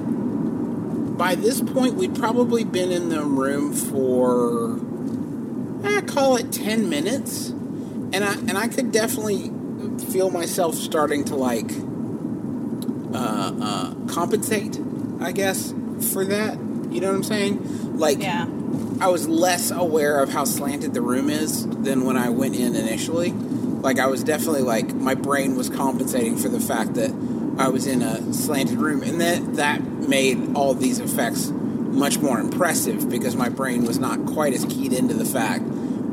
by 1.16 1.34
this 1.34 1.62
point 1.62 1.94
we'd 1.94 2.14
probably 2.14 2.62
been 2.62 2.92
in 2.92 3.08
the 3.08 3.24
room 3.24 3.72
for 3.72 4.78
I 5.84 6.02
call 6.02 6.36
it 6.36 6.52
ten 6.52 6.90
minutes, 6.90 7.48
and 7.48 8.16
I 8.16 8.34
and 8.34 8.58
I 8.58 8.68
could 8.68 8.92
definitely 8.92 9.50
feel 10.12 10.28
myself 10.30 10.74
starting 10.74 11.24
to 11.24 11.34
like 11.34 11.70
uh, 13.14 13.52
uh, 13.62 13.94
compensate, 14.08 14.78
I 15.20 15.32
guess, 15.32 15.72
for 16.12 16.24
that. 16.24 16.58
You 16.90 17.00
know 17.00 17.08
what 17.08 17.16
I'm 17.16 17.22
saying? 17.24 17.98
Like, 17.98 18.20
Yeah. 18.20 18.46
I 18.98 19.08
was 19.08 19.28
less 19.28 19.70
aware 19.70 20.20
of 20.20 20.30
how 20.30 20.44
slanted 20.44 20.94
the 20.94 21.02
room 21.02 21.28
is 21.28 21.66
than 21.66 22.04
when 22.04 22.16
I 22.16 22.30
went 22.30 22.56
in 22.56 22.74
initially. 22.74 23.30
Like 23.30 23.98
I 23.98 24.06
was 24.06 24.24
definitely 24.24 24.62
like 24.62 24.94
my 24.94 25.14
brain 25.14 25.54
was 25.54 25.68
compensating 25.68 26.36
for 26.38 26.48
the 26.48 26.60
fact 26.60 26.94
that 26.94 27.10
I 27.58 27.68
was 27.68 27.86
in 27.86 28.00
a 28.02 28.32
slanted 28.32 28.78
room, 28.78 29.02
and 29.02 29.20
that 29.20 29.56
that 29.56 29.82
made 29.82 30.54
all 30.54 30.72
these 30.74 30.98
effects 30.98 31.48
much 31.50 32.18
more 32.18 32.40
impressive 32.40 33.08
because 33.10 33.36
my 33.36 33.48
brain 33.50 33.84
was 33.84 33.98
not 33.98 34.24
quite 34.26 34.54
as 34.54 34.64
keyed 34.64 34.92
into 34.94 35.14
the 35.14 35.24
fact 35.26 35.64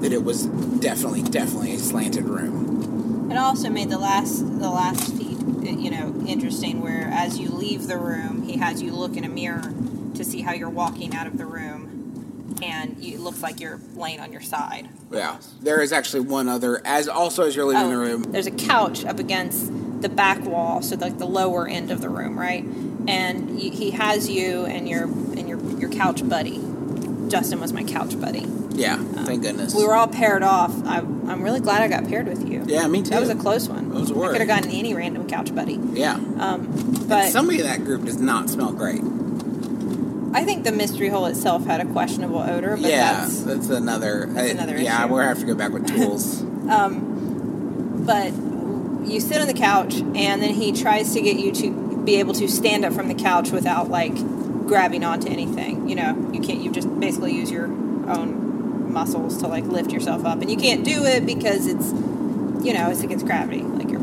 that 0.02 0.12
it 0.12 0.24
was 0.24 0.46
definitely 0.46 1.24
definitely 1.24 1.74
a 1.74 1.80
slanted 1.80 2.26
room. 2.26 3.32
It 3.32 3.38
also 3.38 3.70
made 3.70 3.89
the 3.89 3.98
last 3.98 4.39
the 4.60 4.70
last 4.70 5.16
you 5.65 5.91
know, 5.91 6.23
interesting. 6.28 6.82
Where 6.82 7.10
as 7.12 7.39
you 7.39 7.49
leave 7.49 7.88
the 7.88 7.97
room, 7.97 8.43
he 8.43 8.58
has 8.58 8.82
you 8.82 8.93
look 8.93 9.17
in 9.17 9.23
a 9.23 9.30
mirror 9.30 9.73
to 10.15 10.23
see 10.23 10.41
how 10.41 10.54
you're 10.54 10.69
walking 10.69 11.15
out 11.15 11.28
of 11.28 11.38
the 11.38 11.45
room, 11.45 12.58
and 12.62 13.04
you, 13.04 13.15
it 13.15 13.19
looks 13.19 13.41
like 13.41 13.60
you're 13.60 13.80
laying 13.95 14.19
on 14.19 14.32
your 14.32 14.41
side. 14.41 14.89
Yeah, 15.12 15.39
there 15.62 15.82
is 15.82 15.91
actually 15.91 16.21
one 16.21 16.49
other 16.49 16.82
as 16.86 17.08
also 17.08 17.43
as 17.43 17.56
you're 17.56 17.65
leaving 17.65 17.89
the 17.89 17.95
oh, 17.95 17.99
room. 17.99 18.23
Oh, 18.28 18.32
There's 18.32 18.47
a 18.47 18.52
couch 18.52 19.06
up 19.06 19.19
against 19.19 19.71
the 20.02 20.10
back 20.10 20.43
wall, 20.43 20.82
so 20.82 20.95
like 20.97 21.17
the 21.17 21.26
lower 21.26 21.67
end 21.67 21.91
of 21.91 22.02
the 22.02 22.10
room, 22.10 22.39
right? 22.39 22.63
And 23.08 23.60
he 23.60 23.91
has 23.91 24.30
you 24.30 24.65
and 24.65 24.88
your 24.88 25.04
and 25.04 25.47
your 25.47 25.60
your 25.80 25.89
couch 25.89 26.28
buddy. 26.28 26.62
Justin 27.34 27.60
was 27.60 27.74
my 27.74 27.84
couch 27.84 28.22
buddy. 28.22 28.46
Yeah, 28.76 28.96
thank 28.98 29.41
goodness. 29.41 29.74
We 29.74 29.84
were 29.84 29.96
all 29.96 30.08
paired 30.08 30.43
off. 30.43 30.72
I, 30.86 31.00
I'm 31.00 31.41
really 31.41 31.62
glad 31.62 31.82
I 31.82 31.88
got 31.88 32.08
paired 32.08 32.28
with 32.28 32.48
you. 32.48 32.63
Yeah, 32.67 32.86
me 32.86 33.02
too. 33.02 33.10
That 33.10 33.22
was 33.22 33.30
a 33.30 33.36
close 33.36 33.67
one. 33.67 33.89
That 33.89 34.02
was 34.02 34.12
a 34.12 34.13
I 34.13 34.17
worry. 34.17 34.30
could 34.34 34.41
have 34.41 34.48
gotten 34.48 34.69
any 34.69 34.93
random 34.93 35.28
couch 35.28 35.54
buddy. 35.56 35.80
Yeah, 35.93 36.13
Um, 36.13 36.67
but 37.08 37.32
somebody 37.32 37.62
in 37.62 37.65
that 37.65 37.84
group 37.86 38.06
does 38.06 38.19
not 38.19 38.52
smell 38.52 38.72
great. 38.72 39.02
I 40.36 40.46
think 40.46 40.63
the 40.63 40.72
mystery 40.72 41.10
hole 41.10 41.26
itself 41.26 41.65
had 41.65 41.82
a 41.82 41.86
questionable 41.86 42.38
odor. 42.38 42.78
But 42.78 42.91
yeah, 42.91 43.22
that's, 43.22 43.41
that's, 43.41 43.69
another. 43.69 44.28
that's 44.30 44.52
uh, 44.52 44.54
another 44.54 44.78
yeah, 44.78 45.06
issue. 45.06 45.13
we'll 45.13 45.24
have 45.24 45.39
to 45.39 45.46
go 45.48 45.56
back 45.56 45.72
with 45.72 45.88
tools. 45.88 46.41
um, 46.69 48.04
but 48.06 48.32
you 49.12 49.19
sit 49.19 49.41
on 49.41 49.48
the 49.48 49.56
couch 49.56 49.96
and 49.96 50.39
then 50.39 50.54
he 50.54 50.72
tries 50.72 51.13
to 51.15 51.22
get 51.22 51.38
you 51.39 51.52
to 51.52 52.04
be 52.04 52.17
able 52.17 52.36
to 52.36 52.48
stand 52.48 52.86
up 52.86 52.93
from 52.93 53.08
the 53.08 53.15
couch 53.15 53.50
without 53.50 53.89
like 53.89 54.13
grabbing 54.73 55.03
onto 55.03 55.29
anything 55.29 55.88
you 55.88 55.93
know 55.93 56.31
you 56.33 56.41
can't 56.41 56.62
you 56.62 56.71
just 56.71 56.89
basically 56.99 57.31
use 57.31 57.51
your 57.51 57.65
own 57.65 58.91
muscles 58.91 59.38
to 59.38 59.47
like 59.47 59.63
lift 59.65 59.91
yourself 59.91 60.25
up 60.25 60.41
and 60.41 60.49
you 60.49 60.57
can't 60.57 60.83
do 60.83 61.05
it 61.05 61.27
because 61.27 61.67
it's 61.67 61.91
you 62.65 62.73
know 62.73 62.89
it's 62.89 63.03
against 63.03 63.23
gravity 63.23 63.62
like 63.62 63.88
you're 63.88 64.01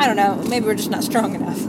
i 0.00 0.06
don't 0.06 0.16
know 0.16 0.34
maybe 0.48 0.64
we're 0.64 0.74
just 0.74 0.88
not 0.88 1.04
strong 1.04 1.34
enough 1.34 1.60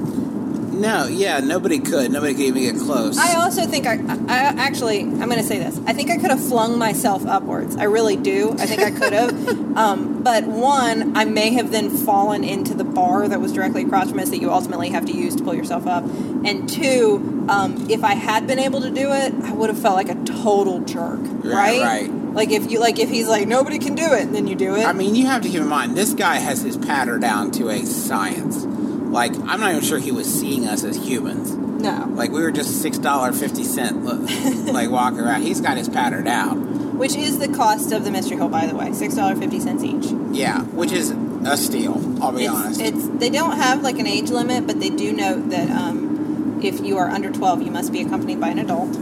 no, 0.74 1.08
yeah, 1.08 1.40
nobody 1.40 1.80
could. 1.80 2.12
Nobody 2.12 2.34
could 2.34 2.58
even 2.58 2.64
get 2.64 2.78
close. 2.78 3.18
I 3.18 3.36
also 3.42 3.66
think 3.66 3.86
I, 3.86 3.94
I 3.94 4.38
actually, 4.58 5.02
I'm 5.02 5.30
going 5.30 5.38
to 5.38 5.44
say 5.44 5.60
this. 5.60 5.80
I 5.86 5.94
think 5.94 6.10
I 6.10 6.18
could 6.18 6.32
have 6.32 6.44
flung 6.46 6.78
myself 6.80 7.26
upwards. 7.26 7.78
I 7.78 7.84
really 7.84 8.16
do. 8.16 8.52
I 8.58 8.66
think 8.66 8.82
I 8.82 8.92
could 8.92 9.14
have. 9.14 9.78
um, 9.78 10.24
but 10.24 10.46
one, 10.46 11.16
I 11.16 11.26
may 11.26 11.54
have 11.54 11.72
then 11.72 11.90
fallen 11.90 12.44
into 12.44 12.74
the 12.74 12.84
bar 12.84 13.28
that 13.28 13.40
was 13.40 13.54
directly 13.54 13.84
across 13.84 14.10
from 14.10 14.20
us 14.20 14.30
that 14.32 14.40
you 14.40 14.52
ultimately 14.52 14.90
have 14.90 15.06
to 15.06 15.14
use 15.14 15.36
to 15.36 15.44
pull 15.44 15.54
yourself 15.54 15.86
up. 15.86 16.04
And 16.04 16.68
two, 16.68 17.33
um, 17.50 17.90
if 17.90 18.04
I 18.04 18.14
had 18.16 18.48
been 18.48 18.60
able 18.60 18.82
to 18.82 18.90
do 18.92 19.12
it, 19.12 19.34
I 19.44 19.54
would 19.54 19.70
have 19.70 19.80
felt 19.80 19.96
like 19.96 20.10
a 20.10 20.16
total 20.24 20.80
jerk. 20.82 21.20
Right, 21.22 21.82
Right. 21.82 21.82
right. 21.82 22.12
Like 22.34 22.50
if 22.52 22.72
you 22.72 22.80
like 22.80 22.98
if 23.00 23.10
he's 23.10 23.28
like 23.28 23.48
nobody 23.48 23.78
can 23.80 23.94
do 23.96 24.12
it, 24.14 24.24
and 24.24 24.34
then 24.34 24.48
you 24.48 24.56
do 24.56 24.76
it. 24.76 24.86
I 24.86 24.94
mean, 24.94 25.14
you 25.16 25.28
have 25.28 25.42
to 25.44 25.50
keep 25.50 25.62
in 25.62 25.68
mind 25.68 25.96
this 25.96 26.14
guy 26.14 26.36
has 26.38 26.62
his 26.62 26.78
patter 26.78 27.20
down 27.20 27.52
to 27.52 27.70
a 27.70 27.86
science. 27.86 28.66
Like, 28.66 29.34
I'm 29.36 29.60
not 29.60 29.70
even 29.72 29.84
sure 29.84 30.00
he 30.00 30.12
was 30.12 30.26
seeing 30.34 30.68
us 30.68 30.84
as 30.84 30.96
humans. 30.98 31.52
no. 31.52 32.10
Like, 32.16 32.32
we 32.32 32.42
were 32.42 32.52
just 32.52 32.82
six 32.82 32.98
dollar 32.98 33.32
fifty 33.32 33.64
cent, 33.64 34.04
like 34.74 34.90
walking 34.90 35.20
around. 35.20 35.44
He's 35.44 35.62
got 35.62 35.78
his 35.78 35.88
patter 35.90 36.22
down. 36.24 36.98
Which 36.98 37.16
is 37.16 37.38
the 37.40 37.48
cost 37.50 37.92
of 37.92 38.04
the 38.06 38.10
mystery 38.12 38.38
hole, 38.38 38.50
by 38.50 38.66
the 38.66 38.76
way, 38.76 38.92
six 38.94 39.14
dollar 39.14 39.36
fifty 39.36 39.60
cents 39.60 39.84
each. 39.84 40.06
Yeah, 40.32 40.62
which 40.64 40.92
is 40.92 41.12
a 41.46 41.56
steal. 41.58 41.94
I'll 42.24 42.32
be 42.32 42.46
it's, 42.46 42.54
honest. 42.56 42.82
It's 42.82 43.08
they 43.20 43.30
don't 43.30 43.58
have 43.58 43.84
like 43.84 44.00
an 44.00 44.08
age 44.08 44.32
limit, 44.32 44.66
but 44.66 44.80
they 44.80 44.90
do 44.90 45.12
note 45.14 45.50
that 45.52 45.70
um, 45.70 46.13
if 46.64 46.82
you 46.82 46.98
are 46.98 47.10
under 47.10 47.32
twelve, 47.32 47.62
you 47.62 47.72
must 47.72 47.92
be 47.92 48.02
accompanied 48.02 48.40
by 48.40 48.50
an 48.50 48.60
adult. 48.60 48.96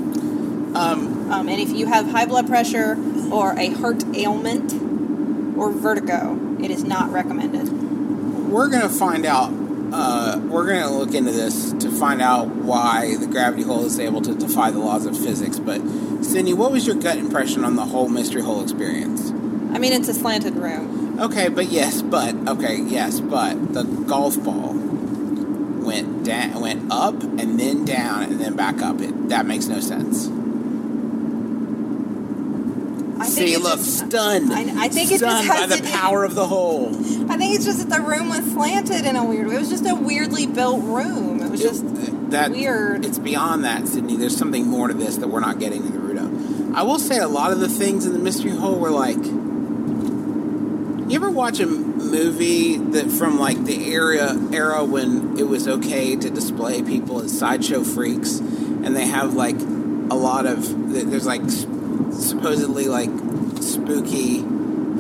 um, 0.76 1.32
Um, 1.32 1.48
and 1.48 1.62
if 1.62 1.72
you 1.72 1.86
have 1.88 2.08
high 2.12 2.26
blood 2.26 2.48
pressure 2.48 2.98
or 3.32 3.54
a 3.58 3.70
heart 3.70 4.04
ailment 4.16 4.74
or 5.58 5.72
vertigo, 5.72 6.38
it 6.62 6.70
is 6.72 6.84
not 6.84 7.12
recommended. 7.12 7.72
we're 8.52 8.68
gonna 8.68 8.90
find 8.90 9.26
out 9.26 9.52
uh, 9.94 10.40
we're 10.46 10.66
going 10.66 10.82
to 10.82 10.90
look 10.90 11.14
into 11.14 11.32
this 11.32 11.74
to 11.74 11.92
find 11.92 12.22
out 12.22 12.48
why 12.48 13.16
the 13.18 13.28
gravity 13.28 13.64
hole 13.64 13.86
is 13.86 14.00
able 14.00 14.22
to 14.22 14.34
defy 14.34 14.72
the 14.72 14.80
laws 14.80 15.06
of 15.06 15.18
physics. 15.18 15.60
But, 15.60 15.82
Sydnee, 16.22 16.54
what 16.54 16.72
was 16.72 16.88
your 16.88 16.96
gut 16.96 17.18
impression 17.18 17.66
on 17.66 17.76
the 17.76 17.86
whole 17.86 18.08
mystery 18.08 18.42
hole 18.42 18.64
experience? 18.64 19.32
I 19.74 19.80
mean, 19.80 19.92
it's 19.92 20.08
a 20.08 20.14
slanted 20.14 20.56
room. 20.56 21.20
Okay, 21.20 21.50
but 21.50 21.70
yes, 21.70 22.02
but 22.02 22.34
okay, 22.48 22.78
yes, 22.82 23.20
but 23.20 23.74
the 23.74 23.84
golf 23.84 24.42
ball 24.42 24.74
went 26.22 26.52
down, 26.54 26.62
went 26.62 26.92
up, 26.92 27.22
and 27.24 27.60
then 27.60 27.86
down, 27.86 28.24
and 28.24 28.40
then 28.40 28.56
back 28.56 28.82
up. 28.82 29.02
It 29.02 29.30
that 29.30 29.46
makes 29.46 29.68
no 29.68 29.80
sense. 29.80 30.28
I 33.20 33.26
think 33.26 33.48
See, 33.50 33.54
it's 33.54 33.64
look, 33.64 33.78
just- 33.78 33.98
stunned. 34.10 34.52
I- 34.52 34.86
I 34.86 34.88
think 34.88 35.12
it 35.12 35.20
just 35.20 35.24
stunned 35.24 35.48
by 35.48 35.68
the 35.68 35.78
to 35.78 35.84
power 35.84 36.24
of 36.24 36.34
the 36.34 36.48
hole. 36.48 36.90
I 37.30 37.38
think 37.38 37.56
it's 37.56 37.66
just 37.66 37.78
that 37.88 37.90
the 37.96 38.02
room 38.02 38.30
was 38.30 38.44
slanted 38.52 39.06
in 39.06 39.16
a 39.16 39.24
weird 39.24 39.48
way. 39.48 39.56
It 39.56 39.60
was 39.60 39.70
just 39.70 39.86
a 39.88 39.94
weirdly 39.96 40.48
built 40.48 40.84
room. 40.84 41.40
It 41.42 41.52
was 41.52 41.62
just 41.62 41.84
that 42.32 42.50
weird. 42.52 43.06
It's 43.06 43.20
beyond 43.20 43.64
that, 43.66 43.84
Sydnee. 43.84 44.18
There's 44.18 44.36
something 44.36 44.66
more 44.68 44.88
to 44.88 44.94
this 44.96 45.18
that 45.18 45.28
we're 45.28 45.40
not 45.40 45.60
getting 45.60 45.84
to 45.84 45.90
the 45.90 46.00
root 46.00 46.18
of. 46.18 46.76
I 46.76 46.82
will 46.84 46.98
say 47.00 47.18
a 47.20 47.28
lot 47.28 47.52
of 47.52 47.60
the 47.60 47.70
things 47.70 48.06
in 48.08 48.14
the 48.14 48.20
mystery 48.20 48.52
hole 48.52 48.76
were 48.80 48.92
like. 48.92 49.24
You 51.10 51.18
ever 51.18 51.30
watch 51.30 51.60
a 51.60 51.66
movie 52.12 52.78
that 52.78 53.10
from 53.10 53.40
like 53.40 53.64
the 53.64 53.92
era 53.92 54.38
era 54.52 54.84
when 54.84 55.38
it 55.40 55.44
was 55.48 55.68
okay 55.68 56.16
to 56.16 56.30
display 56.30 56.82
people 56.84 57.22
as 57.22 57.38
sideshow 57.38 57.84
freaks, 57.84 58.40
and 58.40 58.96
they 58.96 59.06
have 59.08 59.34
like 59.34 59.56
a 59.60 60.16
lot 60.16 60.46
of 60.46 60.94
there's 60.94 61.26
like 61.26 61.42
supposedly 62.12 62.88
like 62.88 63.10
spooky 63.62 64.44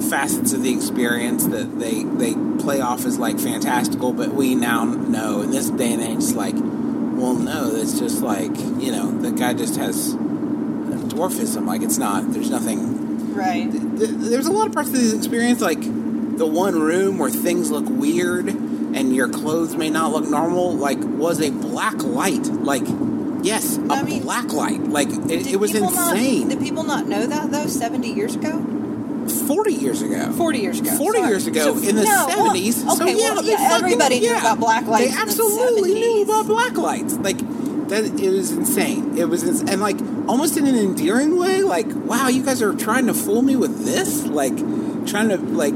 facets 0.10 0.54
of 0.54 0.64
the 0.64 0.74
experience 0.74 1.46
that 1.48 1.80
they 1.80 2.04
they 2.04 2.34
play 2.62 2.80
off 2.82 3.06
as 3.06 3.18
like 3.20 3.40
fantastical, 3.40 4.14
but 4.14 4.34
we 4.34 4.56
now 4.56 4.84
know 4.86 5.42
in 5.42 5.52
this 5.52 5.70
day 5.70 5.94
and 5.94 6.02
age, 6.02 6.34
like, 6.34 6.56
well, 6.56 7.34
no, 7.36 7.72
it's 7.76 8.00
just 8.00 8.22
like 8.22 8.56
you 8.80 8.92
know 8.92 9.12
the 9.22 9.32
guy 9.32 9.54
just 9.54 9.76
has 9.78 10.16
dwarfism. 10.16 11.66
Like 11.68 11.82
it's 11.82 11.98
not. 11.98 12.32
There's 12.32 12.50
nothing. 12.50 13.34
right. 13.36 13.70
th- 13.72 14.10
There's 14.12 14.48
a 14.48 14.52
lot 14.52 14.68
of 14.68 14.74
parts 14.74 14.90
of 14.90 14.96
this 14.96 15.14
experience, 15.14 15.62
like 15.62 15.80
the 16.42 16.48
one 16.48 16.74
room 16.80 17.20
where 17.20 17.30
things 17.30 17.70
look 17.70 17.86
weird 17.88 18.48
and 18.48 19.16
your 19.16 19.30
clothes 19.30 19.76
may 19.76 19.92
not 19.92 20.12
look 20.12 20.28
normal. 20.28 20.74
Like 20.74 20.98
was 21.00 21.40
a 21.40 21.52
black 21.52 22.02
light. 22.04 22.46
Like 22.48 22.82
yes, 23.44 23.78
a 23.78 23.82
I 23.94 24.02
mean, 24.02 24.24
black 24.24 24.52
light. 24.52 24.82
Like 24.82 25.10
it, 25.10 25.46
it 25.46 25.58
was 25.60 25.76
insane. 25.76 26.48
Not, 26.48 26.58
did 26.58 26.62
people 26.64 26.84
not 26.84 27.08
know 27.08 27.28
that 27.28 27.52
though? 27.52 27.68
Seventy 27.68 28.12
years 28.12 28.34
ago, 28.36 28.58
Forty 29.46 29.74
years 29.76 30.02
ago. 30.02 30.32
forty 30.32 30.60
years 30.62 30.80
ago, 30.80 30.90
40 30.98 31.20
Sorry. 31.20 31.30
years 31.30 31.46
ago 31.46 31.62
So- 31.80 31.88
in 31.90 31.96
the 31.96 32.04
no, 32.06 32.26
well, 32.28 32.56
70s. 32.56 32.74
so 32.74 33.04
okay, 33.04 33.16
yeah, 33.20 33.34
well, 33.34 33.44
yeah, 33.44 33.58
fucking- 33.58 33.86
everybody 33.86 34.20
knew 34.20 34.30
yeah. 34.32 34.40
about 34.40 34.60
black 34.60 34.88
lights. 34.88 35.04
They 35.04 35.10
in 35.12 35.16
the 35.16 35.22
absolutely 35.22 35.94
knew 35.94 36.24
about 36.24 36.48
black 36.48 36.76
lights. 36.76 37.14
Like 37.18 37.38
that, 37.90 38.04
it 38.20 38.30
was 38.32 38.50
insane. 38.52 39.16
It 39.16 39.26
was, 39.30 39.44
ins- 39.44 39.62
and 39.62 39.80
like 39.80 40.00
almost 40.28 40.58
in 40.58 40.66
an 40.66 40.76
endearing 40.76 41.38
way. 41.38 41.62
Like, 41.62 41.86
wow, 41.94 42.30
you 42.30 42.44
guys 42.44 42.64
are 42.64 42.74
trying 42.74 43.06
to 43.08 43.14
fool 43.14 43.44
me 43.44 43.56
with 43.56 43.86
this. 43.86 44.26
Like, 44.26 44.58
trying 45.06 45.30
to 45.30 45.38
like, 45.38 45.74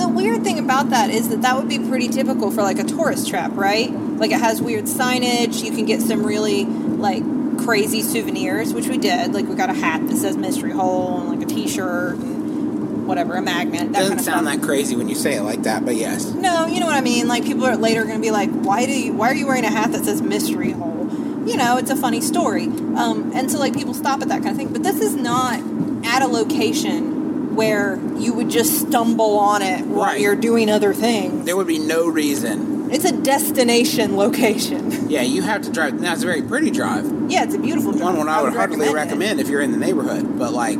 The 0.00 0.08
weird 0.08 0.42
thing 0.42 0.58
about 0.58 0.90
that 0.90 1.10
is 1.10 1.28
that 1.28 1.42
that 1.42 1.58
would 1.58 1.68
be 1.68 1.78
pretty 1.78 2.08
typical 2.08 2.50
for 2.50 2.62
like 2.62 2.78
a 2.78 2.84
tourist 2.84 3.28
trap, 3.28 3.50
right? 3.54 3.90
Like 3.92 4.30
it 4.30 4.40
has 4.40 4.62
weird 4.62 4.84
signage. 4.86 5.62
You 5.62 5.72
can 5.72 5.84
get 5.84 6.00
some 6.00 6.24
really 6.24 6.64
like 6.64 7.22
crazy 7.58 8.00
souvenirs, 8.00 8.72
which 8.72 8.88
we 8.88 8.96
did. 8.96 9.34
Like 9.34 9.46
we 9.46 9.54
got 9.54 9.68
a 9.68 9.74
hat 9.74 10.06
that 10.08 10.16
says 10.16 10.38
Mystery 10.38 10.70
Hole 10.70 11.20
and 11.20 11.28
like 11.28 11.42
a 11.42 11.44
T-shirt 11.44 12.14
and 12.14 13.06
whatever, 13.06 13.34
a 13.34 13.42
magnet. 13.42 13.92
That 13.92 13.98
doesn't 13.98 14.08
kind 14.08 14.20
of 14.20 14.24
sound 14.24 14.46
stuff. 14.46 14.60
that 14.60 14.66
crazy 14.66 14.96
when 14.96 15.10
you 15.10 15.14
say 15.14 15.36
it 15.36 15.42
like 15.42 15.64
that. 15.64 15.84
But 15.84 15.96
yes, 15.96 16.32
No, 16.32 16.66
you 16.66 16.80
know 16.80 16.86
what 16.86 16.96
I 16.96 17.02
mean. 17.02 17.28
Like 17.28 17.44
people 17.44 17.66
are 17.66 17.76
later 17.76 18.04
going 18.04 18.16
to 18.16 18.22
be 18.22 18.30
like, 18.30 18.48
"Why 18.48 18.86
do 18.86 18.98
you? 18.98 19.12
Why 19.12 19.28
are 19.28 19.34
you 19.34 19.46
wearing 19.46 19.66
a 19.66 19.70
hat 19.70 19.92
that 19.92 20.06
says 20.06 20.22
Mystery 20.22 20.70
Hole?" 20.72 21.08
You 21.46 21.58
know, 21.58 21.76
it's 21.76 21.90
a 21.90 21.96
funny 21.96 22.22
story. 22.22 22.64
Um, 22.96 23.32
and 23.34 23.50
so 23.50 23.58
like 23.58 23.74
people 23.74 23.92
stop 23.92 24.22
at 24.22 24.28
that 24.28 24.42
kind 24.42 24.52
of 24.52 24.56
thing. 24.56 24.72
But 24.72 24.82
this 24.82 24.98
is 25.00 25.14
not 25.14 25.60
at 26.06 26.22
a 26.22 26.26
location 26.26 27.19
where 27.60 27.98
you 28.16 28.32
would 28.32 28.48
just 28.48 28.72
stumble 28.88 29.38
on 29.38 29.60
it 29.60 29.84
while 29.84 30.06
Right. 30.06 30.20
you're 30.20 30.34
doing 30.34 30.70
other 30.70 30.94
things. 30.94 31.44
there 31.44 31.56
would 31.58 31.66
be 31.66 31.78
no 31.78 32.08
reason. 32.08 32.88
It's 32.90 33.04
a 33.04 33.12
destination 33.12 34.16
location. 34.16 34.82
Yeah, 35.10 35.22
you 35.22 35.42
have 35.42 35.62
to 35.62 35.70
drive. 35.70 36.00
Now 36.00 36.12
it's 36.14 36.22
a 36.22 36.26
very 36.26 36.40
pretty 36.40 36.70
drive. 36.70 37.04
yeah, 37.28 37.42
it's 37.44 37.54
a 37.54 37.58
beautiful 37.58 37.90
drive. 37.92 38.04
One 38.04 38.16
one 38.16 38.28
I 38.28 38.40
would 38.42 38.54
hardly 38.54 38.86
it. 38.86 38.92
recommend 38.94 39.40
if 39.40 39.48
you're 39.48 39.60
in 39.60 39.72
the 39.72 39.76
neighborhood, 39.86 40.38
but 40.38 40.52
like, 40.54 40.78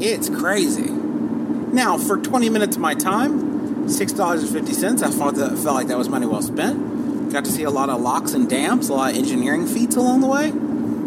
it's 0.00 0.28
crazy. 0.30 0.88
Now, 1.82 1.98
for 1.98 2.16
20 2.16 2.48
minutes 2.50 2.76
of 2.76 2.82
my 2.82 2.94
time, 2.94 3.88
six 3.88 4.12
dollars 4.12 4.42
and 4.44 4.52
fifty 4.52 4.72
cents. 4.72 5.02
I 5.02 5.10
thought 5.10 5.34
that 5.36 5.50
felt 5.58 5.74
like 5.74 5.88
that 5.88 5.98
was 5.98 6.08
money 6.08 6.26
well 6.26 6.42
spent. 6.42 7.32
Got 7.32 7.44
to 7.46 7.50
see 7.52 7.64
a 7.64 7.70
lot 7.70 7.88
of 7.90 8.00
locks 8.00 8.32
and 8.32 8.48
dams, 8.48 8.88
a 8.88 8.94
lot 8.94 9.10
of 9.12 9.16
engineering 9.18 9.66
feats 9.66 9.96
along 9.96 10.20
the 10.20 10.26
way. 10.28 10.52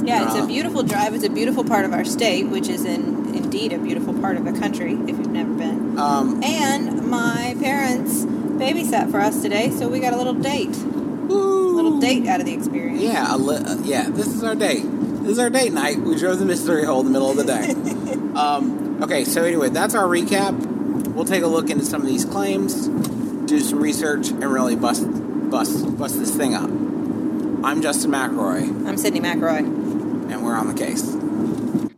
Yeah, 0.06 0.26
it's 0.28 0.36
Uh, 0.36 0.44
a 0.44 0.48
beautiful 0.48 0.84
drive. 0.84 1.14
It's 1.16 1.24
a 1.24 1.30
beautiful 1.30 1.64
part 1.64 1.86
of 1.86 1.94
our 1.94 2.04
state, 2.04 2.50
which 2.50 2.68
is 2.68 2.84
in 2.84 3.13
indeed 3.36 3.74
a 3.74 3.78
beautiful 3.80 4.14
part 4.14 4.38
of 4.38 4.46
the 4.46 4.54
country 4.54 4.94
if 4.94 5.10
you've 5.18 5.28
never 5.32 5.54
been. 5.54 5.98
Um, 6.00 6.42
And 6.44 7.08
my 7.08 7.56
parents 7.60 8.26
babysat 8.26 9.12
for 9.12 9.20
us 9.20 9.42
today, 9.42 9.70
so 9.72 9.88
we 9.88 10.00
got 10.00 10.14
a 10.14 10.18
little 10.18 10.34
date. 10.34 10.76
woo. 10.76 11.74
A 11.74 11.76
little 11.76 12.00
date 12.00 12.28
out 12.28 12.40
of 12.40 12.46
the 12.46 12.54
experience. 12.54 13.02
Yeah, 13.02 13.36
a 13.36 13.38
li- 13.38 13.56
uh, 13.58 13.78
yeah. 13.84 14.10
This 14.10 14.28
is 14.28 14.44
our 14.44 14.56
date. 14.56 14.84
This 15.24 15.32
is 15.34 15.40
our 15.40 15.50
date 15.50 15.74
night. 15.74 16.00
We 16.00 16.16
drove 16.16 16.38
the 16.40 16.46
mystery 16.46 16.86
hole 16.86 17.00
in 17.00 17.06
the 17.08 17.12
middle 17.12 17.32
of 17.32 17.38
the 17.38 17.44
day. 17.46 17.70
um, 18.40 19.02
okay, 19.04 19.24
so 19.26 19.44
anyway, 19.44 19.70
that's 19.70 19.96
our 19.96 20.06
recap. 20.06 20.54
We'll 21.14 21.26
take 21.26 21.44
a 21.44 21.48
look 21.48 21.70
into 21.70 21.84
some 21.86 22.02
of 22.02 22.08
these 22.08 22.26
claims, 22.26 22.88
do 23.48 23.60
some 23.60 23.80
research, 23.82 24.30
and 24.30 24.44
really 24.46 24.76
bust 24.76 25.06
bust 25.50 25.98
bust 25.98 26.20
this 26.20 26.36
thing 26.36 26.54
up. 26.56 26.70
I'm 27.66 27.82
Justin 27.82 28.12
McElroy, 28.12 28.64
I'm 28.88 28.96
Sydnee 28.96 29.22
McElroy. 29.22 29.60
and 30.32 30.44
we're 30.44 30.56
on 30.56 30.68
the 30.68 30.74
case. 30.74 31.04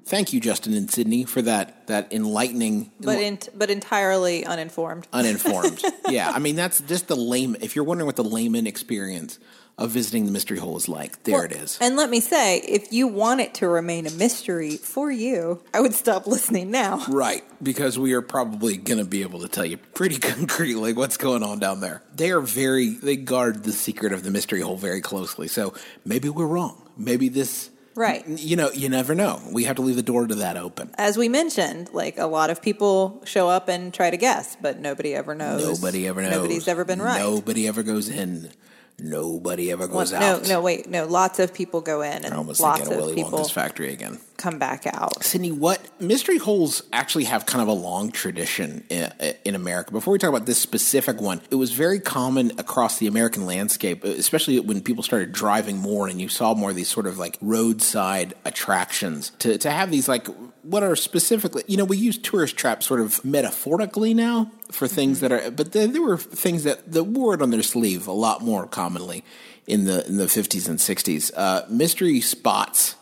Thank 0.06 0.34
you, 0.34 0.39
Justin 0.39 0.74
and 0.76 0.88
Sydnee, 0.88 1.28
for 1.28 1.41
that 1.41 1.88
that 1.88 2.13
enlightening, 2.13 2.91
But 3.00 3.20
in, 3.20 3.39
but 3.56 3.70
entirely 3.72 4.46
uninformed. 4.46 5.08
uninformed. 5.13 5.82
yeah, 6.10 6.32
I 6.32 6.39
mean 6.39 6.56
that's 6.56 6.82
just 6.82 7.08
the 7.08 7.15
lame. 7.15 7.56
If 7.60 7.76
you're 7.76 7.86
wondering 7.86 8.06
what 8.06 8.15
the 8.15 8.24
layman 8.24 8.68
experience 8.68 9.39
of 9.78 9.89
visiting 9.91 10.26
the 10.26 10.32
mystery 10.32 10.58
hole 10.58 10.78
is 10.78 10.88
like, 10.88 11.24
there 11.24 11.44
it 11.44 11.52
is. 11.52 11.78
And 11.82 11.98
let 11.98 12.10
me 12.10 12.22
say, 12.22 12.60
if 12.60 12.94
you 12.94 13.08
want 13.08 13.41
it 13.41 13.56
to 13.56 13.68
remain 13.68 14.08
a 14.08 14.12
mystery 14.12 14.78
for 14.78 15.12
you, 15.12 15.62
I 15.74 15.82
would 15.82 15.94
stop 15.94 16.28
listening 16.36 16.72
now. 16.72 17.04
Right, 17.10 17.44
because 17.62 18.00
we 18.00 18.13
are 18.13 18.22
probably 18.22 18.78
going 18.78 19.00
to 19.00 19.06
be 19.06 19.22
able 19.22 19.41
to 19.41 19.50
tell 19.50 19.65
you 19.65 19.76
pretty 19.78 20.18
concretely 20.20 20.94
what's 20.94 21.18
going 21.18 21.44
on 21.44 21.60
down 21.60 21.82
there. 21.82 22.04
They 22.15 22.32
are 22.32 22.39
very, 22.39 22.89
they 22.91 23.18
guard 23.18 23.63
the 23.63 23.74
secret 23.74 24.13
of 24.13 24.24
the 24.24 24.32
mystery 24.32 24.62
hole 24.62 24.78
very 24.78 25.02
closely. 25.02 25.50
So 25.50 25.74
maybe 26.06 26.30
we're 26.30 26.48
wrong. 26.48 26.82
Maybe 26.96 27.28
this, 27.28 27.70
Right. 27.95 28.27
you 28.27 28.55
know, 28.58 28.71
you 28.71 28.89
never 28.89 29.15
know. 29.15 29.41
We 29.51 29.63
have 29.63 29.77
to 29.77 29.81
leave 29.81 29.95
the 29.95 30.03
door 30.03 30.27
to 30.27 30.36
that 30.36 30.58
open. 30.58 30.91
As 30.97 31.17
we 31.17 31.29
mentioned, 31.29 31.93
like 31.93 32.17
a 32.17 32.27
lot 32.27 32.49
of 32.49 32.62
people 32.62 33.21
show 33.25 33.47
up 33.47 33.69
and 33.69 33.93
try 33.93 34.10
to 34.10 34.17
guess, 34.17 34.58
but 34.62 34.79
nobody 34.79 35.15
ever 35.15 35.34
knows. 35.34 35.63
Nobody 35.63 36.08
ever 36.08 36.21
knows. 36.21 36.31
Nobody's 36.31 36.67
ever 36.67 36.84
been 36.84 37.01
right. 37.01 37.19
Nobody 37.19 37.67
ever 37.67 37.84
goes 37.84 38.10
in. 38.10 38.51
Nobody 38.97 39.71
ever 39.71 39.88
Well, 39.88 39.99
goes 39.99 40.13
no, 40.13 40.17
out. 40.19 40.43
no, 40.43 40.47
no, 40.47 40.62
wait, 40.62 40.89
no. 40.89 41.05
Lots 41.05 41.39
of 41.39 41.53
people 41.53 41.81
go 41.81 42.01
in, 42.01 42.23
and 42.23 42.34
almost 42.34 42.62
lots 42.62 42.79
thinking 42.79 42.93
oh, 42.93 42.97
of 42.97 43.01
of 43.03 43.10
Willy 43.10 43.23
people 43.23 43.39
Wonka's 43.39 43.51
factory 43.51 43.91
again. 43.91 44.19
come 44.38 44.58
back 44.58 44.88
out. 44.88 45.15
Sydnee, 45.19 45.51
what 45.51 45.81
mystery 46.01 46.38
holes 46.38 46.81
actually 46.93 47.25
have 47.25 47.45
kind 47.45 47.62
of 47.62 47.67
a 47.67 47.73
long 47.73 48.12
tradition 48.12 48.86
in, 48.89 49.12
in 49.43 49.53
America. 49.55 49.91
Before 49.91 50.13
we 50.13 50.17
talk 50.17 50.29
about 50.29 50.45
this 50.45 50.62
specific 50.62 51.19
one, 51.19 51.41
it 51.51 51.55
was 51.55 51.71
very 51.73 51.99
common 51.99 52.51
across 52.58 52.97
the 52.97 53.08
American 53.08 53.45
landscape, 53.45 54.03
especially 54.05 54.60
when 54.62 54.81
people 54.81 55.03
started 55.03 55.34
driving 55.34 55.77
more 55.77 56.08
and 56.08 56.21
you 56.21 56.29
saw 56.29 56.53
more 56.53 56.69
of 56.69 56.75
these 56.77 56.88
sort 56.89 57.05
of 57.05 57.17
like 57.17 57.38
roadside 57.41 58.34
attractions 58.45 59.31
to, 59.39 59.58
to 59.58 59.69
have 59.71 59.91
these 59.91 60.08
like 60.08 60.27
what 60.65 60.84
are 60.84 60.95
specifically, 60.95 61.63
you 61.67 61.78
know, 61.78 61.86
we 61.86 61.97
use 61.97 62.17
tourist 62.17 62.58
traps 62.58 62.88
sort 62.88 62.99
of 62.99 63.23
metaphorically 63.23 64.13
now 64.13 64.51
for 64.71 64.88
things 64.88 65.19
that 65.19 65.32
are, 65.32 65.51
but 65.51 65.71
there, 65.73 65.88
there 65.88 66.01
were 66.01 66.17
things 66.17 66.63
that 66.63 66.91
wore 66.91 67.36
it 67.36 67.41
on 67.41 67.51
their 67.51 67.63
sleeve 67.63 68.08
a 68.08 68.12
lot 68.12 68.41
more 68.41 68.65
commonly 68.65 69.23
in 69.67 69.86
the 69.86 70.06
in 70.08 70.17
the 70.17 70.25
50s 70.25 70.67
and 70.67 70.80
60s. 70.80 71.32
Uh, 71.36 71.63
mystery 71.69 72.19
spots 72.19 72.95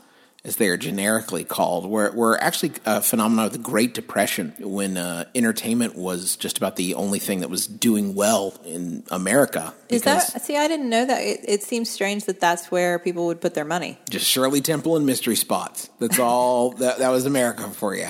as 0.45 0.57
they 0.57 0.67
are 0.67 0.77
generically 0.77 1.45
called, 1.45 1.85
were, 1.85 2.11
were 2.11 2.41
actually 2.41 2.73
a 2.85 3.01
phenomenon 3.01 3.45
of 3.45 3.53
the 3.53 3.57
Great 3.57 3.93
Depression 3.93 4.53
when 4.59 4.97
uh, 4.97 5.23
entertainment 5.33 5.95
was 5.95 6.35
just 6.35 6.57
about 6.57 6.75
the 6.75 6.95
only 6.95 7.19
thing 7.19 7.39
that 7.39 7.49
was 7.49 7.65
doing 7.65 8.13
well 8.13 8.53
in 8.65 9.03
America. 9.09 9.73
Is 9.87 10.01
that 10.01 10.41
see? 10.41 10.57
I 10.57 10.67
didn't 10.67 10.89
know 10.89 11.05
that. 11.05 11.21
It, 11.21 11.39
it 11.47 11.63
seems 11.63 11.89
strange 11.89 12.25
that 12.25 12.41
that's 12.41 12.69
where 12.69 12.99
people 12.99 13.27
would 13.27 13.39
put 13.39 13.53
their 13.53 13.65
money. 13.65 13.97
just 14.09 14.25
Shirley 14.25 14.59
Temple 14.59 14.97
and 14.97 15.05
mystery 15.05 15.37
spots? 15.37 15.89
That's 15.99 16.19
all. 16.19 16.71
that, 16.79 16.99
that 16.99 17.09
was 17.09 17.25
America 17.25 17.63
for 17.69 17.95
you. 17.95 18.07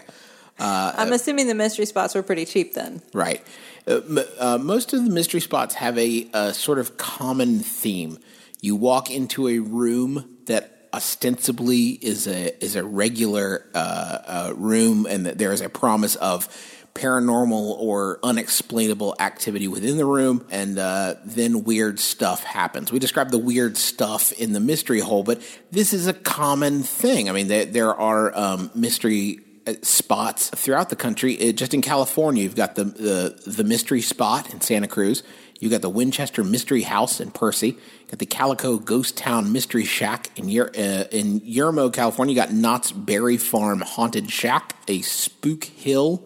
I'm 0.59 1.13
assuming 1.13 1.47
the 1.47 1.55
mystery 1.55 1.85
spots 1.85 2.15
were 2.15 2.23
pretty 2.23 2.45
cheap 2.45 2.73
then. 2.73 3.01
Right. 3.13 3.43
Uh, 3.87 4.01
m- 4.07 4.19
uh, 4.39 4.57
most 4.57 4.93
of 4.93 5.03
the 5.03 5.11
mystery 5.11 5.41
spots 5.41 5.75
have 5.75 5.97
a, 5.97 6.29
a 6.33 6.53
sort 6.53 6.79
of 6.79 6.97
common 6.97 7.59
theme. 7.59 8.17
You 8.61 8.75
walk 8.75 9.11
into 9.11 9.47
a 9.49 9.59
room 9.59 10.37
that 10.45 10.72
ostensibly 10.93 11.89
is 11.89 12.27
a 12.27 12.63
is 12.63 12.75
a 12.75 12.83
regular 12.83 13.65
uh, 13.73 14.17
uh, 14.25 14.53
room, 14.55 15.05
and 15.09 15.25
that 15.25 15.37
there 15.37 15.51
is 15.51 15.61
a 15.61 15.69
promise 15.69 16.15
of 16.15 16.47
paranormal 16.93 17.75
or 17.79 18.19
unexplainable 18.21 19.15
activity 19.19 19.67
within 19.67 19.97
the 19.97 20.05
room, 20.05 20.45
and 20.51 20.77
uh, 20.77 21.15
then 21.25 21.63
weird 21.63 21.99
stuff 21.99 22.43
happens. 22.43 22.91
We 22.91 22.99
describe 22.99 23.31
the 23.31 23.39
weird 23.39 23.77
stuff 23.77 24.31
in 24.33 24.53
the 24.53 24.59
mystery 24.59 24.99
hole, 24.99 25.23
but 25.23 25.41
this 25.71 25.93
is 25.93 26.05
a 26.05 26.13
common 26.13 26.83
thing. 26.83 27.29
I 27.29 27.31
mean, 27.31 27.47
there, 27.47 27.65
there 27.65 27.95
are 27.95 28.37
um, 28.37 28.69
mystery 28.75 29.39
uh, 29.65 29.73
spots 29.81 30.49
throughout 30.49 30.89
the 30.89 30.95
country. 30.95 31.33
It, 31.33 31.53
just 31.57 31.73
in 31.73 31.81
California, 31.81 32.43
you've 32.43 32.55
got 32.55 32.75
the, 32.75 32.83
the 32.83 33.51
the 33.51 33.63
mystery 33.63 34.01
spot 34.01 34.53
in 34.53 34.61
Santa 34.61 34.87
Cruz. 34.87 35.23
You've 35.59 35.71
got 35.71 35.81
the 35.81 35.89
Winchester 35.89 36.43
Mystery 36.43 36.81
House 36.81 37.21
in 37.21 37.31
Percy. 37.31 37.77
Got 38.13 38.19
the 38.19 38.25
Calico 38.27 38.77
Ghost 38.77 39.17
Town 39.17 39.51
Mystery 39.51 39.85
Shack 39.85 40.29
in 40.37 40.47
Yer- 40.47 40.69
uh, 40.77 41.05
in 41.09 41.41
Yermo, 41.41 41.91
California. 41.91 42.35
You 42.35 42.39
got 42.39 42.53
Knott's 42.53 42.91
Berry 42.91 43.37
Farm 43.37 43.81
Haunted 43.81 44.29
Shack, 44.29 44.75
a 44.87 45.01
Spook 45.01 45.63
Hill 45.63 46.23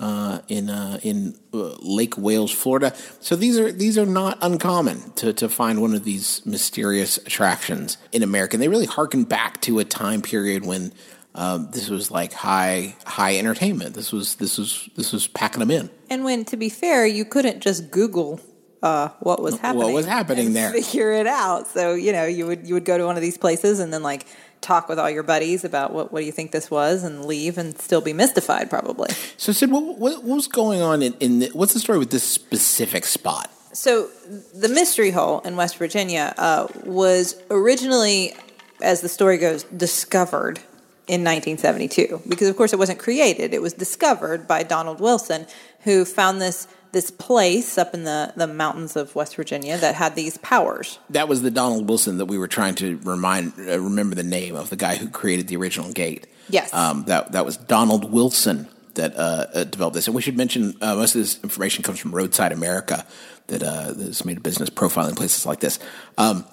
uh, 0.00 0.38
in 0.48 0.70
uh, 0.70 0.98
in 1.02 1.38
uh, 1.52 1.76
Lake 1.82 2.16
Wales, 2.16 2.50
Florida. 2.50 2.96
So 3.20 3.36
these 3.36 3.58
are 3.58 3.70
these 3.70 3.98
are 3.98 4.06
not 4.06 4.38
uncommon 4.40 5.12
to 5.16 5.34
to 5.34 5.50
find 5.50 5.82
one 5.82 5.94
of 5.94 6.04
these 6.04 6.40
mysterious 6.46 7.18
attractions 7.18 7.98
in 8.12 8.22
America. 8.22 8.56
And 8.56 8.62
they 8.62 8.68
really 8.68 8.86
harken 8.86 9.24
back 9.24 9.60
to 9.60 9.78
a 9.78 9.84
time 9.84 10.22
period 10.22 10.64
when. 10.64 10.94
Um, 11.38 11.68
this 11.70 11.90
was 11.90 12.10
like 12.10 12.32
high 12.32 12.96
high 13.04 13.36
entertainment. 13.36 13.94
This 13.94 14.10
was 14.10 14.36
this 14.36 14.56
was 14.56 14.88
this 14.96 15.12
was 15.12 15.28
packing 15.28 15.60
them 15.60 15.70
in. 15.70 15.90
And 16.08 16.24
when, 16.24 16.46
to 16.46 16.56
be 16.56 16.70
fair, 16.70 17.06
you 17.06 17.26
couldn't 17.26 17.60
just 17.60 17.90
Google 17.90 18.40
uh, 18.86 19.08
what 19.18 19.42
was 19.42 19.58
happening. 19.58 19.84
What 19.84 19.92
was 19.94 20.06
happening 20.06 20.52
there. 20.52 20.70
Figure 20.70 21.12
it 21.12 21.26
out. 21.26 21.66
So 21.66 21.94
you 21.94 22.12
know, 22.12 22.24
you 22.24 22.46
would 22.46 22.66
you 22.66 22.74
would 22.74 22.84
go 22.84 22.96
to 22.96 23.04
one 23.04 23.16
of 23.16 23.22
these 23.22 23.36
places 23.36 23.80
and 23.80 23.92
then 23.92 24.02
like 24.02 24.26
talk 24.60 24.88
with 24.88 24.98
all 24.98 25.10
your 25.10 25.24
buddies 25.24 25.64
about 25.64 25.92
what 25.92 26.12
what 26.12 26.20
do 26.20 26.26
you 26.26 26.32
think 26.32 26.52
this 26.52 26.70
was, 26.70 27.02
and 27.02 27.24
leave 27.24 27.58
and 27.58 27.78
still 27.80 28.00
be 28.00 28.12
mystified 28.12 28.70
probably. 28.70 29.10
So, 29.36 29.52
Sid, 29.52 29.70
what, 29.72 29.98
what, 29.98 30.22
what 30.22 30.36
was 30.36 30.46
going 30.46 30.80
on 30.82 31.02
in, 31.02 31.14
in 31.14 31.38
the, 31.40 31.50
what's 31.52 31.74
the 31.74 31.80
story 31.80 31.98
with 31.98 32.10
this 32.10 32.22
specific 32.22 33.04
spot? 33.04 33.50
So 33.72 34.08
the 34.54 34.68
Mystery 34.68 35.10
Hole 35.10 35.40
in 35.40 35.56
West 35.56 35.76
Virginia 35.76 36.32
uh, 36.38 36.68
was 36.84 37.42
originally, 37.50 38.34
as 38.80 39.02
the 39.02 39.08
story 39.08 39.36
goes, 39.36 39.64
discovered 39.64 40.60
in 41.08 41.22
1972 41.22 42.22
because 42.28 42.48
of 42.48 42.56
course 42.56 42.72
it 42.72 42.80
wasn't 42.80 42.98
created 42.98 43.54
it 43.54 43.62
was 43.62 43.72
discovered 43.72 44.48
by 44.48 44.64
donald 44.64 44.98
wilson 44.98 45.46
who 45.84 46.04
found 46.04 46.40
this 46.40 46.66
this 46.96 47.10
place 47.10 47.76
up 47.76 47.92
in 47.92 48.04
the, 48.04 48.32
the 48.36 48.46
mountains 48.46 48.96
of 48.96 49.14
west 49.14 49.36
virginia 49.36 49.76
that 49.76 49.94
had 49.94 50.14
these 50.14 50.38
powers 50.38 50.98
That 51.10 51.28
was 51.28 51.42
the 51.42 51.50
Donald 51.50 51.86
Wilson 51.90 52.16
that 52.16 52.24
we 52.24 52.38
were 52.38 52.48
trying 52.48 52.74
to 52.76 52.96
remind 53.04 53.52
uh, 53.58 53.78
remember 53.78 54.14
the 54.14 54.22
name 54.22 54.56
of 54.56 54.70
the 54.70 54.76
guy 54.76 54.96
who 54.96 55.10
created 55.10 55.46
the 55.46 55.56
original 55.56 55.92
gate. 55.92 56.26
Yes. 56.48 56.72
um, 56.72 57.04
that 57.04 57.32
that 57.32 57.44
was 57.44 57.58
Donald 57.58 58.10
Wilson 58.10 58.66
that 58.94 59.14
uh, 59.14 59.46
uh, 59.52 59.64
developed 59.64 59.94
this. 59.94 60.06
And 60.06 60.16
we 60.16 60.22
should 60.22 60.38
mention 60.38 60.74
uh, 60.80 60.94
most 60.94 61.14
of 61.14 61.20
this 61.20 61.38
information 61.42 61.84
comes 61.84 61.98
from 61.98 62.14
Roadside 62.14 62.52
America 62.52 63.04
that 63.48 63.62
uh, 63.62 63.92
that's 63.92 64.24
made 64.24 64.38
a 64.38 64.40
business 64.40 64.70
profiling 64.70 65.16
places 65.16 65.44
like 65.44 65.60
this. 65.60 65.78
Um, 66.16 66.46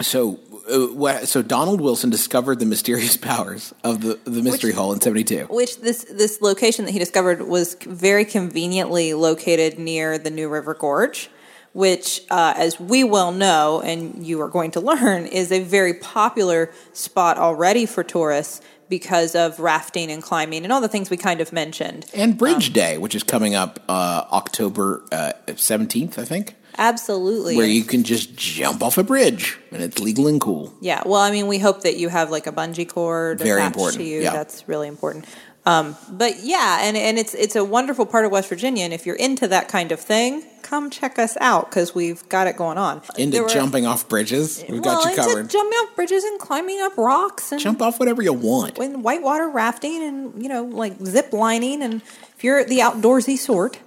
so. 0.00 0.40
Uh, 0.68 1.24
so 1.26 1.42
Donald 1.42 1.80
Wilson 1.80 2.10
discovered 2.10 2.58
the 2.58 2.66
mysterious 2.66 3.16
powers 3.30 3.72
of 3.84 4.02
the 4.02 4.18
the 4.24 4.42
mystery 4.42 4.70
Which- 4.70 4.76
hole 4.76 4.92
in 4.92 5.00
'72. 5.00 5.46
which 5.50 5.80
this 5.80 6.04
this 6.04 6.40
location 6.40 6.84
that 6.84 6.92
he 6.92 6.98
discovered 6.98 7.42
was 7.42 7.74
very 7.86 8.24
conveniently 8.24 9.14
located 9.14 9.78
near 9.78 10.18
the 10.18 10.30
New 10.30 10.48
River 10.48 10.74
Gorge, 10.74 11.30
which, 11.72 12.22
uh, 12.30 12.54
as 12.56 12.78
we 12.80 13.04
well 13.04 13.32
know, 13.32 13.80
and 13.82 14.26
you 14.26 14.40
are 14.40 14.48
going 14.48 14.70
to 14.72 14.80
learn, 14.92 15.26
is 15.26 15.52
a 15.52 15.62
very 15.62 15.94
popular 15.94 16.72
spot 16.92 17.38
already 17.38 17.86
for 17.86 18.02
tourists 18.02 18.60
because 18.88 19.36
of 19.36 19.60
rafting 19.60 20.10
and 20.10 20.20
climbing 20.20 20.64
and 20.64 20.72
all 20.72 20.80
the 20.80 20.88
things 20.88 21.10
we 21.10 21.16
kind 21.16 21.40
of 21.40 21.52
mentioned. 21.52 22.04
And 22.12 22.36
Bridge 22.36 22.72
Day, 22.72 22.98
which 22.98 23.14
is 23.14 23.22
coming 23.22 23.54
up 23.54 23.78
uh, 23.88 24.24
October 24.32 25.04
uh, 25.12 25.32
seventeenth, 25.54 26.18
I 26.18 26.24
think, 26.24 26.56
Absolutely. 26.80 27.56
where 27.56 27.66
you 27.66 27.84
can 27.84 28.02
just 28.04 28.34
jump 28.36 28.82
off 28.82 28.96
a 28.98 29.04
bridge 29.04 29.58
and 29.70 29.82
it's 29.82 30.00
legal 30.00 30.26
and 30.26 30.40
cool. 30.40 30.72
Yeah, 30.80 31.02
well, 31.04 31.20
I 31.20 31.30
mean, 31.30 31.46
we 31.46 31.58
hope 31.58 31.82
that 31.82 31.96
you 31.98 32.08
have 32.08 32.30
like 32.30 32.46
a 32.46 32.52
bungee 32.52 32.88
cord 32.88 33.38
Very 33.38 33.60
attached 33.60 33.74
important, 33.76 33.98
to 33.98 34.04
you. 34.08 34.22
yeah. 34.22 34.32
That's 34.32 34.66
really 34.66 34.88
important. 34.88 35.26
Um, 35.66 35.94
but 36.10 36.42
yeah, 36.42 36.78
and, 36.80 36.96
and 36.96 37.18
it's 37.18 37.34
it's 37.34 37.54
a 37.54 37.62
wonderful 37.62 38.06
part 38.06 38.24
of 38.24 38.32
West 38.32 38.48
Virginia, 38.48 38.82
and 38.82 38.94
if 38.94 39.04
you're 39.04 39.14
into 39.16 39.46
that 39.48 39.68
kind 39.68 39.92
of 39.92 40.00
thing, 40.00 40.42
come 40.62 40.88
check 40.88 41.18
us 41.18 41.36
out 41.38 41.68
because 41.68 41.94
we've 41.94 42.26
got 42.30 42.46
it 42.46 42.56
going 42.56 42.78
on. 42.78 43.02
Into 43.18 43.42
were- 43.42 43.48
jumping 43.48 43.84
off 43.84 44.08
bridges, 44.08 44.64
we've 44.70 44.80
well, 44.82 44.96
got 44.96 45.04
you 45.04 45.10
into 45.10 45.22
covered. 45.22 45.50
jumping 45.50 45.76
off 45.80 45.94
bridges 45.94 46.24
and 46.24 46.40
climbing 46.40 46.80
up 46.80 46.96
rocks 46.96 47.52
and 47.52 47.60
Jump 47.60 47.82
off 47.82 48.00
whatever 48.00 48.22
you 48.22 48.32
want. 48.32 48.78
and 48.78 49.04
whitewater 49.04 49.50
rafting 49.50 50.02
and 50.02 50.42
you 50.42 50.48
know 50.48 50.64
like 50.64 50.98
zip 51.04 51.30
lining 51.34 51.82
and 51.82 51.96
if 52.36 52.42
you're 52.42 52.64
the 52.64 52.78
outdoorsy 52.78 53.36
sort 53.36 53.78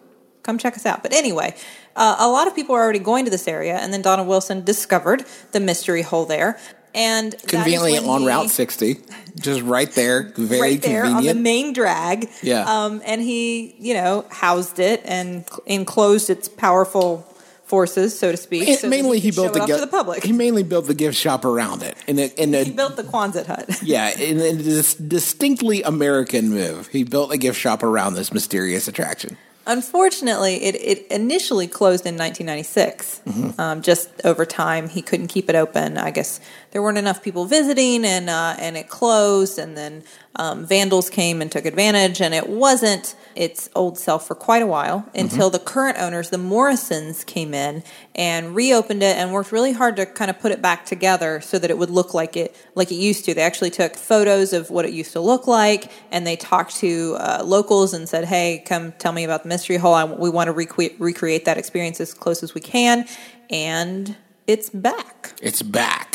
come 0.43 0.58
check 0.58 0.75
us 0.75 0.86
out 0.86 1.01
but 1.01 1.13
anyway 1.13 1.56
uh, 1.95 2.15
a 2.19 2.27
lot 2.27 2.47
of 2.47 2.56
people 2.56 2.75
are 2.75 2.82
already 2.82 2.99
going 2.99 3.25
to 3.25 3.32
this 3.32 3.47
area 3.47 3.77
and 3.77 3.91
then 3.93 4.01
donald 4.01 4.27
wilson 4.27 4.63
discovered 4.63 5.25
the 5.51 5.60
mystery 5.60 6.01
hole 6.01 6.25
there 6.25 6.60
and 6.95 7.36
Conveniently 7.47 7.97
on 7.97 8.21
he- 8.21 8.27
Route 8.27 8.51
60, 8.51 8.97
just 9.39 9.63
right 9.63 9.91
there, 9.93 10.32
very 10.38 10.62
right 10.62 10.82
there 10.82 11.06
on 11.06 11.23
the 11.23 11.34
main 11.34 11.73
drag 11.73 12.29
Yeah. 12.43 12.65
um, 12.67 13.01
and 13.03 13.19
he 13.19 13.75
you 13.79 13.95
know 13.95 14.25
housed 14.29 14.77
it 14.77 15.01
and 15.06 15.43
enclosed 15.65 16.29
its 16.29 16.47
powerful 16.47 17.25
forces 17.65 18.15
so 18.19 18.29
to 18.29 18.38
speak 18.38 18.67
And 18.69 18.77
so 18.77 18.89
mainly, 18.89 19.19
he 19.19 19.32
show 19.32 19.49
built 19.51 19.67
the 19.67 19.77
the 19.77 19.88
public 19.88 20.23
He 20.23 20.32
mainly 20.34 20.62
built 20.62 20.86
the 20.86 20.93
gift 20.93 21.17
shop 21.17 21.45
around 21.45 21.82
it, 21.82 21.97
in 22.06 22.19
a, 22.19 22.25
in 22.38 22.53
a 22.53 22.63
he 22.63 22.71
built 22.71 22.95
the 22.95 23.03
quonset 23.03 23.47
hut 23.47 23.67
yeah, 23.84 24.12
in 24.15 24.39
a 24.39 24.53
distinctly 24.53 25.82
American 25.82 26.49
move. 26.49 26.89
He 26.89 27.03
built 27.03 27.32
a 27.34 27.38
gift 27.38 27.60
shop 27.60 27.82
around 27.82 28.13
this 28.13 28.32
mysterious 28.32 28.88
attraction. 28.88 29.38
Unfortunately, 29.65 30.63
it, 30.63 30.76
it 30.76 31.08
initially 31.08 31.67
closed 31.67 32.06
in 32.06 32.17
1996. 32.17 33.21
Mm-hmm. 33.26 33.62
Um, 33.62 33.82
just 33.82 34.10
over 34.26 34.45
time, 34.45 34.89
he 34.89 35.02
couldn't 35.02 35.28
keep 35.28 35.49
it 35.49 35.56
open. 35.56 35.97
I 35.97 36.12
guess 36.12 36.41
there 36.73 36.81
weren't 36.81 36.97
enough 36.97 37.21
people 37.23 37.45
visiting, 37.45 38.03
and 38.03 38.29
uh, 38.29 38.55
and 38.59 38.75
it 38.75 38.89
closed. 38.89 39.59
And 39.59 39.77
then 39.77 40.03
um, 40.36 40.65
vandals 40.65 41.09
came 41.09 41.41
and 41.41 41.51
took 41.51 41.65
advantage, 41.65 42.19
and 42.19 42.33
it 42.33 42.49
wasn't 42.49 43.15
its 43.36 43.69
old 43.75 43.97
self 43.97 44.27
for 44.27 44.36
quite 44.36 44.62
a 44.62 44.67
while 44.67 45.01
Mm-hmm. 45.13 45.19
until 45.19 45.49
the 45.51 45.59
current 45.59 45.97
owners, 45.99 46.29
the 46.31 46.38
Morrisons, 46.38 47.23
came 47.23 47.53
in 47.53 47.83
and 48.15 48.55
reopened 48.55 49.03
it 49.03 49.15
and 49.17 49.31
worked 49.31 49.51
really 49.51 49.71
hard 49.73 49.95
to 49.97 50.05
kind 50.05 50.29
of 50.31 50.39
put 50.39 50.51
it 50.51 50.62
back 50.62 50.86
together 50.86 51.39
so 51.41 51.59
that 51.59 51.69
it 51.69 51.77
would 51.77 51.89
look 51.91 52.13
like 52.13 52.36
it 52.36 52.55
like 52.75 52.91
it 52.91 52.95
used 52.95 53.25
to. 53.25 53.33
They 53.36 53.41
actually 53.43 53.69
took 53.69 53.95
photos 53.95 54.51
of 54.53 54.71
what 54.71 54.86
it 54.86 54.93
used 54.93 55.13
to 55.13 55.19
look 55.19 55.45
like, 55.47 55.91
and 56.12 56.25
they 56.25 56.36
talked 56.36 56.75
to 56.77 57.15
uh, 57.19 57.43
locals 57.45 57.93
and 57.93 58.09
said, 58.09 58.25
"Hey, 58.25 58.63
come 58.65 58.93
tell 58.93 59.12
me 59.13 59.23
about 59.23 59.43
the 59.43 59.49
mystery 59.49 59.77
hole. 59.77 59.93
I, 59.93 60.05
we 60.05 60.31
want 60.31 60.47
to 60.47 60.53
recre- 60.53 60.95
recreate 60.99 61.45
that 61.45 61.57
experience 61.59 62.01
as 62.01 62.15
close 62.15 62.41
as 62.41 62.55
we 62.55 62.62
can." 62.62 63.05
And 63.51 64.15
it's 64.47 64.69
back. 64.69 65.33
It's 65.41 65.62
back. 65.62 66.12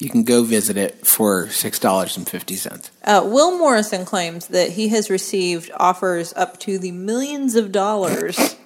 You 0.00 0.08
can 0.08 0.24
go 0.24 0.42
visit 0.42 0.78
it 0.78 1.06
for 1.06 1.46
$6.50. 1.46 2.90
Uh, 3.04 3.22
Will 3.26 3.58
Morrison 3.58 4.06
claims 4.06 4.46
that 4.46 4.70
he 4.70 4.88
has 4.88 5.10
received 5.10 5.70
offers 5.76 6.32
up 6.34 6.58
to 6.60 6.78
the 6.78 6.90
millions 6.90 7.54
of 7.54 7.70
dollars 7.70 8.56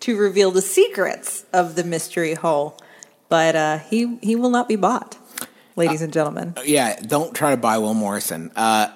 to 0.00 0.18
reveal 0.18 0.50
the 0.50 0.60
secrets 0.60 1.46
of 1.50 1.76
the 1.76 1.84
mystery 1.84 2.34
hole, 2.34 2.78
but 3.30 3.56
uh, 3.56 3.78
he 3.78 4.18
he 4.20 4.36
will 4.36 4.50
not 4.50 4.68
be 4.68 4.76
bought, 4.76 5.16
ladies 5.76 6.02
and 6.02 6.12
gentlemen. 6.12 6.54
yeah, 6.64 7.00
don't 7.00 7.34
try 7.34 7.52
to 7.52 7.56
buy 7.56 7.78
Will 7.78 7.94
Morrison. 7.94 8.52
Uh, 8.54 8.88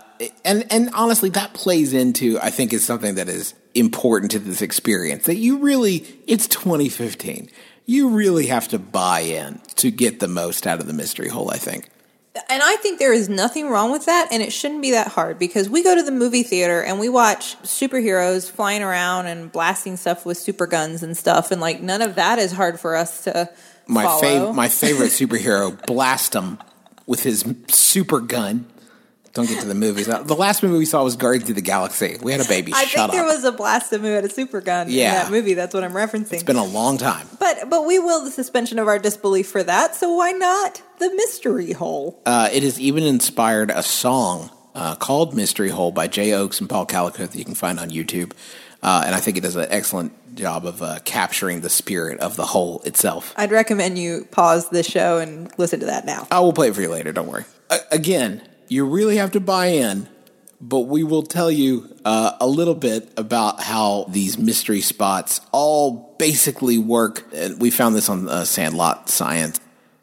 and 0.44 0.70
and 0.70 0.90
honestly, 0.92 1.30
that 1.30 1.54
plays 1.54 1.94
into 1.94 2.38
I 2.42 2.50
think 2.50 2.74
is 2.74 2.85
something 2.85 3.14
that 3.14 3.28
is 3.28 3.54
important 3.74 4.32
to 4.32 4.38
this 4.38 4.61
experience. 4.61 5.24
That 5.24 5.37
you 5.37 5.59
really, 5.59 6.04
it's 6.26 6.46
2015. 6.48 7.48
You 7.87 8.09
really 8.11 8.46
have 8.49 8.68
to 8.68 8.79
buy 8.79 9.20
in 9.20 9.61
to 9.77 9.90
get 9.90 10.20
the 10.20 10.29
most 10.29 10.66
out 10.66 10.81
of 10.81 10.87
the 10.87 10.92
mystery 10.92 11.29
hole. 11.29 11.51
I 11.51 11.57
think. 11.57 11.88
And 12.51 12.62
I 12.62 12.77
think 12.77 12.99
there 12.99 13.14
is 13.14 13.31
nothing 13.31 13.70
wrong 13.70 13.90
with 13.92 14.05
that, 14.05 14.29
and 14.31 14.42
it 14.42 14.53
shouldn't 14.53 14.83
be 14.83 14.90
that 14.90 15.07
hard 15.09 15.38
because 15.38 15.70
we 15.70 15.83
go 15.83 15.94
to 15.94 16.03
the 16.03 16.12
movie 16.12 16.42
theater 16.42 16.83
and 16.83 17.01
we 17.01 17.09
watch 17.09 17.57
superheroes 17.62 18.51
flying 18.51 18.83
around 18.83 19.27
and 19.27 19.51
blasting 19.51 19.96
stuff 19.96 20.27
with 20.27 20.37
super 20.37 20.66
guns 20.66 21.03
and 21.03 21.16
stuff, 21.16 21.51
and 21.51 21.62
like 21.62 21.81
none 21.81 22.03
of 22.03 22.16
that 22.16 22.38
is 22.38 22.53
hard 22.53 22.79
for 22.79 22.94
us 22.94 23.25
to 23.25 23.49
My 23.87 24.03
follow. 24.03 24.22
fav- 24.53 24.55
my 24.55 24.68
favorite 24.68 25.11
superhero 25.12 25.87
blast 25.87 26.35
him 26.35 26.59
with 27.07 27.22
his 27.22 27.42
super 27.68 28.20
gun. 28.20 28.66
Don't 29.37 29.46
get 29.49 29.61
to 29.61 29.68
the 29.68 29.75
movies. 29.75 30.07
The 30.07 30.35
last 30.35 30.62
movie 30.62 30.79
we 30.79 30.87
saw 30.87 31.05
was 31.05 31.14
Guardians 31.16 31.49
of 31.51 31.57
the 31.57 31.62
Galaxy. 31.62 32.16
We 32.22 32.33
had 32.33 32.40
a 32.40 32.49
baby. 32.49 32.72
I 32.75 32.85
Shut 32.87 33.11
think 33.11 33.12
there 33.12 33.25
was 33.25 33.44
a 33.44 33.53
blast 33.53 33.92
him 33.92 34.01
who 34.01 34.09
had 34.09 34.25
a 34.25 34.31
super 34.31 34.61
gun 34.61 34.87
Yeah. 34.88 35.09
in 35.09 35.14
that 35.25 35.31
movie. 35.31 35.53
That's 35.55 35.75
what 35.75 35.85
I'm 35.85 35.92
referencing. 35.92 36.33
it's 36.35 36.42
been 36.42 36.57
a 36.57 36.64
long 36.64 36.99
time. 36.99 37.29
but 37.38 37.68
but 37.70 37.87
we 37.87 37.99
will 37.99 38.25
the 38.25 38.31
suspension 38.31 38.79
of 38.79 38.88
our 38.88 38.99
disbelief 38.99 39.49
for 39.49 39.62
that. 39.62 39.94
So 39.94 40.12
why 40.14 40.33
not 40.33 40.83
the 40.99 41.11
mystery 41.14 41.72
hole? 41.72 42.20
Uh, 42.27 42.49
it 42.53 42.62
has 42.62 42.81
even 42.81 43.05
inspired 43.05 43.70
a 43.70 43.83
song 43.83 44.51
uh, 44.75 44.94
called 44.96 45.35
Mystery 45.35 45.68
Hole 45.68 45.92
by 45.92 46.09
Jay 46.09 46.33
Oaks 46.33 46.59
and 46.61 46.68
Paul 46.68 46.87
Calico 46.87 47.27
that 47.27 47.35
you 47.38 47.44
can 47.44 47.55
find 47.55 47.79
on 47.79 47.90
YouTube. 47.90 48.33
Uh, 48.83 49.03
and 49.07 49.14
I 49.14 49.20
think 49.20 49.37
it 49.37 49.40
does 49.42 49.57
an 49.57 49.66
excellent 49.70 50.12
job 50.35 50.64
of 50.66 50.83
uh, 50.83 50.99
capturing 51.05 51.61
the 51.62 51.70
spirit 51.70 52.20
of 52.20 52.37
the 52.37 52.44
hole 52.44 52.81
itself. 52.85 53.33
I'd 53.37 53.51
recommend 53.51 53.99
you 53.99 54.27
pause 54.31 54.68
the 54.68 54.83
show 54.83 55.18
and 55.18 55.51
listen 55.59 55.81
to 55.81 55.87
that 55.87 56.05
now. 56.05 56.27
I 56.31 56.40
will 56.40 56.53
play 56.53 56.68
it 56.68 56.75
for 56.75 56.83
you 56.83 56.90
later, 56.90 57.12
don't 57.12 57.27
worry. 57.27 57.44
Uh, 57.70 57.79
again, 57.90 58.42
you 58.68 58.85
really 58.85 59.16
have 59.16 59.33
to 59.33 59.40
buy 59.40 59.66
in 59.66 60.09
but 60.61 60.81
we 60.81 61.05
will 61.05 61.22
tell 61.22 61.50
you 61.50 61.94
uh, 62.05 62.37
a 62.40 62.46
little 62.46 62.74
bit 62.74 63.12
about 63.16 63.61
how 63.61 64.07
these 64.09 64.38
mystery 64.38 64.81
spots 64.81 65.40
all 65.52 66.14
basically 66.18 66.79
work. 66.79 67.24
And 67.35 67.61
we 67.61 67.70
found 67.70 67.94
this 67.94 68.09
on 68.09 68.29
uh, 68.29 68.44
Sandlot 68.44 69.09
Science. 69.09 69.61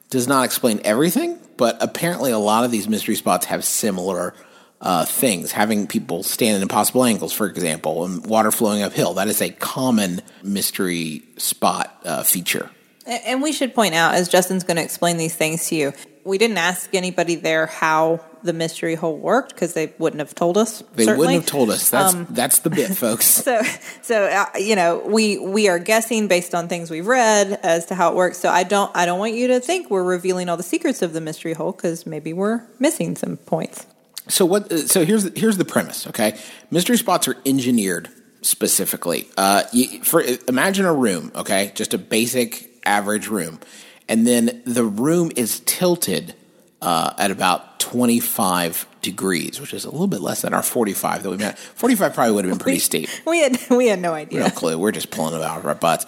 Does 0.09 0.27
not 0.27 0.45
explain 0.45 0.79
everything, 0.83 1.39
but 1.57 1.77
apparently 1.81 2.31
a 2.31 2.37
lot 2.37 2.65
of 2.65 2.71
these 2.71 2.87
mystery 2.87 3.15
spots 3.15 3.47
have 3.47 3.65
similar 3.65 4.35
uh, 4.79 5.05
things. 5.05 5.51
Having 5.51 5.87
people 5.87 6.21
stand 6.21 6.57
in 6.57 6.61
impossible 6.61 7.03
angles, 7.03 7.33
for 7.33 7.47
example, 7.47 8.05
and 8.05 8.25
water 8.25 8.51
flowing 8.51 8.83
uphill. 8.83 9.15
That 9.15 9.27
is 9.27 9.41
a 9.41 9.49
common 9.49 10.21
mystery 10.43 11.23
spot 11.37 11.99
uh, 12.05 12.21
feature. 12.23 12.69
And 13.07 13.41
we 13.41 13.51
should 13.51 13.73
point 13.73 13.95
out, 13.95 14.13
as 14.13 14.29
Justin's 14.29 14.63
going 14.63 14.77
to 14.77 14.83
explain 14.83 15.17
these 15.17 15.35
things 15.35 15.67
to 15.69 15.75
you, 15.75 15.93
we 16.23 16.37
didn't 16.37 16.57
ask 16.57 16.93
anybody 16.93 17.35
there 17.35 17.65
how 17.65 18.23
the 18.43 18.53
mystery 18.53 18.95
hole 18.95 19.17
worked 19.17 19.49
because 19.49 19.73
they 19.73 19.93
wouldn't 19.97 20.19
have 20.19 20.35
told 20.35 20.57
us. 20.57 20.81
They 20.95 21.05
certainly. 21.05 21.27
wouldn't 21.27 21.43
have 21.43 21.49
told 21.51 21.69
us. 21.69 21.89
That's 21.89 22.13
um, 22.13 22.27
that's 22.29 22.59
the 22.59 22.69
bit, 22.69 22.95
folks. 22.95 23.25
so, 23.43 23.61
so 24.01 24.25
uh, 24.25 24.57
you 24.57 24.75
know, 24.75 25.01
we 25.05 25.37
we 25.37 25.69
are 25.69 25.79
guessing 25.79 26.27
based 26.27 26.53
on 26.53 26.67
things 26.67 26.91
we've 26.91 27.07
read 27.07 27.59
as 27.63 27.87
to 27.87 27.95
how 27.95 28.11
it 28.11 28.15
works. 28.15 28.37
So 28.37 28.49
I 28.49 28.63
don't 28.63 28.95
I 28.95 29.05
don't 29.05 29.19
want 29.19 29.33
you 29.33 29.47
to 29.49 29.59
think 29.59 29.89
we're 29.89 30.03
revealing 30.03 30.49
all 30.49 30.57
the 30.57 30.63
secrets 30.63 31.01
of 31.01 31.13
the 31.13 31.21
mystery 31.21 31.53
hole 31.53 31.71
because 31.71 32.05
maybe 32.05 32.33
we're 32.33 32.63
missing 32.79 33.15
some 33.15 33.37
points. 33.37 33.85
So 34.27 34.45
what? 34.45 34.71
So 34.71 35.05
here's 35.05 35.35
here's 35.37 35.57
the 35.57 35.65
premise. 35.65 36.07
Okay, 36.07 36.37
mystery 36.71 36.97
spots 36.97 37.27
are 37.27 37.37
engineered 37.45 38.09
specifically. 38.41 39.27
Uh, 39.37 39.63
you, 39.71 40.03
for 40.03 40.23
imagine 40.47 40.85
a 40.85 40.93
room. 40.93 41.31
Okay, 41.35 41.71
just 41.75 41.93
a 41.93 41.97
basic 41.97 42.69
average 42.85 43.27
room, 43.27 43.59
and 44.07 44.27
then 44.27 44.61
the 44.65 44.83
room 44.83 45.31
is 45.35 45.61
tilted 45.61 46.35
uh, 46.81 47.13
at 47.17 47.31
about 47.31 47.79
25 47.79 48.87
degrees, 49.01 49.61
which 49.61 49.73
is 49.73 49.85
a 49.85 49.89
little 49.89 50.07
bit 50.07 50.21
less 50.21 50.41
than 50.41 50.53
our 50.53 50.63
45 50.63 51.23
that 51.23 51.29
we 51.29 51.37
met. 51.37 51.57
45 51.57 52.13
probably 52.13 52.33
would 52.33 52.45
have 52.45 52.51
been 52.51 52.59
pretty 52.59 52.79
steep. 52.79 53.09
We 53.25 53.39
had 53.39 53.57
we 53.69 53.87
had 53.87 54.01
no 54.01 54.13
idea. 54.13 54.41
No 54.41 54.49
clue. 54.49 54.77
We're 54.77 54.91
just 54.91 55.11
pulling 55.11 55.35
it 55.35 55.41
out 55.41 55.59
of 55.59 55.65
our 55.65 55.75
butts. 55.75 56.05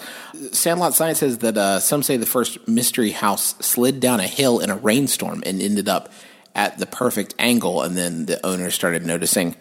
Sandlot 0.51 0.93
Science 0.93 1.19
says 1.19 1.39
that 1.39 1.57
uh, 1.57 1.79
some 1.79 2.03
say 2.03 2.17
the 2.17 2.25
first 2.25 2.67
mystery 2.67 3.11
house 3.11 3.55
slid 3.65 3.99
down 3.99 4.19
a 4.19 4.27
hill 4.27 4.59
in 4.59 4.69
a 4.69 4.75
rainstorm 4.75 5.43
and 5.45 5.61
ended 5.61 5.87
up 5.89 6.11
at 6.55 6.77
the 6.77 6.85
perfect 6.85 7.35
angle, 7.37 7.81
and 7.81 7.97
then 7.97 8.25
the 8.25 8.43
owner 8.45 8.69
started 8.71 9.05
noticing 9.05 9.55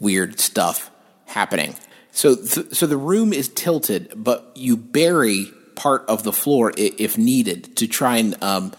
weird 0.00 0.40
stuff 0.40 0.90
happening. 1.26 1.76
So, 2.12 2.34
th- 2.34 2.74
so 2.74 2.86
the 2.86 2.96
room 2.96 3.32
is 3.32 3.48
tilted, 3.48 4.12
but 4.16 4.50
you 4.56 4.76
bury 4.76 5.52
part 5.80 6.04
of 6.08 6.24
the 6.24 6.32
floor 6.32 6.72
if 6.76 7.16
needed 7.16 7.74
to 7.74 7.86
try 7.86 8.18
and 8.18 8.36
um, 8.42 8.70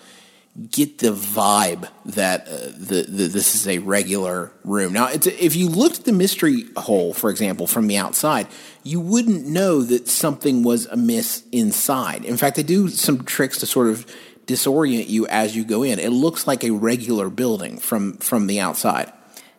get 0.70 1.00
the 1.00 1.12
vibe 1.12 1.90
that 2.06 2.48
uh, 2.48 2.58
the, 2.78 3.06
the, 3.10 3.28
this 3.28 3.56
is 3.56 3.68
a 3.68 3.80
regular 3.80 4.52
room. 4.64 4.94
Now, 4.94 5.10
if 5.12 5.56
you 5.56 5.68
looked 5.68 6.00
at 6.00 6.06
the 6.06 6.12
mystery 6.12 6.66
hole, 6.78 7.16
for 7.16 7.32
example, 7.32 7.66
from 7.66 7.88
the 7.88 7.98
outside, 7.98 8.46
you 8.84 9.00
wouldn't 9.00 9.48
know 9.48 9.82
that 9.82 10.08
something 10.08 10.62
was 10.62 10.86
amiss 10.88 11.44
inside. 11.52 12.24
In 12.24 12.38
fact, 12.38 12.56
they 12.56 12.64
do 12.64 12.88
some 12.88 13.24
tricks 13.24 13.58
to 13.60 13.66
sort 13.66 13.88
of 13.88 14.06
disorient 14.46 15.10
you 15.10 15.26
as 15.26 15.56
you 15.56 15.66
go 15.66 15.82
in. 15.82 15.98
It 15.98 16.12
looks 16.12 16.46
like 16.46 16.64
a 16.64 16.70
regular 16.70 17.32
building 17.32 17.80
from 17.80 18.18
from 18.18 18.46
the 18.46 18.60
outside. 18.60 19.12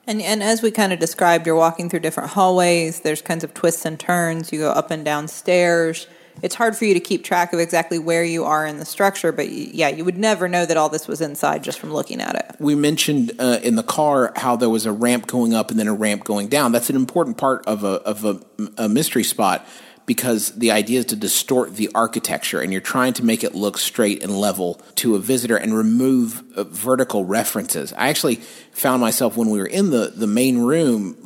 And, 0.07 0.23
and 0.23 0.43
as 0.43 0.63
we 0.63 0.71
kind 0.71 0.93
of 0.93 0.99
described, 0.99 1.47
you're 1.47 1.57
walking 1.57 1.89
through 1.89 2.01
different 2.01 2.31
hallways. 2.31 3.01
There's 3.01 3.23
kinds 3.23 3.45
of 3.45 3.55
twists 3.55 3.85
and 3.85 3.99
turns. 3.99 4.53
You 4.53 4.59
go 4.59 4.71
up 4.71 4.91
and 4.91 5.05
down 5.05 5.29
stairs 5.29 6.07
it's 6.41 6.55
hard 6.55 6.77
for 6.77 6.85
you 6.85 6.95
to 6.95 7.01
keep 7.01 7.25
track 7.25 7.53
of 7.53 7.61
exactly 7.61 7.99
where 7.99 8.25
you 8.25 8.45
are 8.45 8.67
in 8.67 8.79
the 8.79 8.85
structure, 8.85 9.33
but 9.33 9.49
yeah, 9.51 9.89
you 9.89 10.05
would 10.05 10.19
never 10.19 10.49
know 10.49 10.65
that 10.65 10.77
all 10.77 10.89
this 10.89 11.07
was 11.07 11.21
inside 11.21 11.63
just 11.63 11.79
from 11.79 11.93
looking 11.93 12.21
at 12.21 12.35
it. 12.35 12.57
We 12.59 12.75
mentioned 12.75 13.33
uh, 13.39 13.61
in 13.63 13.77
the 13.77 13.83
car 13.83 14.33
how 14.37 14.57
there 14.57 14.71
was 14.71 14.87
a 14.87 14.93
ramp 14.93 15.27
going 15.27 15.53
up 15.53 15.71
and 15.71 15.79
then 15.79 15.89
a 15.89 15.95
ramp 15.95 16.25
going 16.25 16.49
down. 16.49 16.73
That's 16.73 16.91
an 16.91 16.97
important 16.97 17.37
part 17.37 17.67
of 17.67 17.85
a 17.85 18.01
of 18.03 18.25
a, 18.25 18.41
a 18.79 18.89
mystery 18.89 19.25
spot 19.25 19.67
because 20.07 20.53
the 20.53 20.71
idea 20.71 21.01
is 21.01 21.07
to 21.07 21.17
distort 21.17 21.77
the 21.77 21.91
architecture 21.95 22.61
and 22.61 22.73
you're 22.73 22.81
trying 22.81 23.13
to 23.15 23.25
make 23.25 23.45
it 23.45 23.55
look 23.55 23.79
straight 23.79 24.23
and 24.23 24.37
level 24.37 24.81
to 24.97 25.15
a 25.15 25.19
visitor 25.19 25.57
and 25.57 25.77
remove 25.77 26.43
uh, 26.57 26.65
vertical 26.65 27.25
references. 27.25 27.93
I 27.93 28.09
actually 28.09 28.37
found 28.73 29.01
myself 29.01 29.37
when 29.37 29.51
we 29.51 29.59
were 29.59 29.67
in 29.67 29.91
the, 29.91 30.13
the 30.15 30.27
main 30.27 30.59
room 30.59 31.17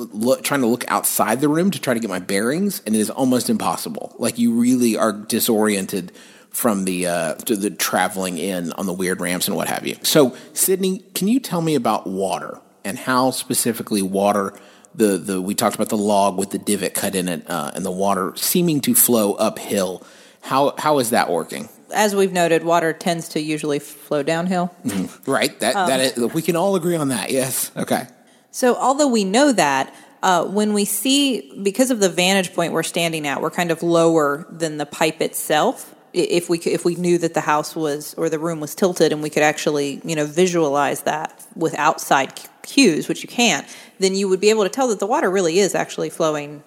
trying 0.42 0.60
to 0.60 0.66
look 0.66 0.84
outside 0.88 1.40
the 1.40 1.48
room 1.48 1.70
to 1.70 1.80
try 1.80 1.94
to 1.94 2.00
get 2.00 2.10
my 2.10 2.18
bearings 2.18 2.82
and 2.86 2.94
it 2.94 2.98
is 2.98 3.10
almost 3.10 3.48
impossible. 3.48 4.14
Like 4.18 4.38
you 4.38 4.52
really 4.52 4.96
are 4.96 5.12
disoriented 5.12 6.12
from 6.50 6.86
the 6.86 7.06
uh, 7.06 7.34
the 7.34 7.68
traveling 7.70 8.38
in 8.38 8.72
on 8.72 8.86
the 8.86 8.92
weird 8.92 9.20
ramps 9.20 9.46
and 9.46 9.56
what 9.56 9.68
have 9.68 9.86
you. 9.86 9.96
So, 10.02 10.30
Sydnee, 10.54 11.02
can 11.14 11.28
you 11.28 11.38
tell 11.38 11.60
me 11.60 11.74
about 11.74 12.06
water 12.06 12.60
and 12.82 12.98
how 12.98 13.30
specifically 13.30 14.00
water 14.00 14.54
the 14.96 15.18
the 15.18 15.40
we 15.40 15.54
talked 15.54 15.74
about 15.74 15.88
the 15.88 15.96
log 15.96 16.38
with 16.38 16.50
the 16.50 16.58
divot 16.58 16.94
cut 16.94 17.14
in 17.14 17.28
it 17.28 17.48
uh, 17.48 17.70
and 17.74 17.84
the 17.84 17.90
water 17.90 18.32
seeming 18.36 18.80
to 18.82 18.94
flow 18.94 19.34
uphill. 19.34 20.02
How 20.42 20.74
how 20.78 20.98
is 20.98 21.10
that 21.10 21.30
working? 21.30 21.68
As 21.94 22.16
we've 22.16 22.32
noted, 22.32 22.64
water 22.64 22.92
tends 22.92 23.28
to 23.30 23.40
usually 23.40 23.78
flow 23.78 24.22
downhill. 24.22 24.74
Mm-hmm. 24.84 25.30
Right. 25.30 25.58
That 25.60 25.76
um, 25.76 25.88
that 25.88 26.00
is, 26.00 26.34
we 26.34 26.42
can 26.42 26.56
all 26.56 26.76
agree 26.76 26.96
on 26.96 27.08
that. 27.08 27.30
Yes. 27.30 27.70
Okay. 27.76 28.06
So 28.50 28.74
although 28.76 29.08
we 29.08 29.24
know 29.24 29.52
that. 29.52 29.94
Uh, 30.22 30.44
when 30.44 30.72
we 30.72 30.84
see, 30.86 31.52
because 31.62 31.92
of 31.92 32.00
the 32.00 32.08
vantage 32.08 32.52
point 32.52 32.72
we're 32.72 32.82
standing 32.82 33.28
at, 33.28 33.40
we're 33.40 33.50
kind 33.50 33.70
of 33.70 33.82
lower 33.82 34.46
than 34.50 34.76
the 34.78 34.86
pipe 34.86 35.20
itself 35.20 35.94
if 36.16 36.48
we 36.48 36.58
if 36.60 36.84
we 36.84 36.94
knew 36.94 37.18
that 37.18 37.34
the 37.34 37.42
house 37.42 37.76
was 37.76 38.14
or 38.14 38.28
the 38.30 38.38
room 38.38 38.58
was 38.58 38.74
tilted 38.74 39.12
and 39.12 39.22
we 39.22 39.28
could 39.28 39.42
actually 39.42 40.00
you 40.04 40.16
know 40.16 40.24
visualize 40.24 41.02
that 41.02 41.46
with 41.54 41.74
outside 41.74 42.32
cues, 42.66 43.08
which 43.08 43.22
you 43.22 43.28
can't, 43.28 43.66
then 43.98 44.14
you 44.14 44.28
would 44.28 44.40
be 44.40 44.50
able 44.50 44.64
to 44.64 44.68
tell 44.68 44.88
that 44.88 45.00
the 45.00 45.06
water 45.06 45.30
really 45.30 45.58
is 45.58 45.74
actually 45.74 46.10
flowing 46.10 46.62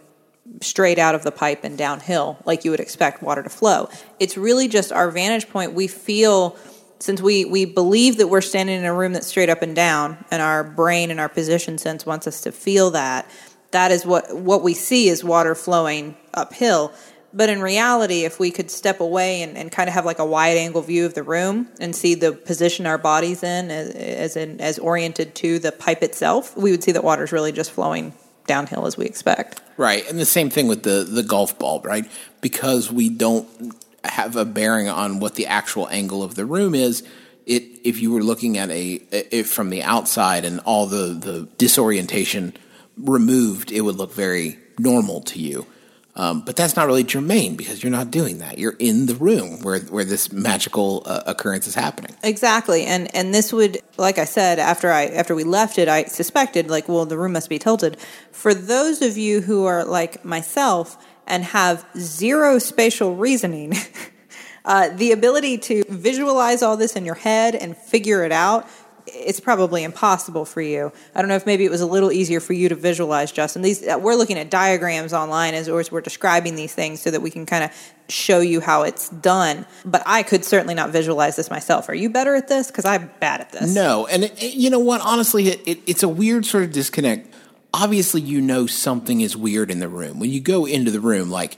straight 0.62 0.98
out 0.98 1.14
of 1.14 1.24
the 1.24 1.32
pipe 1.32 1.64
and 1.64 1.78
downhill 1.78 2.38
like 2.46 2.66
you 2.66 2.72
would 2.72 2.80
expect 2.80 3.22
water 3.22 3.44
to 3.44 3.50
flow. 3.50 3.88
It's 4.20 4.36
really 4.36 4.68
just 4.68 4.92
our 4.92 5.12
vantage 5.12 5.50
point. 5.50 5.74
We 5.74 5.88
feel 5.88 6.58
since 7.00 7.22
we, 7.22 7.46
we 7.46 7.66
believe 7.66 8.18
that 8.18 8.28
we're 8.28 8.42
standing 8.42 8.78
in 8.78 8.86
a 8.86 8.94
room 8.94 9.14
that's 9.14 9.28
straight 9.28 9.50
up 9.50 9.62
and 9.62 9.76
down 9.76 10.26
and 10.32 10.42
our 10.42 10.64
brain 10.64 11.12
and 11.12 11.20
our 11.20 11.30
position 11.30 11.78
sense 11.78 12.06
wants 12.06 12.28
us 12.28 12.42
to 12.42 12.52
feel 12.52 12.92
that, 12.92 13.30
that 13.72 13.92
is 13.92 14.06
what 14.06 14.36
what 14.36 14.64
we 14.64 14.74
see 14.74 15.10
is 15.10 15.24
water 15.24 15.56
flowing 15.56 16.18
uphill 16.34 16.92
but 17.34 17.50
in 17.50 17.62
reality, 17.62 18.26
if 18.26 18.40
we 18.40 18.52
could 18.52 18.72
step 18.72 19.00
away 19.00 19.44
and, 19.44 19.58
and 19.58 19.72
kind 19.72 19.88
of 19.88 19.94
have 19.94 20.06
like 20.06 20.20
a 20.20 20.26
wide 20.26 20.58
angle 20.58 20.82
view 20.82 21.06
of 21.06 21.14
the 21.14 21.24
room 21.24 21.70
and 21.80 21.96
see 21.96 22.16
the 22.16 22.32
position 22.32 22.86
our 22.86 22.98
bodies 22.98 23.44
in 23.44 23.70
as, 23.70 23.90
as, 23.92 24.36
in, 24.36 24.60
as 24.60 24.80
oriented 24.80 25.36
to 25.36 25.60
the 25.60 25.72
pipe 25.72 26.02
itself, 26.02 26.56
we 26.58 26.72
would 26.72 26.84
see 26.84 26.92
that 26.92 27.04
water 27.04 27.24
is 27.24 27.32
really 27.32 27.52
just 27.52 27.72
flowing 27.72 28.14
downhill 28.48 28.88
as 28.88 28.98
we 28.98 29.06
expect. 29.06 29.62
Right. 29.78 30.10
And 30.10 30.20
the 30.20 30.26
same 30.26 30.50
thing 30.50 30.68
with 30.68 30.84
the, 30.84 31.04
the 31.04 31.24
golf 31.24 31.58
ball, 31.60 31.82
right? 31.82 32.10
Because 32.42 32.92
we 32.92 33.10
don't 33.10 33.48
have 34.04 34.36
a 34.36 34.46
bearing 34.46 34.90
on 34.90 35.20
what 35.20 35.36
the 35.36 35.46
actual 35.46 35.88
angle 35.90 36.24
of 36.24 36.36
the 36.36 36.46
room 36.46 36.74
is. 36.74 37.04
It, 37.46 37.64
if 37.84 38.02
you 38.02 38.12
were 38.12 38.24
looking 38.24 38.58
at 38.58 38.70
a, 38.72 39.44
from 39.44 39.70
the 39.70 39.84
outside 39.84 40.46
and 40.46 40.60
all 40.62 40.88
the, 40.88 41.14
the 41.14 41.48
disorientation 41.58 42.56
removed, 42.98 43.72
it 43.72 43.82
would 43.82 43.96
look 43.96 44.14
very 44.14 44.58
normal 44.78 45.22
to 45.22 45.40
you. 45.40 45.66
Um, 46.20 46.42
but 46.42 46.58
that's 46.58 46.76
not 46.76 46.86
really 46.86 47.06
germane 47.06 47.56
because 47.56 47.82
you're 47.82 47.94
not 47.94 48.12
doing 48.12 48.40
that. 48.40 48.58
You're 48.58 48.76
in 48.78 49.06
the 49.06 49.16
room 49.16 49.62
where 49.62 49.80
where 49.80 50.04
this 50.04 50.34
magical 50.34 51.04
uh, 51.06 51.24
occurrence 51.26 51.66
is 51.66 51.76
happening. 51.76 52.14
Exactly, 52.24 52.84
and 52.84 53.14
and 53.16 53.34
this 53.34 53.54
would, 53.54 53.78
like 53.96 54.18
I 54.18 54.26
said, 54.26 54.60
after 54.60 54.92
I 54.92 55.06
after 55.06 55.34
we 55.34 55.46
left 55.46 55.78
it, 55.78 55.88
I 55.88 56.04
suspected 56.04 56.70
like, 56.70 56.90
well, 56.90 57.06
the 57.06 57.18
room 57.18 57.32
must 57.32 57.48
be 57.48 57.58
tilted. 57.58 57.96
For 58.34 58.54
those 58.54 59.02
of 59.02 59.18
you 59.18 59.40
who 59.40 59.64
are 59.64 59.86
like 59.86 60.26
myself 60.26 60.98
and 61.26 61.46
have 61.46 61.86
zero 61.98 62.60
spatial 62.60 63.16
reasoning. 63.16 63.74
Uh, 64.66 64.90
the 64.90 65.14
ability 65.14 65.58
to 65.58 65.84
visualize 65.88 66.62
all 66.62 66.78
this 66.78 66.96
in 66.96 67.04
your 67.04 67.16
head 67.16 67.56
and 67.56 67.76
figure 67.76 68.24
it 68.24 68.32
out 68.32 68.68
it's 69.14 69.40
probably 69.40 69.84
impossible 69.84 70.46
for 70.46 70.62
you. 70.62 70.92
I 71.16 71.22
don't 71.22 71.30
know 71.30 71.36
if 71.36 71.46
maybe 71.46 71.66
it 71.66 71.72
was 71.72 71.82
a 71.82 71.86
little 71.86 72.12
easier 72.12 72.40
for 72.40 72.54
you 72.54 72.70
to 72.70 72.76
visualize, 72.76 73.32
Justin. 73.32 73.62
These 73.62 73.88
uh, 73.88 74.00
we're 74.02 74.16
looking 74.16 74.38
at 74.38 74.50
diagrams 74.50 75.14
online 75.14 75.54
as, 75.54 75.68
as 75.68 75.92
we're 75.92 76.02
describing 76.02 76.56
these 76.56 76.74
things 76.74 77.02
so 77.02 77.12
that 77.12 77.22
we 77.22 77.30
can 77.30 77.46
kind 77.46 77.64
of 77.64 77.72
show 78.10 78.40
you 78.40 78.62
how 78.62 78.84
it's 78.84 79.10
done. 79.10 79.66
But 79.86 80.04
I 80.06 80.24
could 80.24 80.44
certainly 80.46 80.74
not 80.74 80.90
visualize 80.92 81.36
this 81.36 81.50
myself. 81.50 81.90
Are 81.90 81.96
you 81.96 82.10
better 82.10 82.36
at 82.36 82.48
this? 82.48 82.68
Because 82.68 82.86
I'm 82.86 83.12
bad 83.20 83.42
at 83.42 83.52
this. 83.52 83.74
No, 83.74 84.08
and 84.08 84.26
it, 84.26 84.42
you 84.42 84.70
know 84.70 84.80
what? 84.80 85.02
Honestly, 85.02 85.48
it, 85.48 85.68
it, 85.68 85.80
it's 85.86 86.04
a 86.04 86.10
weird 86.10 86.46
sort 86.46 86.64
of 86.64 86.72
disconnect. 86.72 87.34
Obviously, 87.74 88.22
you 88.22 88.42
know 88.42 88.66
something 88.66 89.22
is 89.22 89.38
weird 89.38 89.70
in 89.70 89.80
the 89.80 89.90
room 89.90 90.20
when 90.20 90.32
you 90.32 90.40
go 90.40 90.66
into 90.66 90.92
the 90.92 91.00
room. 91.00 91.30
Like 91.30 91.58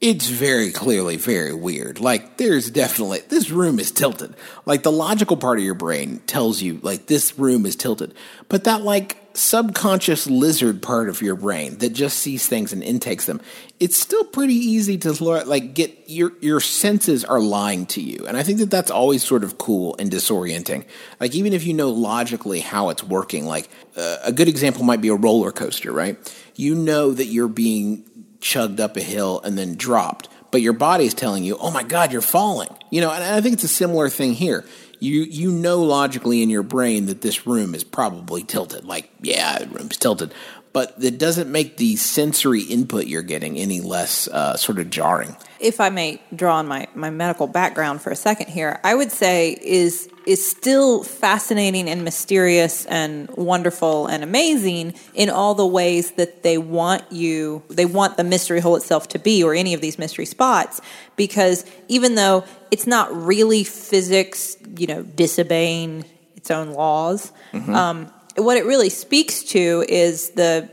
it's 0.00 0.28
very 0.28 0.70
clearly 0.70 1.16
very 1.16 1.54
weird. 1.54 2.00
Like 2.00 2.36
there's 2.36 2.70
definitely 2.70 3.20
this 3.28 3.50
room 3.50 3.78
is 3.78 3.90
tilted. 3.90 4.34
Like 4.66 4.82
the 4.82 4.92
logical 4.92 5.36
part 5.36 5.58
of 5.58 5.64
your 5.64 5.74
brain 5.74 6.20
tells 6.26 6.60
you 6.60 6.78
like 6.82 7.06
this 7.06 7.38
room 7.38 7.64
is 7.66 7.76
tilted. 7.76 8.14
But 8.48 8.64
that 8.64 8.82
like 8.82 9.18
subconscious 9.36 10.28
lizard 10.28 10.80
part 10.80 11.08
of 11.08 11.20
your 11.20 11.34
brain 11.34 11.78
that 11.78 11.92
just 11.92 12.18
sees 12.18 12.46
things 12.46 12.72
and 12.72 12.82
intakes 12.82 13.26
them, 13.26 13.40
it's 13.80 13.96
still 13.96 14.24
pretty 14.24 14.54
easy 14.54 14.96
to 14.98 15.12
like 15.44 15.74
get 15.74 15.96
your 16.06 16.32
your 16.40 16.60
senses 16.60 17.24
are 17.24 17.40
lying 17.40 17.86
to 17.86 18.00
you, 18.00 18.26
and 18.26 18.36
I 18.36 18.42
think 18.42 18.58
that 18.58 18.70
that's 18.70 18.90
always 18.90 19.24
sort 19.24 19.44
of 19.44 19.58
cool 19.58 19.96
and 19.98 20.10
disorienting. 20.10 20.84
Like 21.20 21.34
even 21.34 21.52
if 21.52 21.66
you 21.66 21.74
know 21.74 21.90
logically 21.90 22.60
how 22.60 22.90
it's 22.90 23.02
working, 23.02 23.46
like 23.46 23.68
uh, 23.96 24.18
a 24.24 24.32
good 24.32 24.48
example 24.48 24.84
might 24.84 25.00
be 25.00 25.08
a 25.08 25.14
roller 25.14 25.52
coaster, 25.52 25.92
right? 25.92 26.16
You 26.56 26.74
know 26.74 27.10
that 27.10 27.26
you're 27.26 27.48
being 27.48 28.04
chugged 28.44 28.78
up 28.78 28.96
a 28.96 29.00
hill 29.00 29.40
and 29.42 29.56
then 29.56 29.74
dropped, 29.74 30.28
but 30.50 30.60
your 30.60 30.74
body 30.74 31.06
is 31.06 31.14
telling 31.14 31.44
you, 31.44 31.56
"Oh 31.56 31.70
my 31.70 31.82
God, 31.82 32.12
you're 32.12 32.20
falling." 32.20 32.68
You 32.90 33.00
know, 33.00 33.10
and 33.10 33.24
I 33.24 33.40
think 33.40 33.54
it's 33.54 33.64
a 33.64 33.68
similar 33.68 34.08
thing 34.08 34.34
here 34.34 34.64
you 35.04 35.22
you 35.22 35.50
know 35.50 35.82
logically 35.82 36.42
in 36.42 36.50
your 36.50 36.62
brain 36.62 37.06
that 37.06 37.20
this 37.20 37.46
room 37.46 37.74
is 37.74 37.84
probably 37.84 38.42
tilted. 38.42 38.84
Like, 38.84 39.10
yeah, 39.20 39.58
the 39.58 39.66
room's 39.66 39.96
tilted, 39.96 40.32
but 40.74 40.92
it 41.00 41.18
doesn't 41.18 41.50
make 41.50 41.76
the 41.76 41.94
sensory 41.94 42.62
input 42.62 43.06
you're 43.06 43.22
getting 43.22 43.56
any 43.56 43.80
less 43.80 44.26
uh, 44.26 44.56
sort 44.56 44.80
of 44.80 44.90
jarring. 44.90 45.36
If 45.60 45.80
I 45.80 45.88
may 45.88 46.20
draw 46.34 46.56
on 46.56 46.66
my, 46.66 46.88
my 46.96 47.10
medical 47.10 47.46
background 47.46 48.02
for 48.02 48.10
a 48.10 48.16
second 48.16 48.48
here, 48.48 48.80
I 48.82 48.94
would 48.94 49.12
say 49.12 49.56
is 49.62 50.10
is 50.26 50.44
still 50.44 51.04
fascinating 51.04 51.88
and 51.88 52.02
mysterious 52.02 52.86
and 52.86 53.28
wonderful 53.36 54.06
and 54.06 54.24
amazing 54.24 54.94
in 55.12 55.30
all 55.30 55.54
the 55.54 55.66
ways 55.66 56.12
that 56.12 56.42
they 56.42 56.56
want 56.56 57.04
you 57.12 57.62
they 57.68 57.84
want 57.84 58.16
the 58.16 58.24
mystery 58.24 58.58
hole 58.58 58.74
itself 58.74 59.06
to 59.06 59.18
be 59.18 59.44
or 59.44 59.54
any 59.54 59.74
of 59.74 59.82
these 59.82 59.98
mystery 59.98 60.24
spots 60.24 60.80
because 61.14 61.66
even 61.88 62.14
though 62.14 62.42
it's 62.70 62.86
not 62.86 63.14
really 63.14 63.64
physics 63.64 64.56
you 64.78 64.86
know 64.86 65.02
disobeying 65.02 66.06
its 66.36 66.50
own 66.50 66.70
laws 66.70 67.30
mm-hmm. 67.52 67.74
um, 67.74 68.10
what 68.36 68.56
it 68.56 68.64
really 68.64 68.90
speaks 68.90 69.44
to 69.44 69.84
is 69.88 70.30
the 70.30 70.70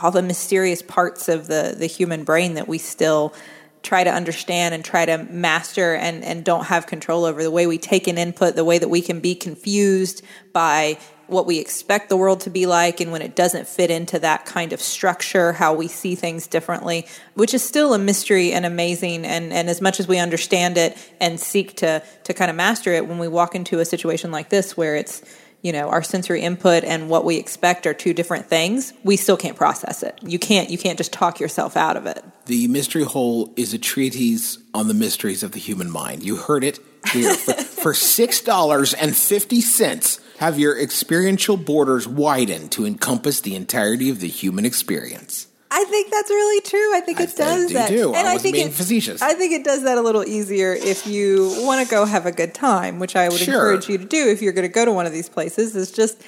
all 0.00 0.10
the 0.10 0.22
mysterious 0.22 0.82
parts 0.82 1.28
of 1.28 1.46
the 1.46 1.74
the 1.76 1.86
human 1.86 2.24
brain 2.24 2.54
that 2.54 2.68
we 2.68 2.78
still 2.78 3.34
try 3.82 4.04
to 4.04 4.10
understand 4.10 4.74
and 4.74 4.84
try 4.84 5.04
to 5.04 5.18
master 5.18 5.94
and 5.94 6.24
and 6.24 6.44
don't 6.44 6.66
have 6.66 6.86
control 6.86 7.24
over. 7.24 7.42
The 7.42 7.50
way 7.50 7.66
we 7.66 7.78
take 7.78 8.08
in 8.08 8.16
input 8.16 8.54
the 8.54 8.64
way 8.64 8.78
that 8.78 8.88
we 8.88 9.02
can 9.02 9.20
be 9.20 9.34
confused 9.34 10.22
by 10.52 10.98
what 11.26 11.46
we 11.46 11.58
expect 11.58 12.08
the 12.08 12.16
world 12.16 12.40
to 12.40 12.50
be 12.50 12.66
like 12.66 13.00
and 13.00 13.10
when 13.10 13.22
it 13.22 13.34
doesn't 13.34 13.66
fit 13.66 13.90
into 13.90 14.18
that 14.18 14.44
kind 14.44 14.72
of 14.72 14.80
structure 14.82 15.52
how 15.54 15.72
we 15.72 15.88
see 15.88 16.14
things 16.14 16.46
differently 16.46 17.06
which 17.34 17.54
is 17.54 17.62
still 17.62 17.94
a 17.94 17.98
mystery 17.98 18.52
and 18.52 18.64
amazing. 18.64 19.26
And 19.26 19.52
and 19.52 19.68
as 19.68 19.80
much 19.80 20.00
as 20.00 20.08
we 20.08 20.18
understand 20.18 20.78
it 20.78 20.96
and 21.20 21.38
seek 21.38 21.76
to 21.76 22.02
to 22.24 22.32
kind 22.32 22.50
of 22.50 22.56
master 22.56 22.92
it 22.92 23.06
when 23.06 23.18
we 23.18 23.28
walk 23.28 23.54
into 23.54 23.80
a 23.80 23.84
situation 23.84 24.30
like 24.30 24.48
this 24.48 24.76
where 24.76 24.96
it's 24.96 25.22
you 25.62 25.72
know 25.72 25.88
our 25.88 26.02
sensory 26.02 26.42
input 26.42 26.84
and 26.84 27.08
what 27.08 27.24
we 27.24 27.36
expect 27.36 27.86
are 27.86 27.94
two 27.94 28.12
different 28.12 28.46
things 28.46 28.92
we 29.04 29.16
still 29.16 29.36
can't 29.36 29.56
process 29.56 30.02
it. 30.02 30.18
You 30.22 30.38
can't 30.38 30.70
you 30.70 30.78
can't 30.78 30.98
just 30.98 31.12
talk 31.12 31.40
yourself 31.40 31.76
out 31.76 31.96
of 31.96 32.06
it. 32.06 32.22
The 32.46 32.68
mystery 32.68 33.04
hole 33.04 33.52
is 33.56 33.72
a 33.72 33.78
treatise 33.78 34.58
on 34.74 34.88
the 34.88 34.94
mysteries 34.94 35.42
of 35.42 35.52
the 35.52 35.60
human 35.60 35.90
mind. 35.90 36.22
You 36.22 36.36
heard 36.36 36.64
it 36.64 36.80
here. 37.12 37.34
For, 37.34 37.54
for 37.54 37.94
six 37.94 38.40
dollars 38.40 38.94
and 38.94 39.16
fifty 39.16 39.60
cents 39.60 40.20
have 40.38 40.58
your 40.58 40.78
experiential 40.78 41.56
borders 41.56 42.06
widen 42.06 42.68
to 42.70 42.84
encompass 42.84 43.40
the 43.40 43.54
entirety 43.54 44.10
of 44.10 44.20
the 44.20 44.28
human 44.28 44.64
experience 44.64 45.46
I 45.74 45.84
think 45.84 46.10
that's 46.10 46.28
really 46.28 46.60
true. 46.60 46.94
I 46.94 47.00
think 47.00 47.18
it 47.18 47.30
I 47.30 47.44
does 47.44 47.72
that. 47.72 47.88
Do. 47.88 48.12
And 48.12 48.28
I, 48.28 48.34
I 48.34 48.38
think 48.38 48.56
being 48.56 48.68
it, 48.68 48.74
facetious. 48.74 49.22
I 49.22 49.32
think 49.32 49.52
it 49.52 49.64
does 49.64 49.84
that 49.84 49.96
a 49.96 50.02
little 50.02 50.22
easier 50.22 50.74
if 50.74 51.06
you 51.06 51.54
want 51.60 51.82
to 51.82 51.90
go 51.90 52.04
have 52.04 52.26
a 52.26 52.32
good 52.32 52.52
time, 52.52 52.98
which 52.98 53.16
I 53.16 53.30
would 53.30 53.38
sure. 53.38 53.54
encourage 53.54 53.88
you 53.88 53.96
to 53.96 54.04
do 54.04 54.28
if 54.28 54.42
you're 54.42 54.52
going 54.52 54.68
to 54.68 54.72
go 54.72 54.84
to 54.84 54.92
one 54.92 55.06
of 55.06 55.12
these 55.12 55.30
places. 55.30 55.74
Is 55.74 55.90
just 55.90 56.22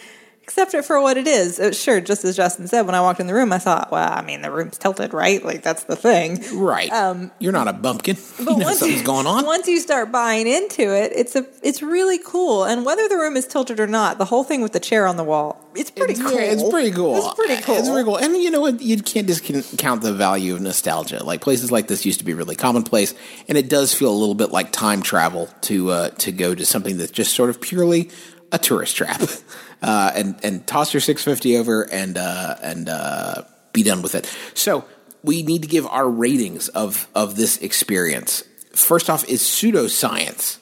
accept 0.44 0.74
it 0.74 0.84
for 0.84 1.00
what 1.00 1.16
it 1.16 1.26
is. 1.26 1.58
Uh, 1.58 1.72
sure, 1.72 2.02
just 2.02 2.22
as 2.22 2.36
Justin 2.36 2.68
said, 2.68 2.82
when 2.82 2.94
I 2.94 3.00
walked 3.00 3.18
in 3.18 3.26
the 3.26 3.32
room, 3.32 3.50
I 3.50 3.58
thought, 3.58 3.90
well, 3.90 4.12
I 4.12 4.20
mean, 4.20 4.42
the 4.42 4.50
room's 4.50 4.76
tilted, 4.76 5.14
right? 5.14 5.42
Like 5.42 5.62
that's 5.62 5.84
the 5.84 5.96
thing, 5.96 6.44
right? 6.52 6.92
Um, 6.92 7.32
You're 7.38 7.52
not 7.52 7.66
a 7.66 7.72
bumpkin. 7.72 8.16
But 8.44 8.50
you 8.50 8.58
know 8.58 8.66
once 8.66 8.80
something's 8.80 9.02
going 9.02 9.26
on. 9.26 9.46
Once 9.46 9.68
you 9.68 9.80
start 9.80 10.12
buying 10.12 10.46
into 10.46 10.82
it, 10.82 11.12
it's 11.14 11.34
a 11.34 11.46
it's 11.62 11.82
really 11.82 12.18
cool. 12.18 12.64
And 12.64 12.84
whether 12.84 13.08
the 13.08 13.16
room 13.16 13.36
is 13.36 13.46
tilted 13.46 13.80
or 13.80 13.86
not, 13.86 14.18
the 14.18 14.24
whole 14.26 14.44
thing 14.44 14.60
with 14.60 14.72
the 14.72 14.80
chair 14.80 15.06
on 15.06 15.16
the 15.16 15.24
wall, 15.24 15.64
it's 15.74 15.90
pretty 15.90 16.12
it's, 16.12 16.22
cool. 16.22 16.36
It's 16.36 16.68
pretty 16.68 16.90
cool. 16.90 17.16
It's 17.16 17.34
pretty 17.34 17.62
cool. 17.62 17.76
It's 17.76 17.88
pretty 17.88 18.04
cool. 18.04 18.16
And 18.16 18.36
you 18.36 18.50
know 18.50 18.60
what? 18.60 18.82
You 18.82 19.00
can't 19.02 19.26
discount 19.26 20.02
the 20.02 20.12
value 20.12 20.54
of 20.54 20.60
nostalgia. 20.60 21.24
Like 21.24 21.40
places 21.40 21.72
like 21.72 21.86
this 21.86 22.04
used 22.04 22.18
to 22.18 22.24
be 22.24 22.34
really 22.34 22.56
commonplace, 22.56 23.14
and 23.48 23.56
it 23.56 23.70
does 23.70 23.94
feel 23.94 24.10
a 24.10 24.18
little 24.18 24.34
bit 24.34 24.50
like 24.50 24.72
time 24.72 25.00
travel 25.00 25.48
to 25.62 25.90
uh, 25.90 26.08
to 26.10 26.32
go 26.32 26.54
to 26.54 26.66
something 26.66 26.98
that's 26.98 27.12
just 27.12 27.34
sort 27.34 27.50
of 27.50 27.60
purely 27.60 28.10
a 28.52 28.58
tourist 28.58 28.96
trap. 28.96 29.22
uh, 29.84 30.12
and 30.14 30.36
and 30.42 30.66
toss 30.66 30.94
your 30.94 31.00
650 31.02 31.58
over 31.58 31.82
and 31.92 32.16
uh, 32.16 32.56
and 32.62 32.88
uh, 32.88 33.42
be 33.72 33.82
done 33.82 34.00
with 34.00 34.14
it. 34.14 34.26
So 34.54 34.86
we 35.22 35.42
need 35.42 35.62
to 35.62 35.68
give 35.68 35.86
our 35.86 36.08
ratings 36.08 36.68
of 36.68 37.06
of 37.14 37.36
this 37.36 37.58
experience. 37.58 38.42
First 38.72 39.10
off, 39.10 39.28
is 39.28 39.42
pseudoscience. 39.42 40.58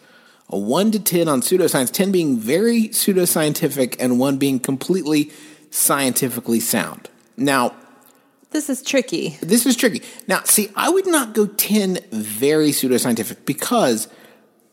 A 0.49 0.59
one 0.59 0.91
to 0.91 0.99
ten 0.99 1.29
on 1.29 1.41
pseudoscience, 1.41 1.93
ten 1.93 2.11
being 2.11 2.37
very 2.37 2.89
pseudoscientific, 2.89 3.97
and 4.01 4.19
one 4.19 4.39
being 4.39 4.59
completely 4.59 5.31
scientifically 5.71 6.61
sound. 6.61 7.09
Now, 7.37 7.75
this 8.51 8.69
is 8.69 8.83
tricky. 8.83 9.39
This 9.41 9.65
is 9.65 9.77
tricky. 9.77 10.03
Now, 10.27 10.43
see, 10.45 10.69
I 10.77 10.91
would 10.91 11.07
not 11.07 11.33
go 11.33 11.47
10 11.47 11.99
very 12.11 12.69
pseudoscientific 12.69 13.47
because 13.47 14.09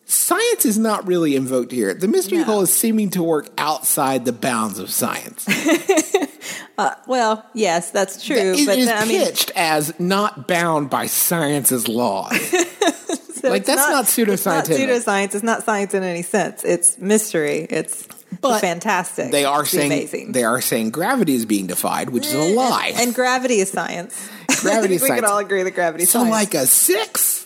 science 0.09 0.65
is 0.65 0.77
not 0.77 1.05
really 1.07 1.35
invoked 1.35 1.71
here. 1.71 1.93
The 1.93 2.07
mystery 2.07 2.39
no. 2.39 2.43
hole 2.45 2.61
is 2.61 2.73
seeming 2.73 3.11
to 3.11 3.23
work 3.23 3.47
outside 3.57 4.25
the 4.25 4.33
bounds 4.33 4.79
of 4.79 4.89
science. 4.89 5.47
uh, 6.77 6.95
well, 7.07 7.45
yes, 7.53 7.91
that's 7.91 8.25
true. 8.25 8.35
It 8.35 8.65
but 8.65 8.77
is 8.77 8.89
I 8.89 9.05
mean, 9.05 9.23
pitched 9.23 9.51
as 9.55 9.97
not 9.99 10.47
bound 10.47 10.89
by 10.89 11.05
science's 11.05 11.87
laws. 11.87 12.35
so 12.41 13.49
like 13.49 13.65
that's 13.65 13.81
not, 13.81 13.91
not 13.91 14.05
pseudoscientific. 14.05 14.31
It's 14.31 14.45
not 14.45 14.65
pseudoscience. 14.65 15.35
It's 15.35 15.43
not 15.43 15.63
science 15.63 15.93
in 15.93 16.03
any 16.03 16.23
sense. 16.23 16.63
It's 16.63 16.97
mystery. 16.97 17.67
It's 17.69 18.07
but 18.41 18.61
fantastic. 18.61 19.31
They 19.31 19.45
are 19.45 19.61
it's 19.61 19.71
saying 19.71 19.91
amazing. 19.91 20.31
they 20.31 20.43
are 20.43 20.59
saying 20.59 20.89
gravity 20.89 21.35
is 21.35 21.45
being 21.45 21.67
defied, 21.67 22.09
which 22.09 22.25
is 22.25 22.33
a 22.33 22.55
lie. 22.55 22.93
And, 22.95 23.07
and 23.07 23.15
gravity 23.15 23.59
is 23.59 23.69
science. 23.69 24.29
Gravity 24.61 24.93
we 24.95 24.97
science. 24.99 25.21
can 25.21 25.25
all 25.25 25.37
agree 25.37 25.63
that 25.63 25.75
gravity 25.75 26.05
so 26.05 26.19
science. 26.19 26.31
like 26.31 26.53
a 26.55 26.65
six. 26.65 27.38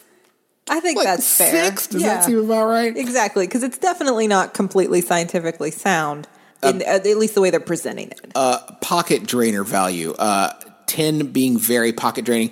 I 0.69 0.79
think 0.79 0.97
like 0.97 1.05
that's 1.05 1.37
fair. 1.37 1.65
Six? 1.65 1.87
Does 1.87 2.01
yeah. 2.01 2.15
that 2.15 2.23
seem 2.23 2.39
about 2.39 2.67
right? 2.67 2.95
Exactly, 2.95 3.45
because 3.45 3.63
it's 3.63 3.77
definitely 3.77 4.27
not 4.27 4.53
completely 4.53 5.01
scientifically 5.01 5.71
sound, 5.71 6.27
in, 6.61 6.81
uh, 6.81 6.85
at 6.85 7.05
least 7.05 7.35
the 7.35 7.41
way 7.41 7.49
they're 7.49 7.59
presenting 7.59 8.09
it. 8.11 8.31
Uh, 8.35 8.59
pocket 8.81 9.25
drainer 9.25 9.63
value. 9.63 10.13
Uh, 10.13 10.53
10 10.87 11.31
being 11.31 11.57
very 11.57 11.91
pocket 11.91 12.23
draining. 12.23 12.51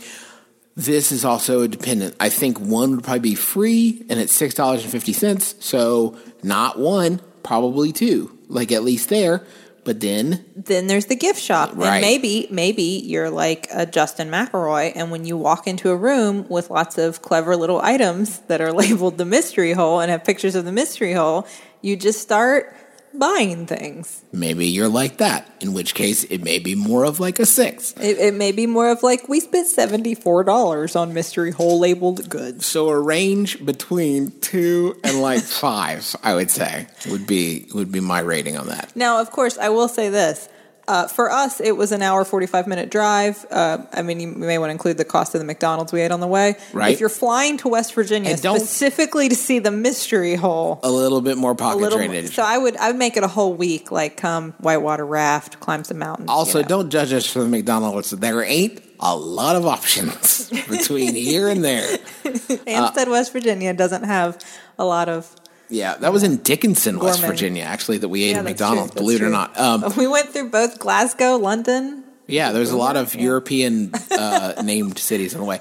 This 0.76 1.12
is 1.12 1.24
also 1.24 1.62
a 1.62 1.68
dependent. 1.68 2.16
I 2.20 2.30
think 2.30 2.60
one 2.60 2.96
would 2.96 3.04
probably 3.04 3.20
be 3.20 3.36
free, 3.36 4.06
and 4.10 4.20
it's 4.20 4.38
$6.50. 4.40 5.62
So 5.62 6.18
not 6.42 6.80
one, 6.80 7.22
probably 7.44 7.92
two. 7.92 8.38
Like 8.48 8.72
at 8.72 8.84
least 8.84 9.10
there. 9.10 9.46
But 9.84 10.00
then, 10.00 10.46
then 10.56 10.86
there's 10.86 11.08
the 11.08 11.16
gift 11.16 11.42
shop, 11.42 11.72
right. 11.74 11.96
and 11.96 12.02
maybe 12.02 12.48
maybe 12.52 12.84
you're 12.84 13.32
like 13.32 13.68
a 13.74 13.88
Justin 13.88 14.30
McElroy, 14.30 14.92
and 14.96 15.10
when 15.10 15.26
you 15.26 15.38
walk 15.38 15.66
into 15.66 15.90
a 15.90 15.96
room 15.96 16.48
with 16.50 16.70
lots 16.70 17.00
of 17.00 17.24
clever 17.24 17.56
little 17.56 17.82
items 17.82 18.40
that 18.42 18.62
are 18.62 18.72
labeled 18.84 19.18
the 19.18 19.26
mystery 19.26 19.74
hole 19.74 20.00
and 20.00 20.12
have 20.12 20.24
pictures 20.24 20.54
of 20.54 20.66
the 20.66 20.72
mystery 20.72 21.14
hole, 21.14 21.48
you 21.82 21.96
just 21.96 22.22
start 22.22 22.76
buying 23.14 23.66
things. 23.66 24.24
Maybe 24.32 24.68
you're 24.68 24.90
like 24.90 25.18
that, 25.18 25.50
in 25.62 25.74
which 25.74 25.94
case 25.94 26.24
it 26.26 26.44
may 26.44 26.60
be 26.60 26.76
more 26.76 27.04
of 27.04 27.20
like 27.20 27.40
a 27.40 27.46
six. 27.46 27.94
It, 27.94 28.18
it 28.18 28.34
may 28.34 28.52
be 28.52 28.68
more 28.68 28.90
of 28.90 29.04
like 29.04 29.28
we 29.30 29.40
spent 29.40 29.68
$74 29.68 31.00
on 31.00 31.14
mystery 31.14 31.52
hole 31.52 31.80
labeled 31.80 32.30
goods. 32.30 32.66
So 32.66 32.90
a 32.90 33.00
range 33.00 33.64
between 33.66 34.32
two 34.40 35.00
and 35.04 35.22
like 35.22 35.42
five, 35.44 36.16
I 36.24 36.36
would 36.36 36.52
say, 36.52 36.88
would 37.10 37.28
be 37.28 37.68
would 37.74 37.92
be 37.92 38.00
my 38.00 38.20
rating 38.20 38.58
on 38.58 38.68
that. 38.68 38.96
Now, 38.96 39.22
of 39.22 39.32
course, 39.32 39.58
I 39.58 39.70
will 39.70 39.88
say 39.88 40.10
this. 40.10 40.50
Uh, 40.92 41.08
for 41.08 41.32
us, 41.32 41.62
it 41.62 41.78
was 41.78 41.94
an 41.94 42.02
hour, 42.02 42.26
45 42.26 42.68
minute 42.68 42.92
drive. 42.92 43.46
Uh, 43.50 43.78
I 43.94 44.02
mean, 44.02 44.20
you 44.20 44.28
may 44.28 44.58
want 44.58 44.72
to 44.72 44.74
include 44.74 44.98
the 44.98 45.06
cost 45.06 45.34
of 45.34 45.40
the 45.40 45.46
McDonald's 45.46 45.94
we 45.94 46.02
ate 46.02 46.12
on 46.12 46.20
the 46.20 46.28
way. 46.28 46.58
Right. 46.74 46.92
If 46.92 47.00
you're 47.00 47.08
flying 47.08 47.58
to 47.60 47.70
West 47.70 47.94
Virginia 47.94 48.36
specifically 48.36 49.30
to 49.30 49.36
see 49.36 49.60
the 49.60 49.72
mystery 49.72 50.36
hole, 50.36 50.82
a 50.84 50.92
little 50.92 51.22
bit 51.22 51.38
more 51.38 51.56
pocket 51.56 51.80
little, 51.80 51.98
drainage. 51.98 52.36
So 52.36 52.44
I 52.44 52.58
would 52.58 52.76
I 52.76 52.90
would 52.90 52.98
make 52.98 53.16
it 53.16 53.24
a 53.24 53.30
whole 53.30 53.54
week, 53.54 53.90
like 53.90 54.18
come 54.18 54.52
whitewater 54.60 55.06
raft, 55.06 55.62
climb 55.62 55.86
some 55.86 55.98
mountains. 55.98 56.30
Also, 56.30 56.58
you 56.58 56.64
know. 56.64 56.68
don't 56.68 56.90
judge 56.90 57.14
us 57.14 57.26
for 57.26 57.40
the 57.40 57.48
McDonald's. 57.48 58.10
There 58.10 58.44
ain't 58.44 58.84
a 59.00 59.16
lot 59.16 59.56
of 59.56 59.66
options 59.66 60.50
between 60.70 61.16
here 61.16 61.48
and 61.48 61.64
there. 61.64 61.88
Ansted, 62.26 63.08
uh, 63.08 63.12
West 63.12 63.32
Virginia 63.32 63.74
doesn't 63.74 64.04
have 64.04 64.44
a 64.78 64.84
lot 64.84 65.08
of 65.08 65.34
yeah, 65.72 65.96
that 65.96 66.12
was 66.14 66.24
in 66.24 66.38
Dickinson, 66.38 66.96
Gourmet. 66.96 67.12
West 67.12 67.22
Virginia, 67.22 67.64
actually, 67.64 67.98
that 68.00 68.10
we 68.10 68.24
ate 68.24 68.32
yeah, 68.32 68.40
at 68.40 68.44
McDonald's, 68.44 68.94
believe 68.94 69.20
true. 69.20 69.28
it 69.28 69.30
or 69.30 69.34
not. 69.34 69.60
Um, 69.60 69.94
we 69.98 70.08
went 70.08 70.30
through 70.30 70.50
both 70.50 70.80
Glasgow, 70.80 71.38
London. 71.38 72.04
Yeah, 72.28 72.52
there's 72.52 72.72
a 72.72 72.78
lot 72.78 72.98
of 72.98 73.16
yeah. 73.16 73.24
European 73.24 73.92
uh, 74.12 74.62
named 74.64 74.98
cities 74.98 75.34
on 75.34 75.42
the 75.42 75.46
way. 75.46 75.60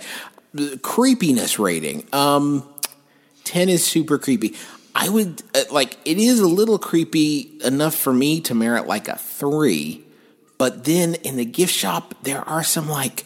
The 0.52 0.78
creepiness 0.78 1.58
rating. 1.58 2.06
Um, 2.12 2.68
10 3.44 3.68
is 3.68 3.84
super 3.84 4.18
creepy. 4.18 4.56
I 4.94 5.08
would, 5.08 5.42
uh, 5.54 5.62
like, 5.70 5.96
it 6.04 6.18
is 6.18 6.40
a 6.40 6.48
little 6.48 6.78
creepy 6.78 7.58
enough 7.64 7.94
for 7.94 8.12
me 8.12 8.40
to 8.42 8.54
merit 8.54 8.86
like 8.86 9.08
a 9.08 9.16
three, 9.16 10.04
But 10.58 10.84
then 10.84 11.14
in 11.14 11.36
the 11.36 11.44
gift 11.44 11.72
shop, 11.72 12.14
there 12.22 12.46
are 12.48 12.62
some 12.62 12.88
like 12.88 13.24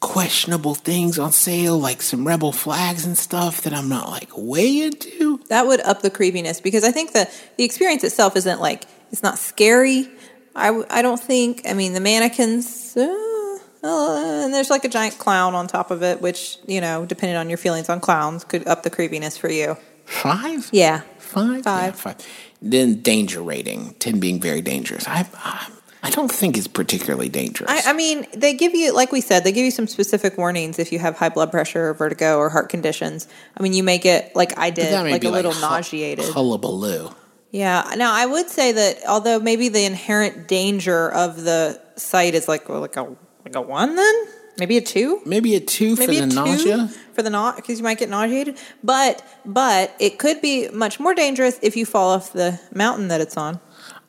questionable 0.00 0.74
things 0.74 1.18
on 1.18 1.32
sale, 1.32 1.78
like 1.78 2.02
some 2.02 2.26
rebel 2.26 2.52
flags 2.52 3.04
and 3.04 3.16
stuff 3.16 3.62
that 3.62 3.72
I'm 3.72 3.88
not 3.88 4.08
like 4.10 4.30
way 4.36 4.82
into. 4.82 5.25
That 5.46 5.66
would 5.66 5.80
up 5.80 6.02
the 6.02 6.10
creepiness 6.10 6.60
because 6.60 6.84
I 6.84 6.90
think 6.90 7.12
the 7.12 7.30
the 7.56 7.64
experience 7.64 8.04
itself 8.04 8.36
isn't 8.36 8.60
like 8.60 8.84
it's 9.12 9.22
not 9.22 9.38
scary. 9.38 10.08
I 10.54 10.82
I 10.90 11.02
don't 11.02 11.20
think. 11.20 11.62
I 11.68 11.74
mean, 11.74 11.92
the 11.92 12.00
mannequins. 12.00 12.96
Uh, 12.96 13.58
uh, 13.82 14.42
and 14.44 14.52
there's 14.54 14.70
like 14.70 14.84
a 14.84 14.88
giant 14.88 15.16
clown 15.18 15.54
on 15.54 15.68
top 15.68 15.90
of 15.90 16.02
it, 16.02 16.20
which 16.20 16.58
you 16.66 16.80
know, 16.80 17.06
depending 17.06 17.36
on 17.36 17.48
your 17.48 17.58
feelings 17.58 17.88
on 17.88 18.00
clowns, 18.00 18.42
could 18.44 18.66
up 18.66 18.82
the 18.82 18.90
creepiness 18.90 19.36
for 19.36 19.50
you. 19.50 19.76
Five? 20.06 20.70
Yeah, 20.72 21.02
Five? 21.26 21.64
Five. 21.64 21.94
Yeah, 21.94 22.00
five. 22.00 22.16
Then 22.62 23.02
danger 23.02 23.42
rating, 23.42 23.94
10 23.98 24.20
being 24.20 24.40
very 24.40 24.62
dangerous. 24.62 25.06
I, 25.06 25.26
I, 25.34 25.68
I 26.06 26.10
don't 26.10 26.30
think 26.30 26.56
it's 26.56 26.68
particularly 26.68 27.28
dangerous. 27.28 27.68
I, 27.68 27.90
I 27.90 27.92
mean, 27.92 28.26
they 28.32 28.54
give 28.54 28.74
you, 28.76 28.94
like 28.94 29.10
we 29.10 29.20
said, 29.20 29.42
they 29.42 29.50
give 29.50 29.64
you 29.64 29.72
some 29.72 29.88
specific 29.88 30.38
warnings 30.38 30.78
if 30.78 30.92
you 30.92 31.00
have 31.00 31.16
high 31.16 31.30
blood 31.30 31.50
pressure 31.50 31.88
or 31.88 31.94
vertigo 31.94 32.38
or 32.38 32.48
heart 32.48 32.68
conditions. 32.68 33.26
I 33.58 33.62
mean, 33.62 33.72
you 33.72 33.82
may 33.82 33.98
get, 33.98 34.34
like 34.36 34.56
I 34.56 34.70
did, 34.70 34.92
like 34.92 35.24
a 35.24 35.30
little 35.30 35.50
hu- 35.52 35.60
nauseated. 35.60 36.26
Hullabaloo. 36.26 37.10
Yeah. 37.50 37.92
Now, 37.96 38.14
I 38.14 38.24
would 38.24 38.48
say 38.48 38.70
that 38.70 38.98
although 39.08 39.40
maybe 39.40 39.68
the 39.68 39.84
inherent 39.84 40.46
danger 40.46 41.10
of 41.12 41.42
the 41.42 41.80
site 41.96 42.34
is 42.34 42.46
like 42.46 42.68
well, 42.68 42.80
like 42.80 42.96
a 42.96 43.02
like 43.44 43.56
a 43.56 43.60
one, 43.60 43.96
then 43.96 44.14
maybe 44.58 44.76
a 44.76 44.80
two, 44.82 45.20
Maybe 45.26 45.56
a 45.56 45.60
two 45.60 45.96
maybe 45.96 46.18
for 46.18 46.22
a 46.22 46.26
the 46.26 46.30
two 46.30 46.34
nausea. 46.36 46.88
for 47.14 47.22
the 47.22 47.30
not 47.30 47.56
because 47.56 47.78
you 47.78 47.84
might 47.84 47.98
get 47.98 48.10
nauseated. 48.10 48.58
But 48.84 49.24
but 49.44 49.92
it 49.98 50.18
could 50.18 50.40
be 50.40 50.68
much 50.68 51.00
more 51.00 51.14
dangerous 51.14 51.58
if 51.62 51.76
you 51.76 51.84
fall 51.84 52.10
off 52.10 52.32
the 52.32 52.60
mountain 52.72 53.08
that 53.08 53.20
it's 53.20 53.36
on. 53.36 53.58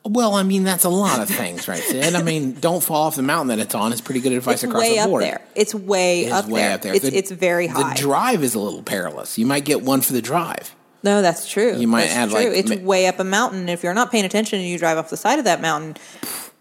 Well, 0.04 0.34
I 0.34 0.42
mean, 0.42 0.64
that's 0.64 0.84
a 0.84 0.88
lot 0.88 1.20
of 1.20 1.28
things, 1.28 1.68
right, 1.68 1.82
Sid? 1.88 2.14
I 2.14 2.22
mean, 2.22 2.54
don't 2.54 2.82
fall 2.82 3.04
off 3.06 3.16
the 3.16 3.22
mountain 3.22 3.48
that 3.48 3.58
it's 3.58 3.74
on 3.74 3.92
is 3.92 4.00
pretty 4.00 4.20
good 4.20 4.32
advice 4.32 4.54
It's 4.54 4.64
across 4.64 4.82
way 4.82 4.94
the 4.94 5.00
up 5.00 5.08
board. 5.10 5.22
there. 5.24 5.40
It's 5.54 5.74
way, 5.74 6.26
It 6.26 6.32
up, 6.32 6.46
way 6.46 6.60
there. 6.62 6.74
up 6.74 6.82
there. 6.82 6.94
It's 6.94 7.04
The- 7.08 7.16
it's 7.16 7.30
very 7.30 7.66
high. 7.66 7.94
The 7.94 8.00
drive 8.00 8.42
is 8.42 8.54
a 8.54 8.58
little 8.60 8.82
perilous. 8.82 9.36
You 9.38 9.44
might 9.46 9.64
get 9.64 9.82
one 9.82 10.00
for 10.00 10.12
the 10.14 10.22
drive. 10.22 10.74
No, 11.02 11.20
that's 11.22 11.48
true. 11.48 11.76
You 11.76 11.86
might 11.88 12.06
That's 12.06 12.14
add, 12.14 12.30
true. 12.30 12.38
like, 12.38 12.48
it's 12.58 12.70
ma- 12.70 12.76
way 12.88 13.06
up 13.06 13.20
a 13.20 13.24
mountain. 13.24 13.68
If 13.68 13.82
you're 13.84 13.94
not 13.94 14.10
paying 14.10 14.24
attention 14.24 14.58
and 14.60 14.68
you 14.68 14.78
drive 14.78 14.98
off 14.98 15.10
the 15.10 15.16
side 15.16 15.38
of 15.38 15.44
that 15.44 15.60
mountain, 15.60 15.96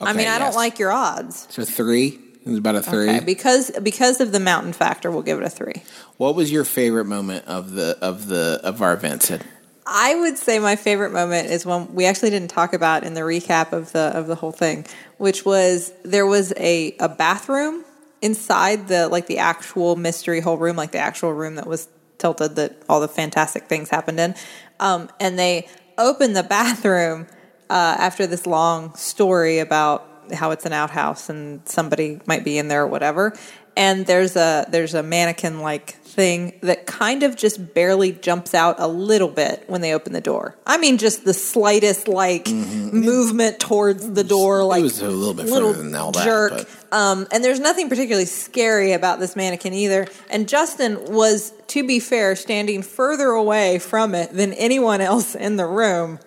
I 0.02 0.10
Okay, 0.12 0.18
mean, 0.18 0.28
I 0.28 0.38
don't 0.40 0.54
like 0.56 0.78
your 0.78 0.92
odds. 0.92 1.48
So 1.50 1.64
three 1.66 2.20
is 2.46 2.58
about 2.60 2.76
a 2.76 2.82
three. 2.84 3.10
Okay, 3.10 3.20
because 3.26 3.72
because 3.82 4.22
of 4.22 4.32
the 4.32 4.40
mountain 4.40 4.74
factor, 4.74 5.10
we'll 5.10 5.24
give 5.24 5.40
it 5.40 5.44
a 5.44 5.50
three. 5.50 5.82
What 6.18 6.36
was 6.36 6.52
your 6.52 6.66
favorite 6.66 7.06
moment 7.06 7.46
of 7.48 7.72
the 7.72 7.98
of 8.02 8.28
the 8.28 8.60
of 8.64 8.82
our 8.84 8.94
event, 8.94 9.24
Sid? 9.24 9.42
I 9.90 10.16
would 10.16 10.38
say 10.38 10.60
my 10.60 10.76
favorite 10.76 11.14
moment 11.14 11.50
is 11.50 11.66
one 11.66 11.96
we 11.96 12.06
actually 12.06 12.30
didn't 12.30 12.50
talk 12.50 12.74
about 12.74 13.06
in 13.06 13.14
the 13.14 13.22
recap 13.22 13.72
of 13.72 13.94
the 13.94 14.12
of 14.14 14.28
the 14.28 14.36
hole 14.36 14.52
thing, 14.52 14.86
which 15.18 15.46
was 15.46 15.94
there 16.04 16.26
was 16.26 16.54
a 16.58 16.96
a 17.00 17.08
bathroom 17.08 17.86
inside 18.22 18.90
the 18.90 19.08
like 19.08 19.28
the 19.28 19.38
actual 19.38 19.96
mystery 19.96 20.42
whole 20.42 20.58
room, 20.58 20.76
like 20.76 20.92
the 20.92 20.98
actual 20.98 21.32
room 21.32 21.56
that 21.56 21.68
was 21.68 21.88
tilted 22.18 22.58
that 22.58 22.76
all 22.90 23.00
the 23.00 23.08
fantastic 23.08 23.68
things 23.68 23.90
happened 23.90 24.20
in, 24.20 24.36
um, 24.82 25.10
and 25.22 25.40
they 25.40 25.68
opened 25.98 26.36
the 26.36 26.44
bathroom 26.58 27.26
uh, 27.70 27.96
after 27.98 28.28
this 28.28 28.46
long 28.46 28.94
story 28.96 29.60
about 29.60 30.06
how 30.34 30.52
it's 30.52 30.66
an 30.66 30.74
outhouse 30.74 31.30
and 31.30 31.62
somebody 31.68 32.20
might 32.26 32.44
be 32.44 32.58
in 32.58 32.68
there 32.68 32.84
or 32.84 32.88
whatever. 32.88 33.34
And 33.78 34.06
there's 34.06 34.36
a 34.36 34.66
there's 34.70 34.96
a 34.96 35.04
mannequin 35.04 35.62
like 35.62 35.98
thing 36.18 36.58
that 36.62 36.88
kind 36.88 37.22
of 37.22 37.36
just 37.38 37.76
barely 37.76 38.12
jumps 38.12 38.56
out 38.56 38.76
a 38.80 38.88
little 38.88 39.28
bit 39.28 39.64
when 39.68 39.82
they 39.82 39.94
open 39.94 40.14
the 40.14 40.20
door. 40.20 40.56
I 40.66 40.78
mean, 40.80 40.98
just 40.98 41.24
the 41.26 41.34
slightest 41.34 42.08
like 42.08 42.50
movement 42.50 43.60
towards 43.60 44.12
the 44.12 44.24
door, 44.24 44.64
like 44.64 44.80
Mm-hmm. 44.80 44.84
was 44.84 45.02
a 45.02 45.08
little 45.10 45.36
bit 45.36 45.46
little 45.46 45.72
further 45.74 45.84
than 45.84 45.96
all 45.96 46.12
that, 46.12 46.26
jerk. 46.26 46.52
but- 46.54 46.68
Um, 46.92 47.28
and 47.32 47.44
there's 47.44 47.60
nothing 47.60 47.88
particularly 47.88 48.26
scary 48.26 48.94
about 48.94 49.20
this 49.20 49.36
mannequin 49.36 49.74
either. 49.74 50.08
And 50.32 50.48
Justin 50.50 51.14
was, 51.14 51.54
to 51.68 51.86
be 51.86 52.00
fair, 52.00 52.36
standing 52.36 52.82
further 52.82 53.28
away 53.28 53.78
from 53.78 54.16
it 54.16 54.32
than 54.34 54.54
anyone 54.54 55.02
else 55.02 55.36
in 55.36 55.56
the 55.58 55.66
room. 55.68 56.18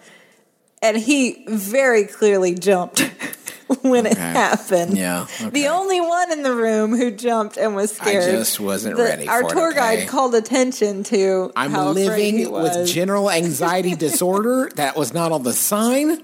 And 0.83 0.97
he 0.97 1.45
very 1.49 2.05
clearly 2.05 2.55
jumped 2.55 3.01
when 3.83 4.07
it 4.07 4.17
happened. 4.17 4.97
Yeah, 4.97 5.27
okay. 5.41 5.51
The 5.51 5.69
only 5.69 6.01
one 6.01 6.33
in 6.33 6.43
the 6.43 6.55
room 6.55 6.97
who 6.97 7.11
jumped 7.11 7.57
and 7.57 7.75
was 7.75 7.95
scared. 7.95 8.25
I 8.25 8.31
just 8.33 8.59
wasn't 8.59 8.97
The- 8.97 9.03
ready 9.05 9.29
Our 9.29 9.43
tour 9.43 9.69
okay? 9.71 9.77
guide 9.79 10.09
called 10.09 10.35
attention 10.35 11.05
to 11.05 11.53
I'm 11.55 11.71
how 11.71 11.91
afraid 11.91 12.35
he 12.35 12.47
living 12.47 12.53
with 12.53 12.89
general 12.89 13.31
anxiety 13.31 13.95
disorder. 14.09 14.71
That 14.77 14.97
was 14.97 15.13
not 15.15 15.33
on 15.33 15.43
the 15.43 15.53
sign. 15.53 16.23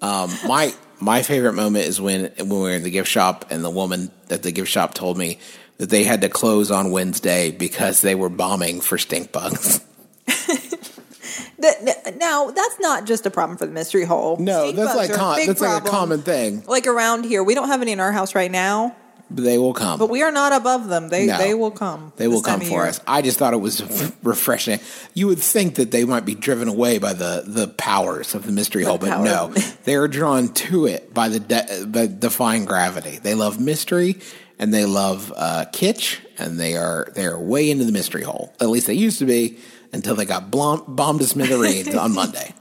Um, 0.00 0.30
my 0.46 0.74
my 0.98 1.22
favorite 1.22 1.52
moment 1.54 1.86
is 1.86 2.00
when 2.00 2.32
when 2.38 2.48
we 2.48 2.56
were 2.58 2.70
in 2.70 2.82
the 2.82 2.90
gift 2.90 3.08
shop 3.08 3.44
and 3.50 3.62
the 3.64 3.70
woman 3.70 4.10
at 4.30 4.42
the 4.42 4.50
gift 4.52 4.70
shop 4.70 4.94
told 4.94 5.16
me 5.16 5.38
that 5.78 5.90
they 5.90 6.04
had 6.04 6.20
to 6.22 6.28
close 6.28 6.70
on 6.70 6.90
Wednesday 6.90 7.50
because 7.50 8.00
they 8.02 8.14
were 8.14 8.28
bombing 8.28 8.80
for 8.80 8.98
stink 8.98 9.30
bugs. 9.32 9.80
That- 11.58 12.16
now 12.18 12.50
that's 12.50 12.80
not 12.80 13.04
just 13.06 13.26
a 13.26 13.30
problem 13.30 13.58
for 13.58 13.66
the 13.66 13.72
mystery 13.72 14.04
hole. 14.04 14.36
No, 14.38 14.64
Stink 14.64 14.76
that's 14.76 14.96
like 14.96 15.10
a 15.10 15.14
com- 15.14 15.38
that's 15.46 15.60
like 15.60 15.84
a 15.84 15.88
common 15.88 16.22
thing. 16.22 16.62
Like 16.66 16.86
around 16.86 17.24
here, 17.24 17.42
we 17.42 17.54
don't 17.54 17.68
have 17.68 17.82
any 17.82 17.92
in 17.92 18.00
our 18.00 18.12
house 18.12 18.34
right 18.34 18.50
now, 18.50 18.94
But 19.30 19.44
they 19.44 19.58
will 19.58 19.72
come. 19.74 19.98
but 19.98 20.10
we 20.10 20.22
are 20.22 20.32
not 20.32 20.52
above 20.52 20.88
them. 20.88 21.08
They 21.08 21.26
No. 21.26 21.38
they 21.38 21.54
will 21.54 21.70
come. 21.70 22.12
They 22.16 22.28
will 22.28 22.42
come 22.42 22.60
for 22.60 22.86
us. 22.86 23.00
I 23.06 23.22
just 23.22 23.38
thought 23.38 23.52
it 23.54 23.60
was 23.60 23.82
refreshing. 24.22 24.80
You 25.14 25.26
would 25.28 25.38
think 25.38 25.74
that 25.76 25.90
they 25.90 26.04
might 26.04 26.24
be 26.24 26.34
driven 26.34 26.68
away 26.68 26.98
by 26.98 27.12
the, 27.12 27.44
the 27.46 27.68
powers 27.68 28.34
of 28.34 28.44
the 28.46 28.52
mystery 28.52 28.84
hole, 28.84 28.98
but 28.98 29.08
power. 29.10 29.24
no, 29.24 29.48
they 29.84 29.94
are 29.96 30.08
drawn 30.08 30.48
to 30.48 30.86
it 30.86 31.12
by 31.14 31.28
the 31.28 31.40
de- 31.40 31.86
by 31.86 32.06
defying 32.06 32.64
gravity. 32.64 33.18
They 33.22 33.34
love 33.34 33.60
mystery 33.60 34.18
and 34.58 34.74
they 34.74 34.84
love 34.84 35.32
uh, 35.36 35.64
kitsch, 35.72 36.18
and 36.38 36.58
they 36.60 36.76
are 36.76 37.08
they 37.14 37.24
are 37.26 37.38
way 37.38 37.70
into 37.70 37.84
the 37.84 37.92
mystery 37.92 38.22
hole. 38.22 38.52
At 38.60 38.68
least 38.68 38.86
they 38.86 38.94
used 38.94 39.18
to 39.20 39.24
be 39.26 39.58
until 39.92 40.14
they 40.14 40.24
got 40.24 40.50
blom- 40.50 40.84
bombed 40.88 41.20
to 41.20 41.26
smithereens 41.26 41.94
on 41.94 42.14
Monday. 42.14 42.54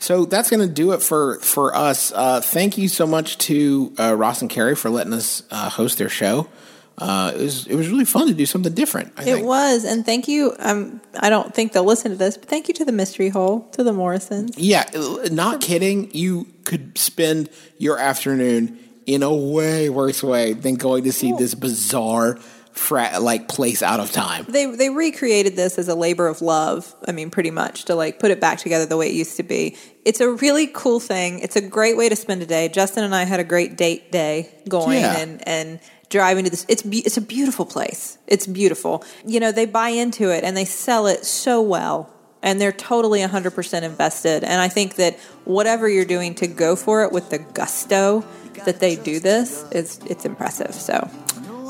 So 0.00 0.24
that's 0.26 0.48
going 0.50 0.66
to 0.66 0.72
do 0.72 0.92
it 0.92 1.02
for 1.02 1.40
for 1.40 1.74
us. 1.74 2.12
Uh, 2.12 2.40
thank 2.40 2.78
you 2.78 2.88
so 2.88 3.06
much 3.06 3.36
to 3.38 3.92
uh, 3.98 4.14
Ross 4.14 4.40
and 4.42 4.50
Carrie 4.50 4.76
for 4.76 4.90
letting 4.90 5.12
us 5.12 5.42
uh, 5.50 5.68
host 5.70 5.98
their 5.98 6.08
show. 6.08 6.48
Uh, 6.96 7.32
it 7.34 7.40
was 7.42 7.66
it 7.66 7.74
was 7.74 7.88
really 7.88 8.04
fun 8.04 8.26
to 8.28 8.34
do 8.34 8.46
something 8.46 8.72
different. 8.74 9.12
I 9.16 9.22
It 9.22 9.24
think. 9.24 9.46
was, 9.46 9.84
and 9.84 10.04
thank 10.06 10.26
you. 10.28 10.54
Um, 10.58 11.00
I 11.18 11.30
don't 11.30 11.52
think 11.54 11.72
they'll 11.72 11.84
listen 11.84 12.10
to 12.12 12.16
this, 12.16 12.36
but 12.36 12.48
thank 12.48 12.68
you 12.68 12.74
to 12.74 12.84
the 12.84 12.92
mystery 12.92 13.28
hole, 13.28 13.62
to 13.72 13.82
the 13.84 13.92
Morrisons. 13.92 14.56
Yeah, 14.58 14.84
not 15.30 15.60
kidding. 15.60 16.10
You 16.14 16.46
could 16.64 16.96
spend 16.98 17.50
your 17.78 17.98
afternoon 17.98 18.78
in 19.06 19.22
a 19.22 19.32
way 19.34 19.88
worse 19.90 20.22
way 20.22 20.52
than 20.52 20.74
going 20.74 21.04
to 21.04 21.12
see 21.12 21.32
this 21.32 21.54
bizarre 21.54 22.38
fra- 22.78 23.18
like 23.20 23.48
place 23.48 23.82
out 23.82 24.00
of 24.00 24.10
time. 24.12 24.46
They 24.48 24.66
they 24.66 24.90
recreated 24.90 25.56
this 25.56 25.78
as 25.78 25.88
a 25.88 25.94
labor 25.94 26.26
of 26.28 26.40
love. 26.40 26.94
I 27.06 27.12
mean, 27.12 27.30
pretty 27.30 27.50
much 27.50 27.84
to 27.86 27.94
like 27.94 28.18
put 28.18 28.30
it 28.30 28.40
back 28.40 28.58
together 28.58 28.86
the 28.86 28.96
way 28.96 29.08
it 29.08 29.14
used 29.14 29.36
to 29.36 29.42
be. 29.42 29.76
It's 30.04 30.20
a 30.20 30.30
really 30.30 30.66
cool 30.68 31.00
thing. 31.00 31.40
It's 31.40 31.56
a 31.56 31.60
great 31.60 31.96
way 31.96 32.08
to 32.08 32.16
spend 32.16 32.42
a 32.42 32.46
day. 32.46 32.68
Justin 32.68 33.04
and 33.04 33.14
I 33.14 33.24
had 33.24 33.40
a 33.40 33.44
great 33.44 33.76
date 33.76 34.10
day 34.12 34.50
going 34.68 35.00
Yeah. 35.00 35.18
and 35.18 35.46
and 35.48 35.80
driving 36.08 36.44
to 36.44 36.50
this. 36.50 36.64
It's 36.68 36.82
be- 36.82 37.00
it's 37.04 37.16
a 37.18 37.20
beautiful 37.20 37.66
place. 37.66 38.16
It's 38.26 38.46
beautiful. 38.46 39.04
You 39.26 39.40
know, 39.40 39.52
they 39.52 39.66
buy 39.66 39.90
into 39.90 40.30
it 40.30 40.42
and 40.44 40.56
they 40.56 40.64
sell 40.64 41.06
it 41.06 41.26
so 41.26 41.60
well. 41.60 42.08
And 42.40 42.60
they're 42.60 42.70
totally 42.72 43.20
100% 43.20 43.82
invested. 43.82 44.44
And 44.44 44.60
I 44.62 44.68
think 44.68 44.94
that 44.94 45.18
whatever 45.44 45.88
you're 45.88 46.04
doing 46.04 46.36
to 46.36 46.46
go 46.46 46.76
for 46.76 47.02
it 47.02 47.10
with 47.10 47.30
the 47.30 47.38
gusto 47.40 48.24
that 48.64 48.78
they 48.78 48.94
do 48.94 49.18
this, 49.18 49.64
is 49.72 49.98
it's 50.06 50.24
impressive. 50.24 50.72
So 50.72 51.10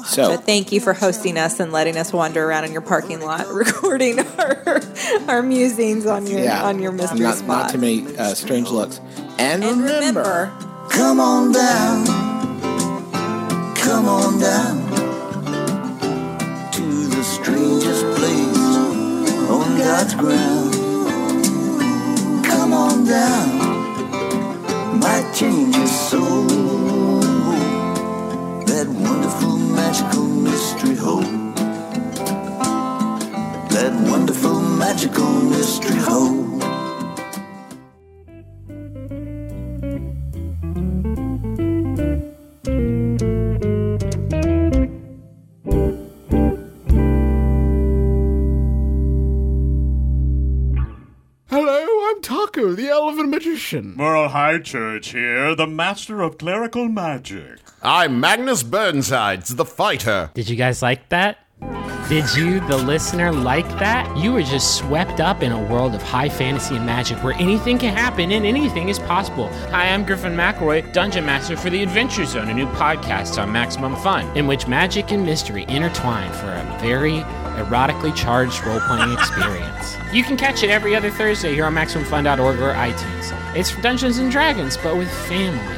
So 0.08 0.36
but 0.36 0.44
thank 0.44 0.72
you 0.72 0.80
for 0.80 0.94
hosting 0.94 1.36
us 1.36 1.60
and 1.60 1.70
letting 1.70 1.96
us 1.96 2.12
wander 2.12 2.44
around 2.44 2.64
in 2.64 2.72
your 2.72 2.80
parking 2.80 3.20
lot, 3.20 3.46
recording 3.52 4.20
our 4.20 4.80
our 5.28 5.42
musings 5.42 6.06
on 6.06 6.26
your 6.26 6.40
yeah, 6.40 6.64
on 6.64 6.80
your 6.80 6.92
mystery 6.92 7.20
not, 7.20 7.36
spot. 7.36 7.48
not 7.48 7.70
too 7.70 7.78
many 7.78 8.16
uh, 8.16 8.34
strange 8.34 8.70
looks. 8.70 9.00
And, 9.38 9.62
and 9.62 9.82
remember, 9.82 10.20
remember, 10.20 10.68
Come 10.90 11.20
on 11.20 11.52
down. 11.52 12.06
Come 13.76 14.06
on 14.06 14.40
down 14.40 14.90
to 16.72 16.82
the 16.82 17.22
strangest 17.22 18.04
place 18.16 18.76
on 19.48 19.78
God's 19.78 20.14
ground. 20.14 20.74
Come 22.44 22.72
on 22.72 23.04
down, 23.06 23.58
might 24.98 25.32
change 25.34 25.76
magical 29.88 30.24
mystery 30.24 30.96
hole. 30.96 31.22
That 33.72 33.92
wonderful, 34.10 34.60
magical 34.60 35.32
mystery 35.44 35.96
hole. 35.96 36.44
hello, 51.48 51.86
I'm 52.10 52.20
talking. 52.20 52.76
The 52.76 52.88
elven 52.90 53.30
magician. 53.30 53.96
Merle 53.96 54.28
Highchurch 54.28 55.12
here, 55.12 55.54
the 55.54 55.66
master 55.66 56.20
of 56.20 56.36
clerical 56.36 56.88
magic. 56.90 57.67
I'm 57.82 58.18
Magnus 58.18 58.64
Burnsides, 58.64 59.54
the 59.54 59.64
fighter. 59.64 60.30
Did 60.34 60.48
you 60.48 60.56
guys 60.56 60.82
like 60.82 61.08
that? 61.10 61.38
Did 62.08 62.34
you, 62.34 62.58
the 62.66 62.76
listener, 62.76 63.30
like 63.32 63.68
that? 63.78 64.16
You 64.16 64.32
were 64.32 64.42
just 64.42 64.76
swept 64.78 65.20
up 65.20 65.42
in 65.42 65.52
a 65.52 65.62
world 65.70 65.94
of 65.94 66.02
high 66.02 66.28
fantasy 66.28 66.74
and 66.74 66.84
magic 66.84 67.22
where 67.22 67.34
anything 67.34 67.78
can 67.78 67.94
happen 67.94 68.32
and 68.32 68.44
anything 68.44 68.88
is 68.88 68.98
possible. 68.98 69.48
Hi, 69.70 69.90
I'm 69.90 70.04
Griffin 70.04 70.34
McElroy, 70.34 70.92
Dungeon 70.92 71.24
Master 71.26 71.56
for 71.56 71.70
the 71.70 71.82
Adventure 71.82 72.24
Zone, 72.24 72.48
a 72.48 72.54
new 72.54 72.66
podcast 72.68 73.40
on 73.40 73.52
Maximum 73.52 73.94
Fun, 73.96 74.26
in 74.36 74.46
which 74.46 74.66
magic 74.66 75.12
and 75.12 75.24
mystery 75.24 75.64
intertwine 75.68 76.32
for 76.32 76.46
a 76.50 76.78
very 76.80 77.20
erotically 77.60 78.14
charged 78.16 78.64
role 78.64 78.80
playing 78.80 79.12
experience. 79.18 79.96
You 80.12 80.24
can 80.24 80.36
catch 80.36 80.62
it 80.64 80.70
every 80.70 80.96
other 80.96 81.10
Thursday 81.10 81.54
here 81.54 81.66
on 81.66 81.74
MaximumFun.org 81.74 82.58
or 82.58 82.72
iTunes. 82.72 83.54
It's 83.54 83.70
for 83.70 83.80
Dungeons 83.82 84.18
and 84.18 84.32
Dragons, 84.32 84.76
but 84.78 84.96
with 84.96 85.10
family. 85.28 85.77